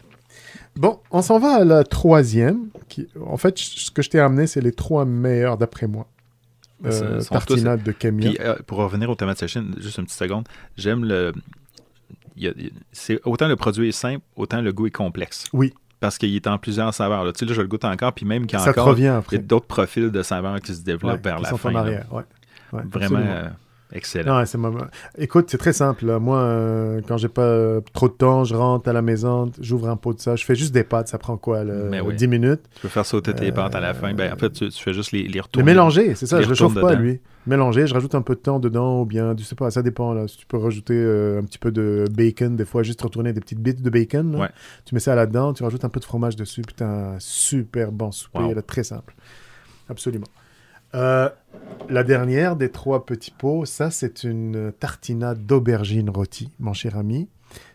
[0.76, 2.68] Bon, on s'en va à la troisième.
[2.88, 6.06] Qui, en fait, ce que je t'ai amené, c'est les trois meilleurs d'après moi.
[6.84, 8.30] Euh, tartinade de Kemia.
[8.30, 10.46] Puis euh, pour revenir aux tomates séchées, juste une petite seconde,
[10.76, 11.32] j'aime le.
[12.92, 15.46] c'est autant le produit est simple, autant le goût est complexe.
[15.52, 15.74] Oui.
[16.00, 17.24] Parce qu'il est en plusieurs saveurs.
[17.24, 17.32] Là.
[17.32, 18.94] Tu sais, là, je le goûte encore, puis même qu'il y a ça encore
[19.42, 21.72] d'autres profils de saveurs qui se développent Ouais, vers qui la sont fin.
[21.72, 22.06] en arrière.
[22.12, 22.22] ouais.
[22.72, 23.50] Ouais, Vraiment absolument.
[23.92, 24.38] Euh, excellent.
[24.38, 24.70] Non, c'est ma-
[25.16, 26.06] Écoute, c'est très simple.
[26.06, 26.18] là.
[26.18, 29.88] Moi, euh, quand j'ai pas euh, trop de temps, je rentre à la maison, j'ouvre
[29.88, 30.36] un pot de ça.
[30.36, 31.08] Je fais juste des pâtes.
[31.08, 32.14] Ça prend quoi, Mais oui.
[32.14, 32.60] 10 minutes.
[32.74, 34.12] Tu peux faire sauter tes Euh, pâtes à la fin.
[34.14, 35.64] Ben, en fait, tu, tu fais juste les, les Le retourner.
[35.66, 36.36] mélanger, c'est ça.
[36.38, 37.20] les Je le retournes chauffe pas, lui.
[37.46, 40.12] Mélanger, je rajoute un peu de temps dedans ou bien, je sais pas, ça dépend.
[40.12, 40.28] Là.
[40.28, 43.40] Si tu peux rajouter euh, un petit peu de bacon, des fois, juste retourner des
[43.40, 44.32] petites bits de bacon.
[44.32, 44.38] là.
[44.38, 44.48] Ouais.
[44.84, 46.60] Tu mets ça là-dedans, tu rajoutes un peu de fromage dessus.
[46.60, 48.52] Putain, un super bon souper, Wow.
[48.54, 49.14] là, très simple.
[49.88, 50.26] Absolument.
[50.94, 51.28] Euh,
[51.88, 57.28] la dernière des trois petits pots, ça, c'est une tartinade d'aubergine rôtie, mon cher ami.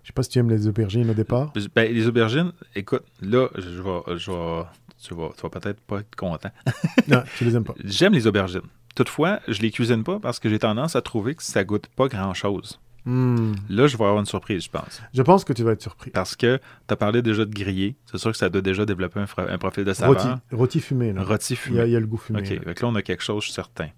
[0.03, 1.51] Je sais pas si tu aimes les aubergines au départ.
[1.75, 4.63] Ben, les aubergines, écoute, là, je vais, je vais-
[5.01, 6.49] tu vas, tu vas peut-être pas être content.
[7.07, 7.73] non, tu les aimes pas.
[7.83, 8.61] J'aime les aubergines.
[8.95, 12.07] Toutefois, je les cuisine pas parce que j'ai tendance à trouver que ça goûte pas
[12.07, 12.79] grand-chose.
[13.05, 13.53] Hmm.
[13.69, 15.01] Là, je vais avoir une surprise, je pense.
[15.13, 16.09] Je pense que tu vas être surpris.
[16.11, 16.57] Parce que
[16.87, 17.97] tu as parlé déjà de griller.
[18.09, 20.15] C'est sûr que ça doit déjà développer un, un profil de saveur.
[20.23, 21.23] Rôti, rôti fumé, là.
[21.23, 21.79] Rôti Il y, fumé.
[21.81, 22.39] a, il y a le goût fumé.
[22.39, 22.49] OK.
[22.49, 22.61] là.
[22.63, 23.89] Fait que là, on a quelque chose, je suis certain.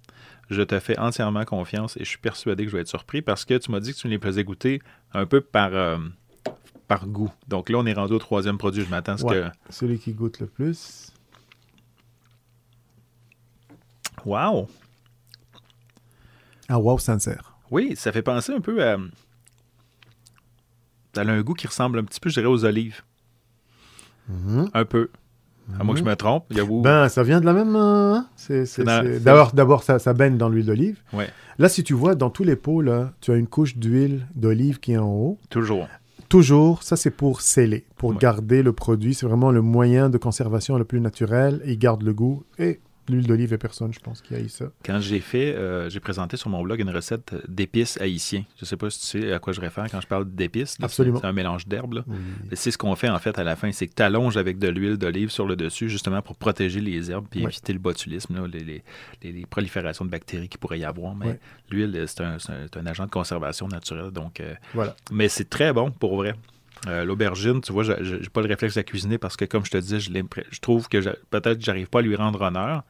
[0.49, 3.45] Je te fais entièrement confiance et je suis persuadé que je vais être surpris parce
[3.45, 4.81] que tu m'as dit que tu me les faisais goûter
[5.13, 5.97] un peu par, euh,
[6.87, 7.31] par goût.
[7.47, 8.83] Donc là, on est rendu au troisième produit.
[8.83, 9.35] Je m'attends à ce Ouais.
[9.41, 9.45] que.
[9.73, 11.11] Celui qui goûte le plus.
[14.25, 14.67] Wow!
[16.67, 17.54] Ah, wow, sincère.
[17.71, 18.97] Oui, ça fait penser un peu à.
[21.13, 23.01] Ça a un goût qui ressemble un petit peu, je dirais, aux olives.
[24.27, 24.69] Mhm.
[24.73, 25.09] Un peu.
[25.79, 26.45] À moins que je me trompe.
[26.51, 26.81] Il y a vous.
[26.81, 27.75] Ben, ça vient de la même.
[27.75, 28.27] hein?
[28.35, 28.65] C'est-
[29.23, 31.01] D'abord, d'abord, ça, ça baigne dans l'huile d'olive.
[31.13, 31.27] Ouais.
[31.57, 34.79] Là, si tu vois, dans tous les pots, là, tu as une couche d'huile d'olive
[34.79, 35.39] qui est en haut.
[35.49, 35.87] Toujours.
[36.29, 38.17] Toujours, ça, c'est pour sceller, pour Ouais.
[38.17, 39.13] garder le produit.
[39.15, 41.61] C'est vraiment le moyen de conservation le plus naturel.
[41.65, 42.43] Il garde le goût.
[42.59, 42.79] Et
[43.09, 44.65] l'huile d'olive et personne, je pense, qui eu ça.
[44.83, 48.43] Quand j'ai fait, euh, j'ai présenté sur mon blog une recette d'épices haïtiens.
[48.59, 50.77] Je sais pas si tu sais à quoi je réfère quand je parle d'épices.
[50.81, 51.19] Absolument.
[51.19, 52.03] C'est un mélange d'herbes.
[52.07, 52.15] Oui.
[52.53, 54.67] C'est ce qu'on fait en fait à la fin, c'est que tu allonges avec de
[54.67, 57.51] l'huile d'olive sur le dessus, justement pour protéger les herbes puis Ouais.
[57.51, 58.83] éviter le botulisme, là, les, les-
[59.23, 61.15] les- les proliférations de bactéries qu'il pourrait y avoir.
[61.15, 64.11] Mais l'huile, c'est un, agent de conservation naturel.
[64.11, 64.95] Donc, euh, Voilà.
[65.11, 66.33] mais c'est très bon pour vrai.
[66.87, 69.77] Euh, L'aubergine, tu vois, j'ai pas le réflexe à cuisiner parce que, comme je te
[69.77, 70.97] disais, je, trouve que
[71.29, 72.83] peut-être que j'arrive pas à lui rendre honneur.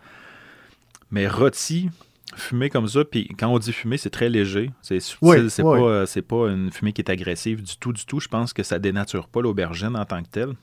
[1.12, 1.90] Mais rôti,
[2.36, 4.72] fumé comme ça, puis quand on dit fumé, c'est très léger.
[4.82, 8.06] C'est subtil, c'est pas, euh, c'est pas une fumée qui est agressive du tout, du
[8.06, 8.20] tout.
[8.20, 10.54] Je pense que ça dénature pas l'aubergine en tant que telle.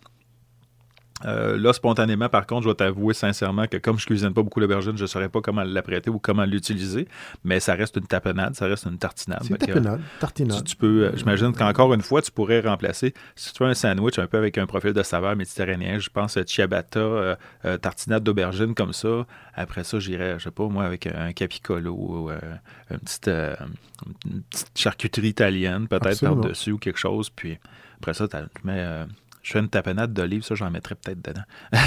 [1.25, 4.61] Euh, là, spontanément, par contre, je dois t'avouer sincèrement que comme je cuisine pas beaucoup
[4.61, 7.09] l'aubergine, je ne saurais pas comment l'apprêter ou comment l'utiliser.
[7.45, 9.41] Mais ça reste une tapenade, ça reste une tartinade.
[9.43, 10.65] C'est une que, tapenade, tu, tartinade.
[10.65, 14.19] tu peux, euh, j'imagine qu'encore une fois, tu pourrais remplacer, si tu fais un sandwich
[14.19, 17.37] un peu avec un profil de saveur méditerranéen, je pense euh, ciabatta, euh,
[17.79, 19.27] tartinade d'aubergine comme ça.
[19.55, 24.71] Après ça, j'irais, je sais pas, moi, avec un capicolo ou une, petite, une petite
[24.75, 27.31] charcuterie italienne, peut-être par-dessus ou quelque chose.
[27.31, 27.59] Puis
[27.99, 29.05] après ça, tu mets,
[29.43, 31.43] je fais une tapenade d'olive, ça, j'en mettrais peut-être dedans.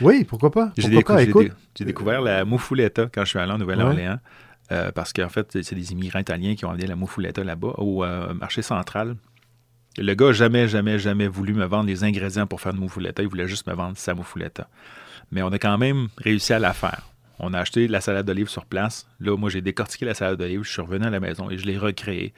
[0.00, 0.72] Oui, pourquoi pas?
[0.76, 1.52] J'ai décou- dé-
[1.84, 4.18] découvert la moufuletta quand je suis allé en Nouvelle-Orléans.
[4.72, 8.04] euh, parce qu'en fait, c'est- des immigrants italiens qui ont amené la moufuletta là-bas au
[8.04, 9.16] euh, marché central.
[9.98, 13.22] Le gars n'a jamais, jamais, jamais voulu me vendre les ingrédients pour faire de moufuletta.
[13.22, 14.68] Il voulait juste me vendre sa moufuletta.
[15.32, 17.08] Mais on a quand même réussi à la faire.
[17.38, 19.06] On a acheté de la salade d'olive sur place.
[19.20, 20.62] Là, moi, j'ai décortiqué la salade d'olive.
[20.62, 22.32] Je suis revenu à la maison et je l'ai recréée.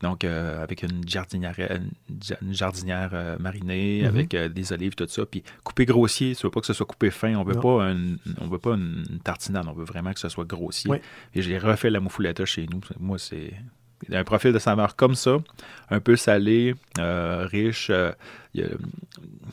[0.00, 2.54] Donc, euh, avec une jardinière, une
[3.12, 4.08] euh, marinée, Mhm.
[4.08, 5.26] avec euh, des olives, tout ça.
[5.26, 6.34] Puis coupé grossier.
[6.36, 7.34] Tu veux pas que ce soit coupé fin.
[7.34, 7.60] On veut Non.
[7.60, 9.66] pas une, on veut pas une tartinade.
[9.68, 10.90] On veut vraiment que ce soit grossier.
[10.90, 10.98] Oui.
[11.34, 12.80] Et j'ai refait la moufuletta chez nous.
[13.00, 13.54] Moi, c'est
[14.12, 15.36] un profil de saveur comme ça,
[15.90, 17.90] un peu salé, euh, riche.
[17.90, 18.12] euh,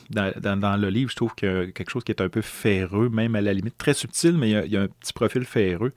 [0.09, 2.41] dans, dans- dans l'olive, je trouve qu'il y a quelque chose qui est un peu
[2.41, 4.87] ferreux, même à la limite très subtil, mais il y a, il y a un
[4.87, 5.91] petit profil ferreux.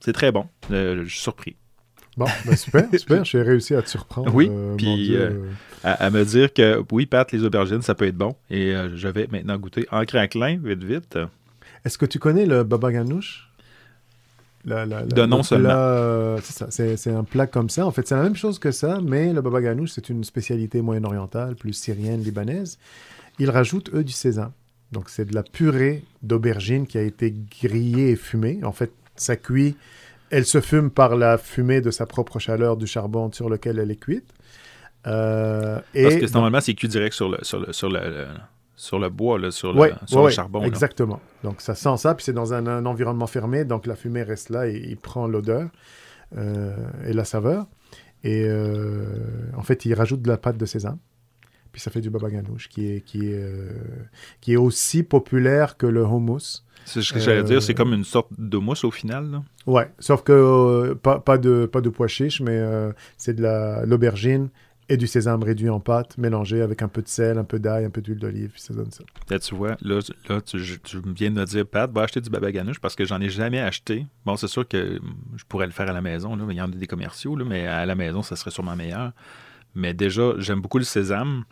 [0.00, 0.46] C'est très bon.
[0.70, 1.56] Euh, je suis surpris.
[2.16, 3.24] Bon, ben super, super.
[3.24, 4.34] J'ai réussi à te surprendre.
[4.34, 5.16] Oui, puis,
[5.84, 8.34] À, à me dire que oui, Pat, les aubergines, ça peut être bon.
[8.50, 11.18] Et je vais maintenant goûter en craquelin, vite, vite.
[11.84, 13.45] Est-ce que tu connais le baba ganoush?
[14.66, 15.68] La- la- la- De nom le seulement.
[15.72, 17.86] euh, C'est ça, c'est c'est un plat comme ça.
[17.86, 20.82] En fait, c'est la même chose que ça, mais le baba ganoush, c'est une spécialité
[20.82, 22.78] moyen-orientale, plus syrienne, libanaise.
[23.38, 24.50] Ils rajoutent, eux, du sésame.
[24.92, 27.32] Donc, c'est de la purée d'aubergine qui a été
[27.62, 28.60] grillée et fumée.
[28.64, 29.76] En fait, ça cuit.
[30.30, 33.90] Elle se fume par la fumée de sa propre chaleur du charbon sur lequel elle
[33.92, 34.28] est cuite.
[35.06, 38.26] Euh, et Parce que normalement, c'est cuit direct sur le, sur le, sur le, le-
[38.76, 40.60] sur le bois, là, sur le, Ouais, sur ouais, le charbon.
[40.60, 40.66] là.
[40.66, 41.18] Exactement.
[41.42, 44.50] Donc ça sent ça, puis c'est dans un, un environnement fermé, donc la fumée reste
[44.50, 45.68] là et il prend l'odeur
[46.36, 46.74] euh,
[47.06, 47.66] et la saveur.
[48.24, 49.06] Et euh,
[49.56, 50.98] en fait, il rajoute de la pâte de sésame.
[51.72, 53.70] Puis ça fait du baba ganoush, qui est, qui est, euh,
[54.40, 56.64] qui est aussi populaire que le hummus.
[56.86, 59.30] C'est ce que j'allais dire, c'est comme une sorte de mousse au final.
[59.30, 59.42] là.
[59.66, 62.62] Ouais, sauf que pas, pas, de, pas de pois chiches, mais
[63.18, 64.48] c'est de la- l'aubergine
[64.88, 67.84] et du sésame réduit en pâte, mélangé avec un peu de sel, un peu d'ail,
[67.84, 69.02] un peu d'huile d'olive, puis ça donne ça.
[69.28, 69.98] Là, tu vois, là,
[70.28, 73.20] là tu, viens de me dire, Pat, va acheter du baba ganoush parce que j'en
[73.20, 74.06] ai jamais acheté.
[74.24, 75.00] Bon, c'est sûr que
[75.36, 77.66] je pourrais le faire à la maison, là, mais il y a des commerciaux, mais
[77.66, 79.12] à la maison, ça serait sûrement meilleur.
[79.74, 81.44] Mais déjà, j'aime beaucoup le sésame.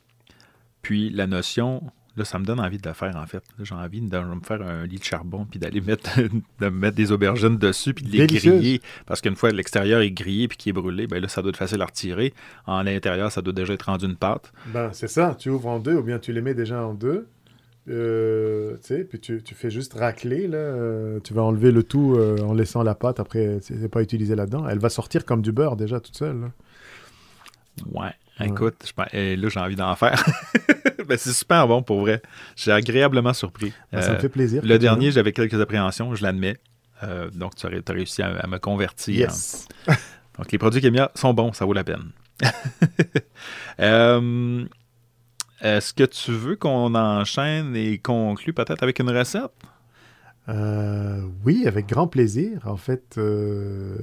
[0.82, 3.42] Puis la notion, là, ça me donne envie de le faire, en fait.
[3.60, 6.10] J'ai envie de me faire un lit de charbon, puis d'aller mettre,
[6.60, 8.54] de mettre des aubergines dessus, puis de les Délicieuse.
[8.54, 8.80] griller.
[9.06, 11.56] Parce qu'une fois l'extérieur est grillé, puis qu'il est brûlé, ben là, ça doit être
[11.56, 12.32] facile à retirer.
[12.66, 14.52] En l'intérieur, ça doit déjà être rendu une pâte.
[14.66, 17.26] Ben, c'est ça, tu ouvres en deux ou bien tu les mets déjà en deux.
[17.86, 20.56] Euh, tu sais, puis tu, tu fais juste racler, là.
[20.56, 24.00] euh, tu vas enlever le tout euh, en laissant la pâte, après, c'est c'est pas
[24.00, 24.66] utilisé là-dedans.
[24.68, 26.40] Elle va sortir comme du beurre déjà toute seule.
[26.40, 26.50] là.
[27.92, 28.12] Ouais.
[28.40, 30.22] Écoute, je eh, là, j'ai envie d'en faire.
[31.06, 32.22] Ben, c'est super bon pour vrai.
[32.56, 33.74] J'ai agréablement surpris.
[33.92, 34.62] Ben, ça me Euh, fait plaisir.
[34.64, 36.56] le dernier, j'avais quelques appréhensions, je l'admets.
[37.02, 39.14] Euh, donc, tu as réussi à, à me convertir.
[39.14, 39.68] Yes.
[40.38, 42.10] Donc, les produits Kemia sont bons, ça vaut la peine.
[43.80, 44.64] Euh,
[45.60, 49.50] Est-ce que tu veux qu'on enchaîne et conclue peut-être avec une recette?
[50.48, 52.60] Euh, oui, avec grand plaisir.
[52.66, 53.96] En fait, euh,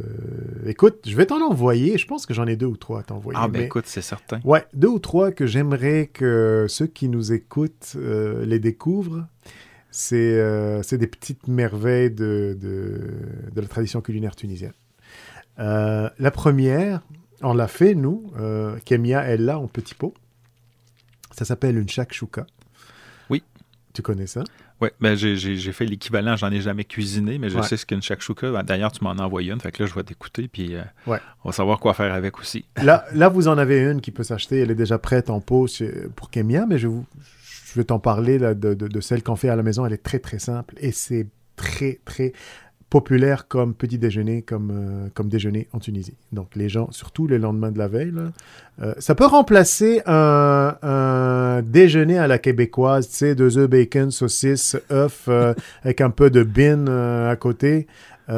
[0.66, 1.98] écoute, je vais t'en envoyer.
[2.00, 3.40] Je pense que j'en ai deux ou trois à t'envoyer.
[3.42, 4.40] Ah, ben mais- écoute, c'est certain.
[4.44, 9.28] Ouais, deux ou trois que j'aimerais que ceux qui nous écoutent euh, les découvrent.
[9.92, 13.12] C'est des petites merveilles de, de,
[13.54, 14.74] de la tradition culinaire tunisienne.
[15.58, 17.02] La première,
[17.42, 18.32] on l'a fait, nous.
[18.86, 20.14] Kemia, elle l'a en petit pot.
[21.38, 22.48] Ça s'appelle une shakshuka.
[23.94, 24.44] Tu connais ça?
[24.80, 27.64] Oui, ben j'ai- fait l'équivalent, j'en ai jamais cuisiné, mais je Ouais.
[27.64, 28.52] sais ce qu'une shakshuka.
[28.52, 30.82] Ben, D'ailleurs, tu m'en as envoyé une, fait que là, je vais t'écouter, puis euh,
[31.08, 31.20] Ouais.
[31.44, 32.66] on va savoir quoi faire avec aussi.
[32.82, 34.60] Là, là, vous en avez une qui peut s'acheter.
[34.60, 35.68] Elle est déjà prête en pot
[36.16, 37.06] pour Kemia, mais je, vous,
[37.68, 39.86] je vais t'en parler là, de, de- de celle qu'on fait à la maison.
[39.86, 42.34] Elle est très, très simple et c'est très, très
[42.92, 46.14] populaire comme petit déjeuner, comme, euh, comme déjeuner en Tunisie.
[46.34, 48.32] Donc, les gens, surtout le lendemain de la veille, là,
[48.84, 54.12] euh, ça peut remplacer un, un déjeuner à la québécoise, tu sais, deux œufs, bacon,
[54.12, 55.54] saucisse, œufs, euh,
[55.84, 56.86] avec un peu de bin
[57.30, 57.88] à côté.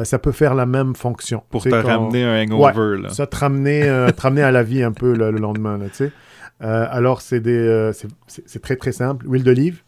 [0.02, 1.42] Ça peut faire la même fonction.
[1.50, 3.10] Pour te quand- ramener un hangover, là.
[3.10, 3.82] ça te ramener,
[4.16, 6.12] te ramener à la vie un peu là, le lendemain, là, tu sais.
[6.60, 9.24] Alors, c'est des, c'est- c'est c'est très très simple.
[9.28, 9.82] Huile d'olive,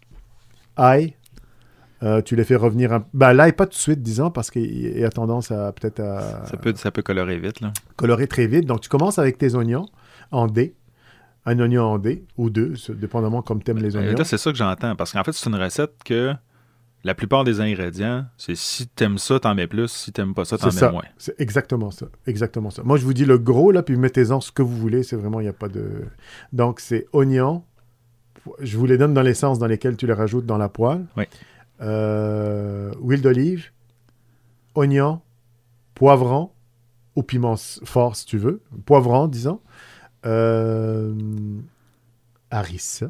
[0.76, 1.14] ail,
[2.02, 3.05] euh, tu les fais revenir un...
[3.14, 4.64] Ben, pas tout de suite, disons, parce qu'il
[4.98, 7.73] il a tendance à peut-être à Ça peut, ça peut colorer vite, là.
[7.97, 8.66] colorer très vite.
[8.66, 9.86] Donc, tu commences avec tes oignons
[10.31, 10.74] en dés,
[11.47, 14.24] un oignon en dés, ou deux, dépendamment comme t'aimes les Euh, oignons.
[14.24, 16.35] C'est ça que j'entends, parce qu'en fait, c'est une recette que
[17.05, 20.59] la plupart des ingrédients, c'est si t'aimes ça, t'en mets plus, si t'aimes pas ça,
[20.59, 20.90] t'en mets ça.
[20.90, 21.05] moins.
[21.16, 22.06] C'est exactement ça.
[22.27, 22.82] Exactement ça.
[22.82, 25.02] Moi, je vous dis le gros, là, puis mettez-en ce que vous voulez.
[25.05, 26.05] C'est vraiment, il n'y a pas de...
[26.52, 27.62] Donc, c'est oignon.
[28.60, 31.05] Je vous les donne dans l'essence dans lesquelles tu les rajoutes dans la poêle.
[31.16, 31.24] Oui.
[31.81, 33.70] Euh, huile d'olive,
[34.74, 35.20] oignon,
[35.94, 36.51] poivron,
[37.15, 38.62] ou piment fort, si tu veux.
[38.85, 39.61] Poivron, disons.
[40.24, 41.15] Euh,
[42.51, 43.07] harissa.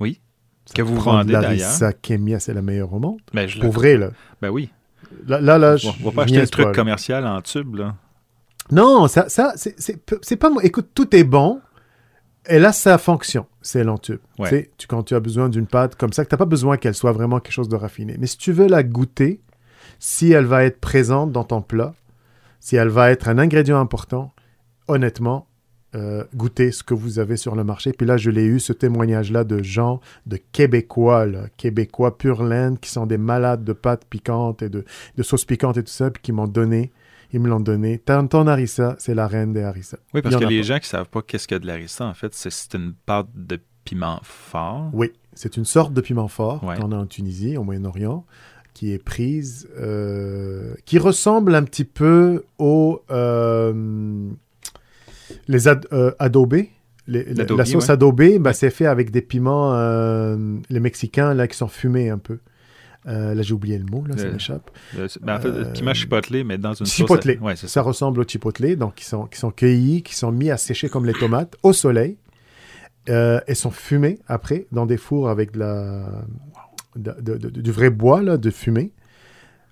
[0.00, 0.20] Oui.
[0.66, 3.20] Ça Que vous vendez, l'harissa Kemia, c'est la meilleure au monde.
[3.32, 4.10] Ben, je Pour vrai, là.
[4.40, 4.70] ben oui.
[5.26, 7.94] Là, là, là, On je- va je pas acheter un truc commercial en tube, là.
[8.72, 10.64] Non, ça, ça c'est pas moi.
[10.64, 11.60] Écoute, tout est bon.
[12.46, 14.20] Elle a sa fonction, c'est l'entube.
[14.38, 14.70] Ouais.
[14.76, 16.94] Tu quand tu as besoin d'une pâte comme ça, que tu n'as pas besoin qu'elle
[16.94, 18.16] soit vraiment quelque chose de raffiné.
[18.18, 19.40] Mais si tu veux la goûter,
[19.98, 21.94] si elle va être présente dans ton plat,
[22.60, 24.32] si elle va être un ingrédient important,
[24.88, 25.46] honnêtement,
[25.94, 27.92] euh, goûtez ce que vous avez sur le marché.
[27.92, 32.78] Puis là, je l'ai eu, ce témoignage-là de gens, de Québécois, là, Québécois pur laine,
[32.78, 34.84] qui sont des malades de pâtes piquantes et de,
[35.16, 36.92] de sauces piquantes et tout ça, puis qui m'ont donné,
[37.34, 37.98] ils me l'ont donné.
[37.98, 39.98] Ton, ton harissa, c'est la reine des harissa.
[40.14, 40.66] Oui, parce que les pas.
[40.66, 44.20] gens qui savent pas qu'est-ce que de l'harissa, en fait, c'est une pâte de piment
[44.22, 44.88] fort.
[44.92, 46.76] Oui, c'est une sorte de piment fort Ouais.
[46.78, 48.24] qu'on a en Tunisie, au Moyen-Orient,
[48.72, 54.30] qui est prise, euh, qui ressemble un petit peu aux euh,
[55.48, 56.70] les ad- euh, adobés.
[57.06, 57.90] Les- la- sauce ouais.
[57.90, 59.74] adobée, bah, c'est fait avec des piments,
[60.70, 62.38] les Mexicains, là, qui sont fumés un peu.
[63.06, 64.70] Euh, là, j'ai oublié le mot, là, ça Le- m'échappe.
[64.98, 67.34] Euh, ben, en fait, Euh, piment chipotlé, mais dans une Chipotlé.
[67.34, 67.42] sauce.
[67.42, 67.68] Ouais, ça.
[67.68, 70.88] Ça ressemble au chipotle, donc qui sont, qui sont cueillis, qui sont mis à sécher
[70.88, 72.16] comme les tomates au soleil
[73.10, 76.06] euh, et sont fumés après dans des fours avec de la,
[76.96, 78.90] de- de- de- du vrai bois là, de fumée.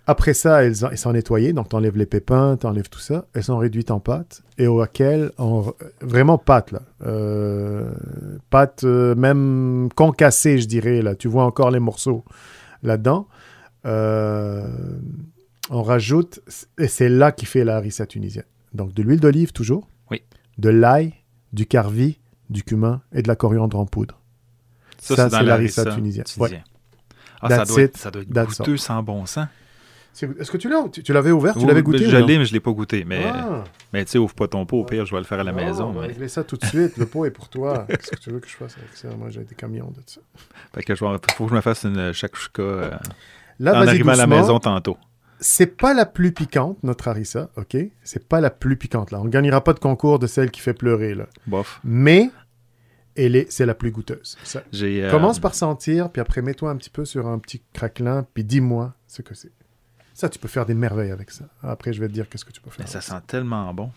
[0.06, 3.24] Après ça, elles, elles sont nettoyées, donc tu enlèves les pépins, tu enlèves tout ça.
[3.34, 7.88] Elles sont réduites en pâte et auxquelles on vraiment pâte là, euh,
[8.50, 11.14] pâte euh, même concassée, je dirais là.
[11.14, 12.24] Tu vois encore les morceaux
[12.82, 13.28] là-dedans.
[13.86, 14.66] Euh,
[15.70, 16.40] on rajoute,
[16.78, 18.44] et c'est là qui fait la harissa tunisienne.
[18.74, 20.22] Donc de l'huile d'olive toujours, Oui.
[20.58, 21.14] de l'ail,
[21.52, 22.18] du carvi,
[22.50, 24.18] du cumin et de la coriandre en poudre.
[24.98, 26.24] Ça, Ça, c'est la harissa tunisienne.
[26.24, 26.62] tunisien.
[27.40, 29.46] Ah, ça doit, être, ça doit être That's goûteux sans bon sens.
[30.14, 30.88] Est-ce que tu l'as?
[30.92, 33.04] Tu, tu l'avais ouvert, tu l'avais goûté Je l'ai, mais je l'ai pas goûté.
[33.06, 33.64] Mais, Ah.
[33.92, 35.52] mais tu sais, ouvre pas ton pot, au pire, je vais le faire à la
[35.52, 35.84] Non, maison.
[35.86, 36.96] on va mais- régler ça tout de suite.
[36.98, 37.86] Le pot est pour toi.
[37.88, 39.08] Qu'est-ce que tu veux que je fasse avec ça?
[39.18, 40.20] Moi, j'ai des camions de ça.
[40.74, 42.90] Fait que je faut que je me fasse une shakshuka euh,
[43.58, 44.96] Là, en arrivant à la maison tantôt.
[45.40, 47.76] C'est pas la plus piquante, notre harissa, ok?
[48.04, 49.20] C'est pas la plus piquante, là.
[49.20, 51.26] On gagnera pas de concours de celle qui fait pleurer, là.
[51.48, 51.80] Bof.
[51.82, 52.30] Mais,
[53.16, 54.36] elle est, c'est la plus goûteuse.
[54.44, 58.24] Ça- euh, Commence par sentir, puis après, mets-toi un petit peu sur un petit craquelin,
[58.34, 59.50] puis dis-moi ce que c'est.
[60.14, 61.44] Ça, tu peux faire des merveilles avec ça.
[61.62, 62.84] Après, je vais te dire qu'est-ce que tu peux faire.
[62.84, 63.90] mais ça sent tellement bon.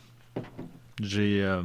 [1.01, 1.43] J'ai.
[1.43, 1.61] euh,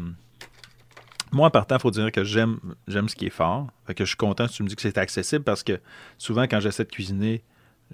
[1.33, 2.59] Moi, en partant, il faut dire que j'aime,
[2.89, 3.69] j'aime ce qui est fort.
[3.87, 5.79] Fait que je suis content si tu me dis que c'est accessible parce que
[6.19, 7.43] souvent, quand j'essaie de cuisiner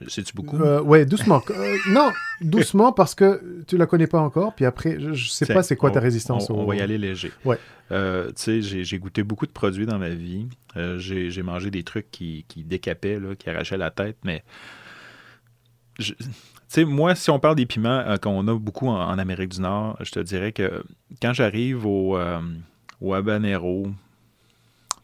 [0.08, 0.58] C'est-tu beaucoup?
[0.58, 1.42] Euh, ouais, doucement.
[1.50, 2.10] Euh, non,
[2.40, 4.54] doucement parce que tu la connais pas encore.
[4.54, 6.48] Puis après, je, je sais Tiens, pas c'est quoi ta on- résistance.
[6.50, 7.32] On, au- on va y aller léger.
[7.44, 7.58] Ouais.
[7.92, 10.48] Euh, tu sais, j'ai goûté beaucoup de produits dans ma vie.
[10.96, 14.42] J'ai j'ai mangé des trucs qui, qui décapaient, là, qui arrachaient la tête, mais.
[15.98, 16.14] Tu
[16.68, 19.60] sais, moi, si on parle des piments euh, qu'on a beaucoup en, en Amérique du
[19.60, 20.82] Nord, je te dirais que
[21.22, 22.40] quand j'arrive au, euh,
[23.00, 23.86] au habanero,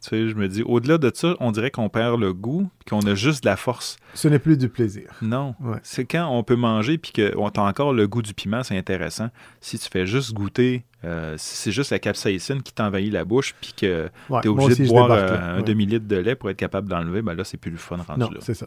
[0.03, 2.99] tu sais, je me dis, au-delà de ça, on dirait qu'on perd le goût, qu'on
[3.03, 3.97] a juste de la force.
[4.15, 5.09] Ce n'est plus du plaisir.
[5.23, 5.55] Non.
[5.61, 5.77] Ouais.
[5.85, 9.29] C'est quand on peut manger puis qu'on a encore le goût du piment, c'est intéressant.
[9.61, 13.55] Si tu fais juste goûter, euh, si c'est juste la capsaïcine qui t'envahit la bouche
[13.61, 15.63] puis que Ouais, tu es obligé de boire débarque, euh, un Ouais.
[15.63, 18.31] demi-litre de lait pour être capable d'enlever, ben là, c'est plus le fun rendu Non,
[18.31, 18.39] là.
[18.41, 18.67] c'est ça.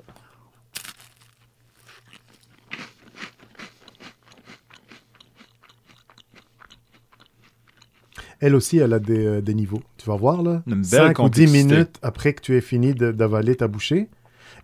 [8.39, 9.81] Elle aussi, elle a des, euh, des niveaux.
[9.97, 10.61] Tu vas voir, là.
[10.67, 11.63] Une belle 5 ou 10 complexité.
[11.63, 14.09] minutes après que tu aies fini d'avaler ta bouchée,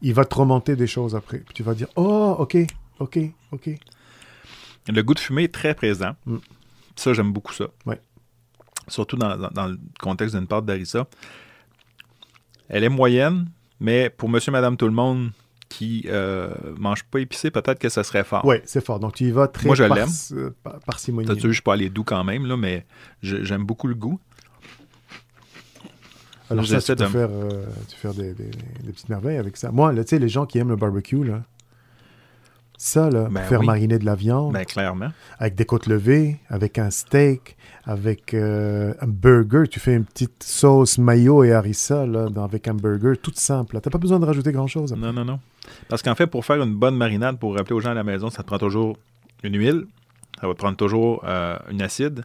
[0.01, 1.37] il va te remonter des choses après.
[1.39, 2.57] Puis tu vas dire, oh, ok,
[2.99, 3.19] ok,
[3.51, 3.69] ok.
[4.89, 6.11] Le goût de fumée est très présent.
[6.25, 6.37] Mm.
[6.95, 7.65] Ça, j'aime beaucoup ça.
[7.85, 7.99] Ouais.
[8.87, 11.07] Surtout dans, dans- dans le contexte d'une pâte d'harissa.
[12.67, 13.49] Elle est moyenne,
[13.79, 15.31] mais pour monsieur, madame, tout le monde
[15.71, 18.43] qui euh, mange pas épicé, peut-être que ça serait fort.
[18.45, 18.99] Ouais, c'est fort.
[18.99, 20.51] Donc tu y vas très Moi, je l'aime.
[20.63, 21.27] par- parcimonie.
[21.27, 22.85] T'as-tu vu, je suis pas allé doux quand même, là, mais
[23.23, 24.19] je- j'aime beaucoup le goût.
[26.49, 28.51] Alors ça, tu peux de- faire, euh, tu peux faire des, des-
[28.83, 29.71] des petites merveilles avec ça.
[29.71, 31.43] Moi, là, tu sais, les gens qui aiment le barbecue, là,
[32.77, 33.65] ça, là, Ben faire oui.
[33.67, 35.11] mariner de la viande, Ben, clairement.
[35.39, 40.43] avec des côtes levées, avec un steak, avec euh, un burger, tu fais une petite
[40.43, 43.79] sauce mayo et harissa, là, dans- avec un burger, toute simple.
[43.79, 44.91] Tu n'as pas besoin de rajouter grand-chose.
[44.91, 45.05] après.
[45.05, 45.39] Non, non, non.
[45.89, 48.29] Parce qu'en fait, pour faire une bonne marinade, pour rappeler aux gens à la maison,
[48.29, 48.97] ça te prend toujours
[49.43, 49.85] une huile,
[50.39, 52.23] ça va te prendre toujours euh, une acide,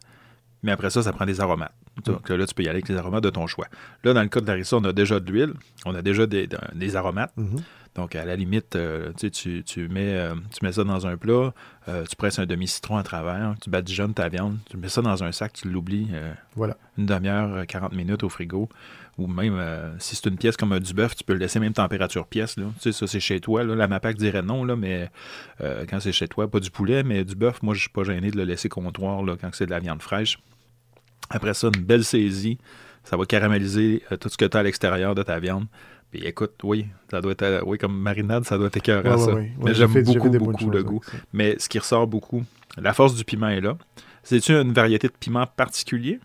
[0.62, 1.72] mais après ça, ça prend des aromates.
[2.04, 3.66] Donc là, tu peux y aller avec les aromates de ton choix.
[4.04, 5.54] Là, dans le cas de l'arissa, on a déjà de l'huile,
[5.86, 7.32] on a déjà des, de- des aromates.
[7.36, 7.56] Mhm.
[7.94, 11.54] Donc, à la limite, euh, tu, mets, euh, tu mets ça dans un plat,
[11.88, 15.24] euh, tu presses un demi-citron à travers, tu badigeonnes ta viande, tu mets ça dans
[15.24, 16.76] un sac, tu l'oublies euh, Voilà.
[16.98, 18.68] une demi-heure, euh, 40 minutes au frigo.
[19.18, 21.59] Ou même, euh, si c'est une pièce comme un du bœuf, tu peux le laisser
[21.59, 22.56] même température pièce.
[22.59, 22.64] Là.
[22.76, 23.64] Tu sais, ça, c'est chez toi.
[23.64, 23.74] Là.
[23.74, 25.10] La MAPAC dirait non, là, mais
[25.62, 28.05] euh, quand c'est chez toi, pas du poulet, mais du bœuf, moi, je suis pas
[28.05, 30.38] gêné de le laisser comptoir là, quand c'est de la viande fraîche.
[31.30, 32.59] Après ça, une belle saisie.
[33.05, 35.66] Ça va caraméliser euh, tout ce que tu as à l'extérieur de ta viande.
[36.10, 39.32] Puis écoute, oui, ça doit être, oui, comme marinade, ça doit être écœurant, Ouais, ça.
[39.34, 39.52] ouais.
[39.59, 41.01] Mais Ouais, j'ai j'aime beaucoup, beaucoup le goût.
[41.05, 41.12] ça.
[41.32, 42.44] Mais ce qui ressort beaucoup,
[42.76, 43.78] la force du piment est là.
[44.22, 46.18] C'est-tu une variété de piment particulier?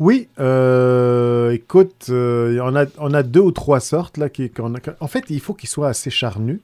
[0.00, 4.16] Oui, euh, écoute, euh, on, a, on a deux ou trois sortes.
[4.16, 6.60] Là, qui, a- en fait, il faut qu'ils soient assez charnus,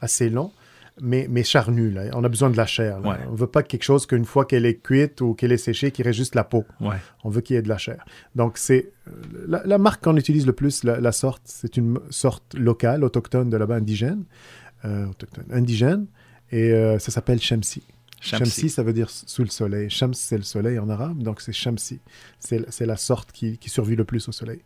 [0.00, 0.52] assez longs,
[1.00, 1.92] mais, mais charnus.
[1.92, 2.04] Là.
[2.14, 3.00] On a besoin de la chair.
[3.00, 3.08] là.
[3.10, 3.16] Ouais.
[3.30, 6.04] On veut pas quelque chose qu'une fois qu'elle est cuite ou qu'elle est séchée, qu'il
[6.04, 6.64] reste juste la peau.
[6.80, 6.94] Ouais.
[7.24, 8.04] On veut qu'il y ait de la chair.
[8.36, 9.10] Donc, c'est euh,
[9.48, 13.50] la, la marque qu'on utilise le plus, la, la sorte, c'est une sorte locale, autochtone
[13.50, 14.22] de là-bas, indigène.
[14.84, 16.06] Euh, autochtone, indigène.
[16.52, 17.82] Et ça s'appelle Shamsi.
[18.20, 18.50] Shamsi.
[18.50, 19.90] Shamsi, ça veut dire sous le soleil.
[19.90, 22.00] Shams, c'est le soleil en arabe, donc c'est Shamsi.
[22.38, 24.60] C'est la sorte qui, qui survit le plus au soleil,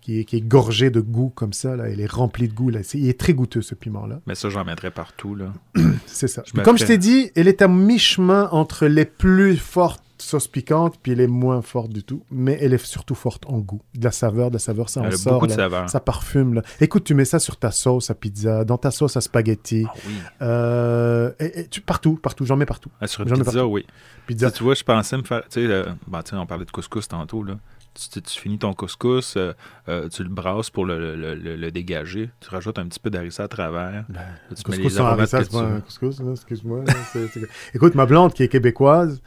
[0.00, 1.76] qui est, qui est gorgée de goût comme ça.
[1.76, 1.88] Là.
[1.88, 2.70] Elle est remplie de goût.
[2.70, 2.80] Là.
[2.94, 4.20] Il est très goûteux, ce piment-là.
[4.26, 5.34] Mais ça, j'en mettrais partout.
[5.34, 5.52] Là.
[6.06, 6.42] C'est ça.
[6.46, 10.98] Je Comme je t'ai dit, elle est à mi-chemin entre les plus fortes sauces piquantes
[11.02, 12.22] puis les moins fortes du tout.
[12.30, 13.80] Mais elle est surtout forte en goût.
[13.94, 15.34] De la saveur, de la saveur, ça en Elle a sort.
[15.34, 15.88] beaucoup de saveur.
[15.90, 16.54] Ça parfume.
[16.54, 16.62] Là.
[16.80, 19.84] Écoute, tu mets ça sur ta sauce à pizza, dans ta sauce à spaghetti.
[19.88, 20.14] Ah oui.
[20.42, 22.44] Euh, et- et tu- partout, partout.
[22.46, 22.90] J'en mets partout.
[23.00, 23.60] Ah, sur pizza, partout.
[23.60, 23.86] oui.
[24.26, 24.50] Pizza.
[24.50, 25.42] Tu, vois, je pensais me faire.
[25.48, 27.42] Tu sais, euh, ben, on parlait de couscous tantôt.
[27.42, 27.54] Là.
[27.94, 29.52] Tu, finis ton couscous, euh,
[29.88, 32.30] euh, tu le brasses pour le, le- le- le dégager.
[32.40, 34.06] Tu rajoutes un petit peu d'harissa à travers.
[34.08, 36.84] Là, tu mets Couscous les sans harissa, c'est pas un couscous, excuse-moi.
[37.74, 39.20] Écoute, ma blonde qui est québécoise,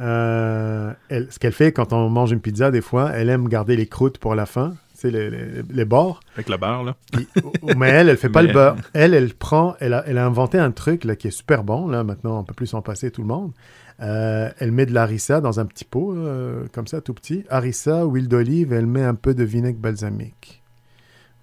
[0.00, 3.76] euh, elle- ce qu'elle fait quand on mange une pizza, des fois, elle aime garder
[3.76, 6.20] les croûtes pour la fin, sais, les, les- les bords.
[6.34, 6.96] Avec le beurre, là.
[7.12, 7.28] Puis-
[7.76, 8.76] mais elle, elle fait pas Mais- le beurre.
[8.94, 11.88] Elle, elle prend, elle a, elle a inventé un truc là, qui est super bon.
[11.88, 13.52] Là, maintenant, on peut plus s'en passer tout le monde.
[14.00, 17.44] Euh, elle met de l'harissa dans un petit pot, euh, comme ça, tout petit.
[17.50, 20.61] Harissa, huile d'olive, elle met un peu de vinaigre balsamique.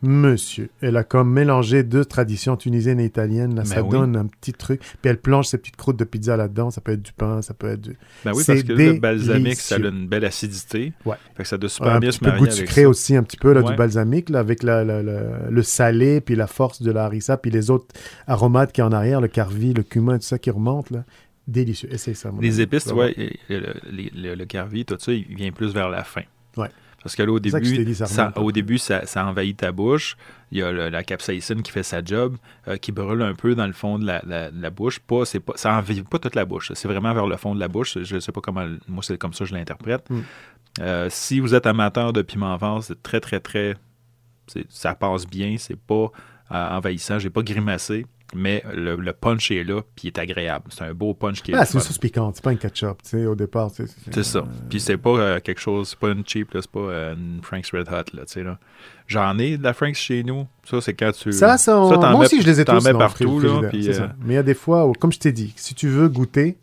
[0.01, 3.53] Monsieur, elle a comme mélangé deux traditions tunisiennes et italiennes.
[3.55, 3.89] Là, Ben ça oui.
[3.89, 4.79] donne un petit truc.
[4.79, 6.71] Puis elle plonge ses petites croûtes de pizza là-dedans.
[6.71, 7.97] Ça peut être du pain, ça peut être du...
[8.23, 10.93] Ben oui, C'est parce que là, le balsamique, ça a une belle acidité.
[11.05, 11.15] Ouais.
[11.35, 13.23] Fait que ça doit super un bien se marier goût de avec sucré aussi, un
[13.23, 13.71] petit peu là, Ouais.
[13.71, 17.35] du balsamique, là, avec la- la- la- le salé, puis la force de la harissa,
[17.35, 17.87] puis les autres
[18.25, 20.91] aromates qui en arrière, le carvi, le cumin, tout ça qui remonte.
[20.91, 21.03] Là.
[21.47, 21.89] Délicieux.
[21.91, 22.31] Essaye ça.
[22.31, 26.03] mon Les épices, Tu vois, le, le carvi, tout ça, il vient plus vers la
[26.03, 26.21] fin.
[26.57, 26.69] Ouais.
[27.03, 27.51] Parce que là, au début,
[28.07, 30.17] ça au début ça, ça envahit ta bouche.
[30.51, 32.35] Il y a le- la capsaïcine qui fait sa job,
[32.67, 34.99] euh, qui brûle un peu dans le fond de la, la- de la bouche.
[34.99, 36.71] Pas, c'est pas, ça envahit pas toute la bouche.
[36.75, 37.97] C'est vraiment vers le fond de la bouche.
[38.01, 38.65] Je ne sais pas comment.
[38.87, 40.09] Moi, c'est comme ça que je l'interprète.
[40.09, 40.19] Mm.
[40.81, 43.75] Euh, si vous êtes amateur de piment fort, c'est très, très, très.
[44.69, 45.55] Ça passe bien.
[45.57, 46.11] C'est pas
[46.51, 47.19] euh, envahissant.
[47.19, 48.05] J'ai pas grimacé.
[48.35, 50.65] Mais le, le punch est là, puis il est agréable.
[50.69, 53.01] C'est un beau punch qui est Ah, c'est une sauce piquante, c'est pas un ketchup,
[53.03, 53.71] tu sais, au départ.
[53.71, 54.45] c'est- C'est ça.
[54.69, 57.71] Puis c'est pas euh, quelque chose, c'est pas une cheap, c'est pas euh, une Frank's
[57.71, 58.59] Red Hot, là, tu sais, là.
[59.07, 60.45] J'en ai de la Frank's chez nous.
[60.69, 61.31] Ça, c'est quand tu...
[61.33, 63.93] Ça, ça, on- t'en moi mets- aussi, je les ai tous mets partout, là, euh,
[63.93, 64.13] ça.
[64.21, 66.57] Mais il y a des fois où, comme je t'ai dit, si tu veux goûter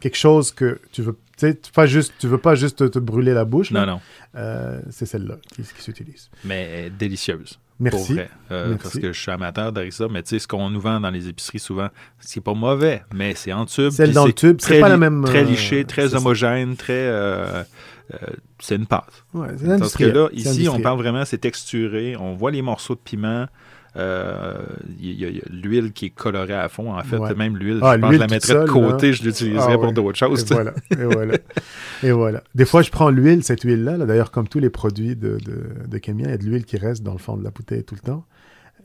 [0.00, 2.98] quelque chose que tu veux, tu sais, pas juste, tu veux pas juste te, te
[2.98, 4.00] brûler la bouche, là, Non, non.
[4.36, 6.28] euh, c'est celle-là qui, qui s'utilise.
[6.44, 7.58] Mais euh, délicieuse.
[7.80, 7.96] Merci.
[7.98, 8.30] Pour vrai.
[8.52, 8.82] Euh, Merci.
[8.82, 11.28] Parce que je suis amateur d'harissa, mais tu sais, ce qu'on nous vend dans les
[11.28, 11.88] épiceries souvent,
[12.20, 13.90] c'est pas mauvais, mais c'est en tube.
[13.90, 16.92] Celle dans le tube, c'est pas la même, Très euh, liché, très homogène, très.
[16.92, 17.64] euh,
[18.12, 18.16] euh,
[18.60, 19.24] c'est une pâte.
[19.32, 22.16] Ouais, c'est Parce que là, ici, on parle vraiment, c'est texturé.
[22.16, 23.46] On voit les morceaux de piment.
[23.96, 24.58] Euh,
[25.50, 26.92] l'huile qui est colorée à fond.
[26.92, 27.34] En fait, Ouais.
[27.34, 29.12] même l'huile, Ah, je pense que je la mettrais de côté, là.
[29.12, 29.92] je l'utiliserais Ah pour ouais.
[29.92, 30.42] d'autres choses.
[30.50, 31.34] Et voilà, et voilà.
[32.02, 32.42] Et voilà.
[32.54, 35.86] Des fois, je prends l'huile, cette huile-là, là, d'ailleurs, comme tous les produits de, de,
[35.88, 37.84] de Kemia, il y a de l'huile qui reste dans le fond de la bouteille
[37.84, 38.26] tout le temps.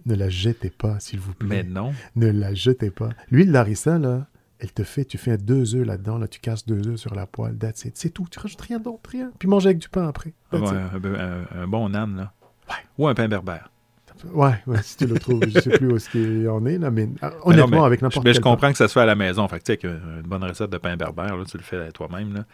[0.05, 1.47] Ne la jetez pas, s'il vous plaît.
[1.49, 1.91] Mais non.
[2.15, 3.09] Ne la jetez pas.
[3.31, 4.27] L'huile d'harissa, là,
[4.59, 7.25] elle te fait, tu fais deux œufs là-dedans, là, tu casses deux œufs sur la
[7.25, 7.97] poêle, that's it.
[7.97, 9.31] C'est tout, tu rajoutes rien d'autre, rien.
[9.39, 10.33] Puis manger avec du pain après.
[10.53, 12.33] Ouais, un, un- un bon nan, là.
[12.97, 13.71] Ou un pain berbère.
[14.33, 16.91] Ouais, ouais, si tu le trouves, je sais plus où est-ce qu'il en est, là,
[16.91, 18.93] mais ah, Mais non, honnêtement, mais avec n'importe Mais quel je comprends que ça se
[18.93, 19.47] fait à la maison.
[19.47, 21.91] Fait que, tu sais, avec une bonne recette de pain berbère, là, tu le fais
[21.91, 22.33] toi-même.
[22.33, 22.45] Là.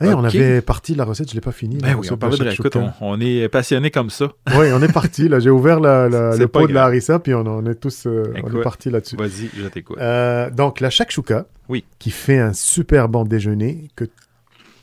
[0.00, 1.76] Hey, On avait parti de la recette, je l'ai pas fini.
[1.76, 4.32] Ben oui, on parlait de écoute, on, on est passionné comme ça.
[4.56, 5.28] Oui, on est parti.
[5.28, 7.76] Là, j'ai ouvert la- la- C'est le pot de la harissa, puis on, on est
[7.76, 8.54] tous, euh, on Écoute.
[8.56, 9.14] est parti là-dessus.
[9.16, 9.98] Vas-y, je t'écoute.
[10.00, 11.84] Euh, donc la shakshuka, Oui.
[12.00, 14.06] qui fait un super bon déjeuner que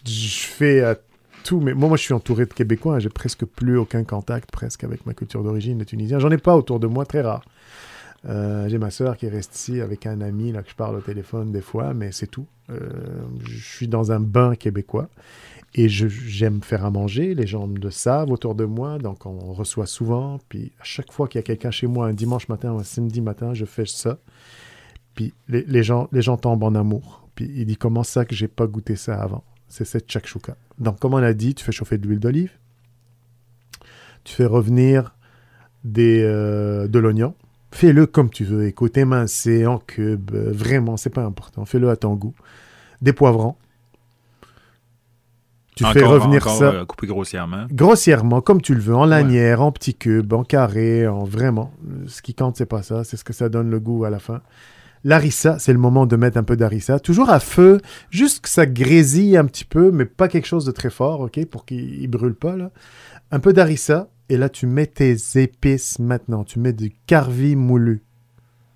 [0.08, 0.96] je fais à
[1.58, 1.74] mes...
[1.74, 2.96] Moi, je suis entouré de Québécois.
[2.96, 6.20] hein, J'ai presque plus aucun contact presque avec ma culture d'origine, les Tunisiens.
[6.20, 7.44] J'en ai pas autour de moi, très rare.
[8.28, 11.02] Euh, j'ai ma sœur qui reste ici avec un ami là que je parle au
[11.02, 12.46] téléphone des fois, mais c'est tout.
[12.70, 12.78] Euh,
[13.46, 15.08] je suis dans un bain québécois
[15.74, 17.34] et j'aime faire à manger.
[17.34, 20.40] Les gens le savent autour de moi, donc on reçoit souvent.
[20.50, 22.84] Puis à chaque fois qu'il y a quelqu'un chez moi, un dimanche matin ou un
[22.84, 24.18] samedi matin, je fais ça.
[25.16, 27.26] Puis les, les gens, les gens tombent en amour.
[27.36, 29.46] Puis il dit comment ça que j'ai pas goûté ça avant?
[29.70, 30.56] C'est cette shakshuka.
[30.80, 32.52] Donc comme on a dit, tu fais chauffer de l'huile d'olive,
[34.24, 35.16] tu fais revenir
[35.84, 37.36] des, euh, de l'oignon.
[37.72, 38.66] Fais-le comme tu veux.
[38.66, 40.32] Écoute, émincé, en cube.
[40.34, 41.66] euh, vraiment, c'est pas important.
[41.66, 42.34] Fais-le à ton goût.
[43.02, 43.56] Des poivrons.
[45.76, 47.66] Tu fais revenir encore, ça euh, coupé grossièrement.
[47.72, 51.72] grossièrement, comme tu le veux, en lanière, en petits cubes, en carré, en vraiment.
[52.08, 54.20] Ce qui compte, c'est pas ça, c'est ce que ça donne le goût à la
[54.20, 54.42] fin.
[55.04, 58.66] L'arissa, c'est le moment de mettre un peu d'harissa, toujours à feu, juste que ça
[58.66, 62.08] grésille un petit peu, mais pas quelque chose de très fort, ok, pour qu'il il
[62.08, 62.72] brûle pas là.
[63.32, 66.44] Un peu d'harissa, et là tu mets tes épices maintenant.
[66.44, 68.02] Tu mets du carvi moulu,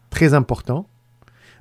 [0.10, 0.88] très important.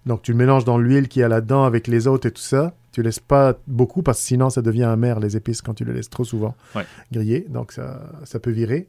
[0.06, 2.42] Donc tu le mélanges dans l'huile qu'il y a là-dedans avec les autres et tout
[2.42, 2.74] ça.
[2.92, 5.92] Tu laisses pas beaucoup parce que sinon ça devient amer les épices quand tu le
[5.92, 6.84] laisses trop souvent Ouais.
[7.10, 8.88] grillé, donc ça, ça peut virer.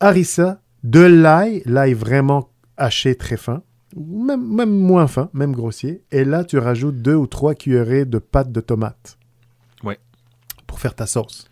[0.00, 3.62] Harissa, de l'ail, l'ail vraiment haché très fin,
[3.96, 6.02] même, même moins fin, même grossier.
[6.10, 9.18] Et là, tu rajoutes deux ou trois cuillerées de pâte de tomate.
[9.82, 9.98] Ouais.
[10.66, 11.48] Pour faire ta sauce.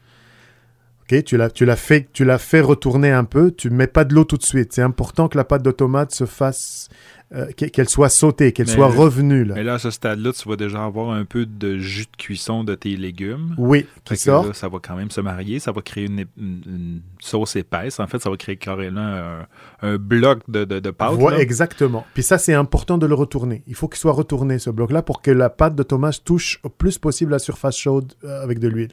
[1.02, 3.50] Ok, tu l'as, tu l'as fait, tu l'as fait retourner un peu.
[3.50, 4.72] Tu mets pas de l'eau tout de suite.
[4.72, 6.88] C'est important que la pâte de tomate se fasse,
[7.34, 9.54] euh, qu'e- qu'elle soit sautée, qu'elle soit revenue là.
[9.54, 12.62] Mais là, à ce stade-là, tu vas déjà avoir un peu de jus de cuisson
[12.64, 13.54] de tes légumes.
[13.58, 14.46] Oui, qui que sort.
[14.46, 17.56] là, ça va quand même se marier, ça va créer une, ép- une- une sauce
[17.56, 18.00] épaisse.
[18.00, 19.46] En fait, ça va créer carrément un,
[19.82, 21.14] un bloc de, de, de pâte.
[21.14, 22.04] Ouais, exactement.
[22.14, 23.62] Puis ça, c'est important de le retourner.
[23.66, 26.68] Il faut qu'il soit retourné, ce bloc-là, pour que la pâte de tomate touche au
[26.68, 28.92] plus possible la surface chaude euh, avec de l'huile.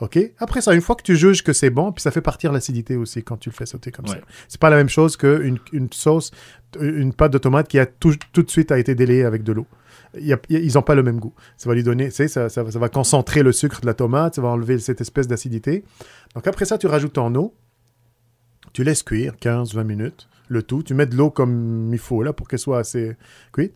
[0.00, 2.52] OK Après ça, une fois que tu juges que c'est bon, puis ça fait partir
[2.52, 4.16] l'acidité aussi quand tu le fais sauter comme Ouais.
[4.16, 4.20] ça.
[4.48, 6.30] C'est pas la même chose qu'une une sauce,
[6.80, 9.52] une pâte de tomate qui a tout, tout de suite a été délayée avec de
[9.52, 9.66] l'eau.
[10.18, 11.32] Il y a- il y a- ils n'ont pas le même goût.
[11.56, 13.94] Ça va lui donner, tu sais, ça, ça, ça va concentrer le sucre de la
[13.94, 15.84] tomate, ça va enlever cette espèce d'acidité.
[16.34, 17.54] Donc après ça, tu rajoutes ton eau,
[18.72, 20.82] tu laisses cuire 15-20 minutes, le tout.
[20.82, 23.16] Tu mets de l'eau comme il faut là pour qu'elle soit assez
[23.52, 23.74] cuite.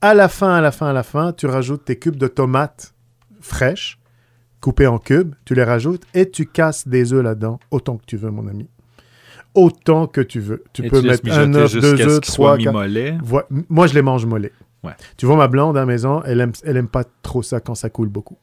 [0.00, 2.94] À la fin, à la fin, à la fin, tu rajoutes tes cubes de tomates
[3.40, 3.98] fraîches,
[4.60, 8.16] coupées en cubes, tu les rajoutes et tu casses des œufs là-dedans, autant que tu
[8.16, 8.68] veux, mon ami.
[9.54, 10.64] Autant que tu veux.
[10.72, 12.74] Tu Et peux tu mettre un œuf, deux œufs, trois, quatre.
[13.70, 14.52] Moi, je les mange mollets.
[14.84, 14.92] Ouais.
[15.16, 17.74] Tu vois, ma blonde à la maison, elle aime, elle aime pas trop ça quand
[17.74, 18.36] ça coule beaucoup.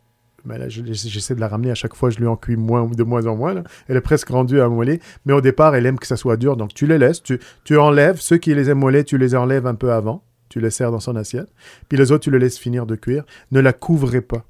[0.45, 3.03] Mais là, j'essaie de la ramener à chaque fois, je lui en cuis moins, de
[3.03, 3.53] moins en moins.
[3.53, 3.64] là.
[3.88, 4.99] Elle est presque rendue à moller.
[5.26, 6.57] Mais au départ, elle aime que ça soit dur.
[6.57, 8.19] Donc, tu les laisses, tu, tu enlèves.
[8.19, 10.23] Ceux qui les aiment mollets, tu les enlèves un peu avant.
[10.49, 11.48] Tu les sers dans son assiette.
[11.88, 13.23] Puis les autres, tu les laisses finir de cuire.
[13.52, 14.44] Ne la couvrez pas.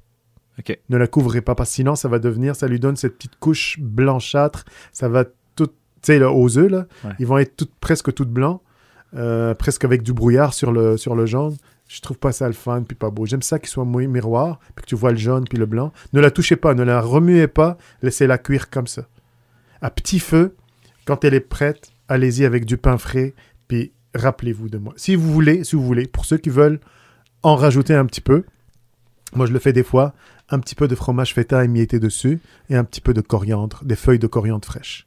[0.88, 3.36] Ne la couvrez pas parce que sinon, ça va devenir, ça lui donne cette petite
[3.40, 4.64] couche blanchâtre.
[4.92, 5.24] Ça va
[5.56, 5.72] tout, tu
[6.02, 7.10] sais, aux œufs, là, Ouais.
[7.18, 8.60] ils vont être presque toutes blancs,
[9.16, 11.56] euh, presque avec du brouillard sur le, sur le jaune.
[11.88, 13.26] Je trouve pas ça le fun, puis pas beau.
[13.26, 15.92] J'aime ça qu'il soit miroir, puis que tu vois le jaune, puis le blanc.
[16.12, 19.06] Ne la touchez pas, ne la remuez pas, laissez-la cuire comme ça.
[19.82, 20.56] À petit feu,
[21.04, 23.34] quand elle est prête, allez-y avec du pain frais,
[23.68, 24.94] puis rappelez-vous de moi.
[24.96, 26.80] Si vous voulez, si vous voulez, pour ceux qui veulent
[27.42, 28.44] en rajouter un petit peu,
[29.34, 30.14] moi je le fais des fois,
[30.50, 33.96] un petit peu de fromage feta émietté dessus et un petit peu de coriandre, des
[33.96, 35.06] feuilles de coriandre fraîches.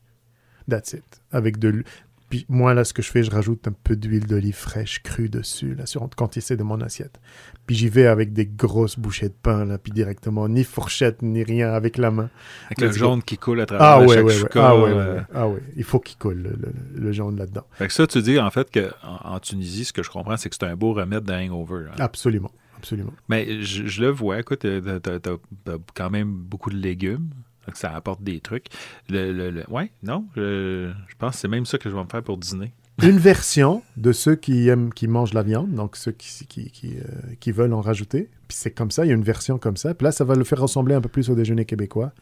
[0.69, 1.21] That's it.
[1.31, 1.83] Avec de,
[2.29, 5.29] puis moi, là, ce que je fais, je rajoute un peu d'huile d'olive fraîche crue
[5.29, 7.21] dessus, là, sur, quand il c'est de mon assiette.
[7.65, 11.43] Puis j'y vais avec des grosses bouchées de pain, là, puis directement, ni fourchette, ni
[11.43, 12.29] rien, avec la main.
[12.65, 15.15] Avec le jaune qui coule à travers ah, la ouais, ouais, shakshuka, Ah ouais, euh,
[15.15, 15.61] ouais, ah ouais.
[15.77, 17.63] Il faut qu'il coule, le, le- le jaune là-dedans.
[17.73, 20.35] Fait que ça, tu dis en fait que en, en Tunisie, ce que je comprends,
[20.35, 21.85] c'est que c'est un beau remède de hangover.
[21.89, 21.95] hein.
[21.99, 23.13] Absolument, absolument.
[23.29, 27.29] Mais je, je le vois, écoute, euh, t'as, t'as- t'as quand même beaucoup de légumes.
[27.69, 28.67] Que ça apporte des trucs.
[29.09, 32.01] Le, le- le- ouais, non, je, je pense que c'est même ça que je vais
[32.01, 32.71] me faire pour dîner.
[33.03, 36.95] Une version de ceux qui aiment, qui mangent la viande, donc ceux qui, qui, qui,
[36.97, 37.01] euh,
[37.41, 38.29] qui veulent en rajouter.
[38.47, 39.93] Puis c'est comme ça, il y a une version comme ça.
[39.93, 42.13] Puis là, ça va le faire ressembler un peu plus au déjeuner québécois.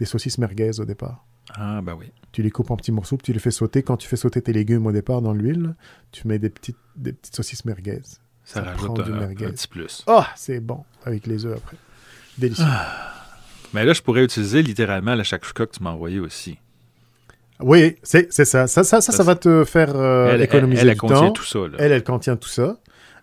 [0.00, 1.24] Des saucisses merguez au départ.
[1.54, 2.10] Ah, ben oui.
[2.32, 3.84] Tu les coupes en petits morceaux, puis tu les fais sauter.
[3.84, 5.76] Quand tu fais sauter tes légumes au départ dans l'huile,
[6.10, 8.00] tu mets des petites, des petites saucisses merguez.
[8.48, 10.02] Ça, Ça rajoute un, un petit plus.
[10.06, 11.76] Oh, c'est bon, avec les œufs après.
[12.38, 12.64] Délicieux.
[13.74, 16.56] Mais là, je pourrais utiliser littéralement la shakshuka que tu m'as envoyé aussi.
[17.60, 18.66] Oui, c'est ça.
[18.66, 21.32] Ça, ça, ça, ça va te faire euh, elle, économiser elle, elle du contient temps.
[21.32, 21.58] tout ça.
[21.58, 21.76] Là.
[21.78, 22.76] Elle, elle contient tout ça.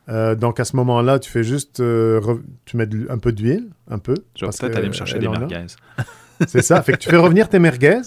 [0.10, 3.70] Euh, donc à ce moment-là, tu fais juste, euh, re- tu mets un peu d'huile,
[3.90, 4.14] un peu.
[4.36, 5.66] je vais peut-être aller me chercher des merguez.
[6.48, 6.84] C'est ça.
[6.84, 8.02] fait que tu fais revenir tes merguez.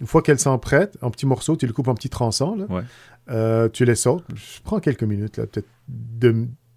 [0.00, 2.56] Une fois qu'elles sont prêtes, en petits morceaux, tu les coupes en petits tronçons.
[2.56, 2.64] Là.
[2.68, 2.82] Ouais.
[3.30, 4.24] Euh, tu les sautes.
[4.34, 5.68] Je prends quelques minutes, là, peut-être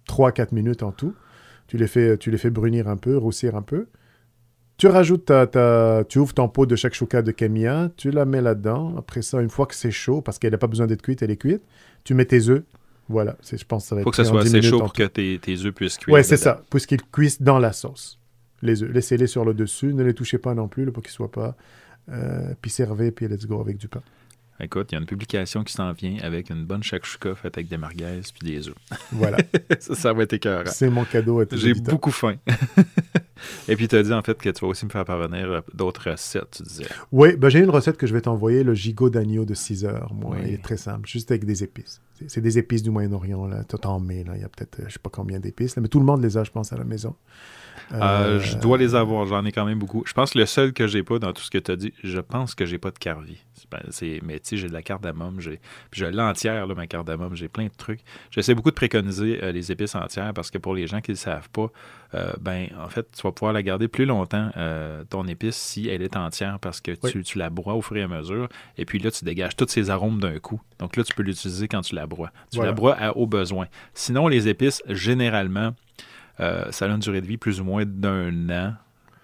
[0.08, 1.14] 3-4 minutes en tout.
[1.66, 3.86] Tu les, fais, tu les fais brunir un peu, roussir un peu.
[4.76, 8.40] Tu rajoutes ta, ta- tu ouvres ton pot de shakshuka de Kenya, tu la mets
[8.42, 8.94] là-dedans.
[8.98, 11.30] Après ça, une fois que c'est chaud, parce qu'elle n'a pas besoin d'être cuite, elle
[11.30, 11.62] est cuite,
[12.02, 12.62] tu mets tes œufs.
[13.08, 14.78] Voilà, c'est- je pense que ça va être faut que ça soit 10 assez chaud
[14.80, 16.14] pour que tes, tes œufs puissent cuire.
[16.14, 16.62] Ouais, c'est ça.
[16.70, 18.18] Puisqu'ils cuisent dans la sauce.
[18.62, 18.90] Les œufs.
[18.92, 19.92] Laissez-les sur le dessus.
[19.94, 21.56] Ne les touchez pas non plus là, pour qu'ils ne soient pas.
[22.10, 24.02] Euh, puis servez, puis let's go avec du pain.
[24.60, 27.68] Écoute, il y a une publication qui s'en vient avec une bonne shakshuka faite avec
[27.68, 28.74] des merguez puis des œufs.
[29.12, 29.38] Voilà.
[29.80, 30.70] ça, ça va être écœurant.
[30.70, 32.36] C'est mon cadeau à tes J'ai beaucoup faim.
[33.68, 35.60] Et puis, tu as dit en fait que tu vas aussi me faire parvenir euh,
[35.74, 36.86] d'autres recettes, tu disais.
[37.12, 40.14] Oui, ben, j'ai une recette que je vais t'envoyer, le gigot d'agneau de 6 heures.
[40.14, 40.44] Moi, Oui.
[40.48, 42.00] il est très simple, juste avec des épices.
[42.28, 43.64] C'est- des épices du Moyen-Orient, là.
[43.64, 44.32] Tout en mai, là.
[44.36, 46.22] Il y a peut-être, euh, je sais pas combien d'épices, là, mais tout le monde
[46.22, 47.16] les a, je pense, à la maison.
[47.92, 50.02] Euh, je dois les avoir, j'en ai quand même beaucoup.
[50.06, 51.92] Je pense que le seul que j'ai pas dans tout ce que tu as dit,
[52.02, 53.38] je pense que j'ai pas de carvi.
[54.22, 55.60] Mais tu sais, j'ai de la cardamome, j'ai
[55.90, 58.00] j'ai l'entière, ma cardamome, j'ai plein de trucs.
[58.30, 61.16] J'essaie beaucoup de préconiser euh, les épices entières parce que pour les gens qui ne
[61.16, 61.66] le savent pas,
[62.14, 64.50] euh, ben en fait, tu vas pouvoir la garder plus longtemps,
[65.10, 68.02] ton épice, si elle est entière parce que tu, tu la broies au fur et
[68.02, 68.48] à mesure.
[68.78, 70.60] Et puis là, tu dégages tous ces arômes d'un coup.
[70.78, 72.30] Donc là, tu peux l'utiliser quand tu la broies.
[72.50, 72.70] Tu Voilà.
[72.70, 73.66] la broies à, au besoin.
[73.94, 75.74] Sinon, les épices, généralement,
[76.40, 78.74] euh, ça a une durée de vie plus ou moins d'un an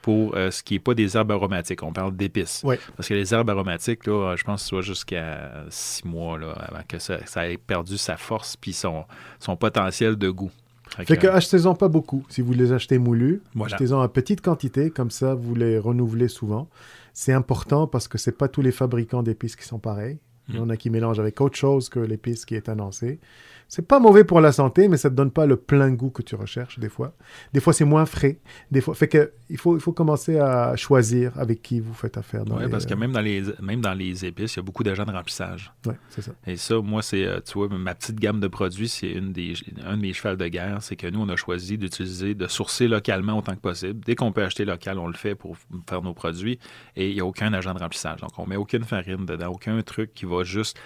[0.03, 1.83] pour euh, ce qui n'est pas des herbes aromatiques.
[1.83, 2.65] On parle d'épices.
[2.97, 6.53] Parce que les herbes aromatiques, là, je pense que ça va jusqu'à six mois là,
[6.53, 9.05] avant que ça, ça ait perdu sa force puis son,
[9.39, 10.51] son potentiel de goût.
[10.89, 12.25] Fait Fait que, que achetez-en pas beaucoup.
[12.29, 13.75] Si vous les achetez moulus, Voilà.
[13.77, 16.69] achetez-en en petite quantité, comme ça vous les renouvelez souvent.
[17.13, 20.19] C'est important parce que c'est pas tous les fabricants d'épices qui sont pareils.
[20.51, 23.19] Il y en a qui mélangent avec autre chose que l'épice qui est annoncée.
[23.73, 26.23] C'est pas mauvais pour la santé, mais ça te donne pas le plein goût que
[26.23, 27.13] tu recherches des fois.
[27.53, 28.41] Des fois, c'est moins frais.
[28.73, 32.17] Des fois, fait que il faut, il faut commencer à choisir avec qui vous faites
[32.19, 32.43] affaire.
[32.59, 35.05] les- parce que même dans, les, même dans les épices, il y a beaucoup d'agents
[35.05, 35.73] de remplissage.
[35.87, 36.33] Ouais, c'est ça.
[36.49, 39.55] Et ça, moi, c'est, euh, tu vois, ma petite gamme de produits, c'est une des,
[39.87, 40.79] un de mes chevals de guerre.
[40.83, 44.01] C'est que nous, on a choisi d'utiliser, de sourcer localement autant que possible.
[44.05, 45.57] Dès qu'on peut acheter local, on le fait pour
[45.89, 46.59] faire nos produits.
[46.97, 48.21] Et il n'y a aucun agent de remplissage.
[48.21, 50.79] Donc, on met aucune farine dedans, aucun truc qui va juste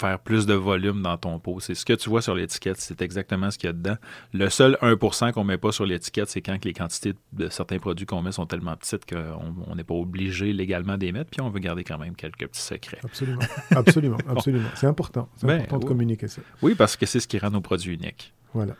[0.00, 1.60] faire plus de volume dans ton pot.
[1.60, 3.96] C'est ce que tu vois sur l'étiquette, c'est exactement ce qu'il y a dedans.
[4.32, 8.06] Le seul 1% qu'on met pas sur l'étiquette, c'est quand les quantités de certains produits
[8.06, 11.30] qu'on met sont tellement petites qu'on on n'est pas obligé légalement d'y mettre.
[11.30, 12.98] Puis on veut garder quand même quelques petits secrets.
[13.04, 13.40] Absolument.
[13.70, 14.18] Absolument.
[14.28, 14.68] Absolument.
[14.74, 15.28] C'est important.
[15.36, 15.88] C'est Ben, important de oui.
[15.88, 16.42] communiquer ça.
[16.62, 18.32] Oui, parce que c'est ce qui rend nos produits uniques.
[18.54, 18.74] Voilà.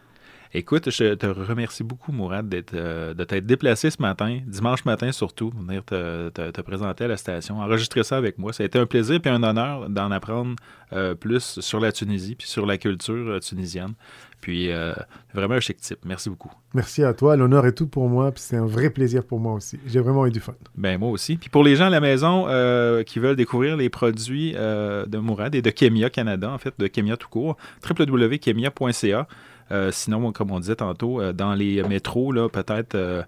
[0.53, 5.13] Écoute, je te remercie beaucoup, Mourad, d'être, euh, de t'être déplacé ce matin, dimanche matin
[5.13, 8.53] surtout, pour venir te, te- te présenter à la station, enregistrer ça avec moi.
[8.53, 10.57] Ça a été un plaisir et un honneur d'en apprendre
[10.93, 13.93] euh, plus sur la Tunisie puis sur la culture euh, tunisienne.
[14.41, 14.93] Puis euh,
[15.35, 15.99] vraiment un chic type.
[16.05, 16.51] Merci beaucoup.
[16.75, 17.37] Merci à toi.
[17.37, 18.33] L'honneur est tout pour moi.
[18.33, 19.79] Puis c'est un vrai plaisir pour moi aussi.
[19.87, 20.55] J'ai vraiment eu du fun.
[20.77, 21.37] Ben moi aussi.
[21.37, 25.19] Puis pour les gens à la maison euh, qui veulent découvrir les produits euh, de
[25.19, 27.57] Mourad et de Kemia Canada, en fait, de Kemia tout court,
[27.89, 29.29] www.kemia.ca.
[29.73, 33.23] Euh, sinon, comme on disait tantôt, euh, dans les métros, là, peut-être euh,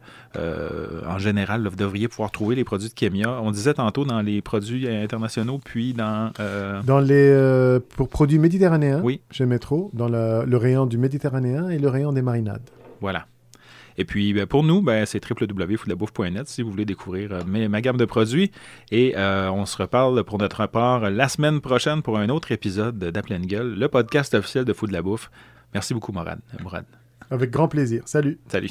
[1.07, 3.41] en général, là, vous devriez pouvoir trouver les produits de Kemia.
[3.43, 6.33] On disait tantôt dans les produits internationaux, puis dans.
[6.85, 9.21] Dans les pour produits méditerranéens, Oui.
[9.31, 12.69] chez Métro, dans la- le rayon du méditerranéen et le rayon des marinades.
[13.01, 13.27] Voilà.
[13.99, 17.99] Et puis, ben, pour nous, ben, c'est www.foodlabouffe.net si vous voulez découvrir euh, ma gamme
[17.99, 18.51] de produits.
[18.91, 22.99] Et euh, on se reparle pour notre part la semaine prochaine pour un autre épisode
[22.99, 25.31] d'À pleine gueule, le podcast officiel de Food de la Bouffe.
[25.75, 26.41] Merci beaucoup, Morad.
[26.63, 26.85] Morad.
[27.31, 28.03] Avec grand plaisir.
[28.07, 28.39] Salut.
[28.49, 28.71] Salut.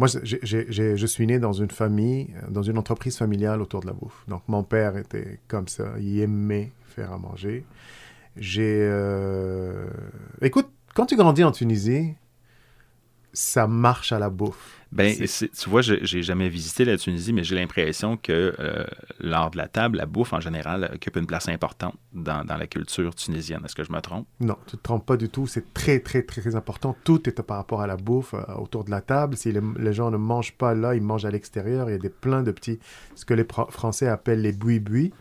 [0.00, 4.24] Moi, je suis né dans une famille, dans une entreprise familiale autour de la bouffe.
[4.28, 5.92] Donc, mon père était comme ça.
[5.98, 7.66] Il aimait faire à manger.
[8.34, 8.78] J'ai.
[8.80, 9.90] Euh,
[10.40, 12.14] écoute, quand tu grandis en Tunisie,
[13.34, 14.79] ça marche à la bouffe.
[14.92, 18.84] Ben, tu vois, j'ai jamais visité la Tunisie, mais j'ai l'impression que euh,
[19.20, 22.66] lors de la table, la bouffe en général occupe une place importante dans, dans la
[22.66, 23.60] culture tunisienne.
[23.64, 24.26] Est-ce que je me trompe?
[24.40, 25.46] Non, tu ne te trompes pas du tout.
[25.46, 26.96] C'est très, très, très important.
[27.04, 29.36] Tout est par rapport à la bouffe euh, autour de la table.
[29.36, 31.88] Si les, gens ne mangent pas là, ils mangent à l'extérieur.
[31.88, 32.80] Il y a des plein de petits,
[33.14, 35.12] ce que les Français appellent les buis-buis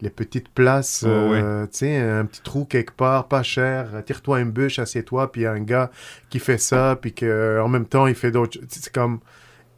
[0.00, 4.50] les petites places, euh, tu sais, un petit trou quelque part, pas cher, tire-toi une
[4.50, 5.90] bûche, assieds-toi, puis il y a un gars
[6.28, 8.58] qui fait ça, puis qu'en même temps, il fait d'autres...
[8.68, 9.20] C'est comme...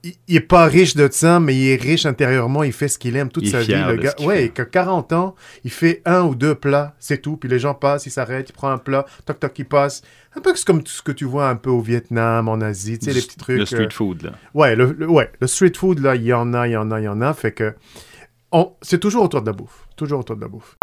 [0.05, 2.99] Il, il, est pas riche de ça, mais il est riche intérieurement, il fait ce
[2.99, 3.73] qu'il aime toute sa vie.
[3.73, 7.37] Le gars, ouais, que 40 ans, il fait un ou deux plats, c'est tout.
[7.37, 10.03] Puis les gens passent, ils s'arrêtent, il prend un plat, toc toc, il passe.
[10.35, 13.13] Un peu comme ce que tu vois un peu au Vietnam, en Asie, tu sais,
[13.13, 13.59] les petits trucs.
[13.59, 14.33] Le street euh, food, là.
[14.55, 17.01] Ouais, le, ouais, le street food, là, il y en a, il y en a,
[17.01, 17.33] il y en a.
[17.33, 17.73] Fait que
[18.83, 19.89] c'est toujours autour de la bouffe.
[19.97, 20.77] Toujours autour de la bouffe.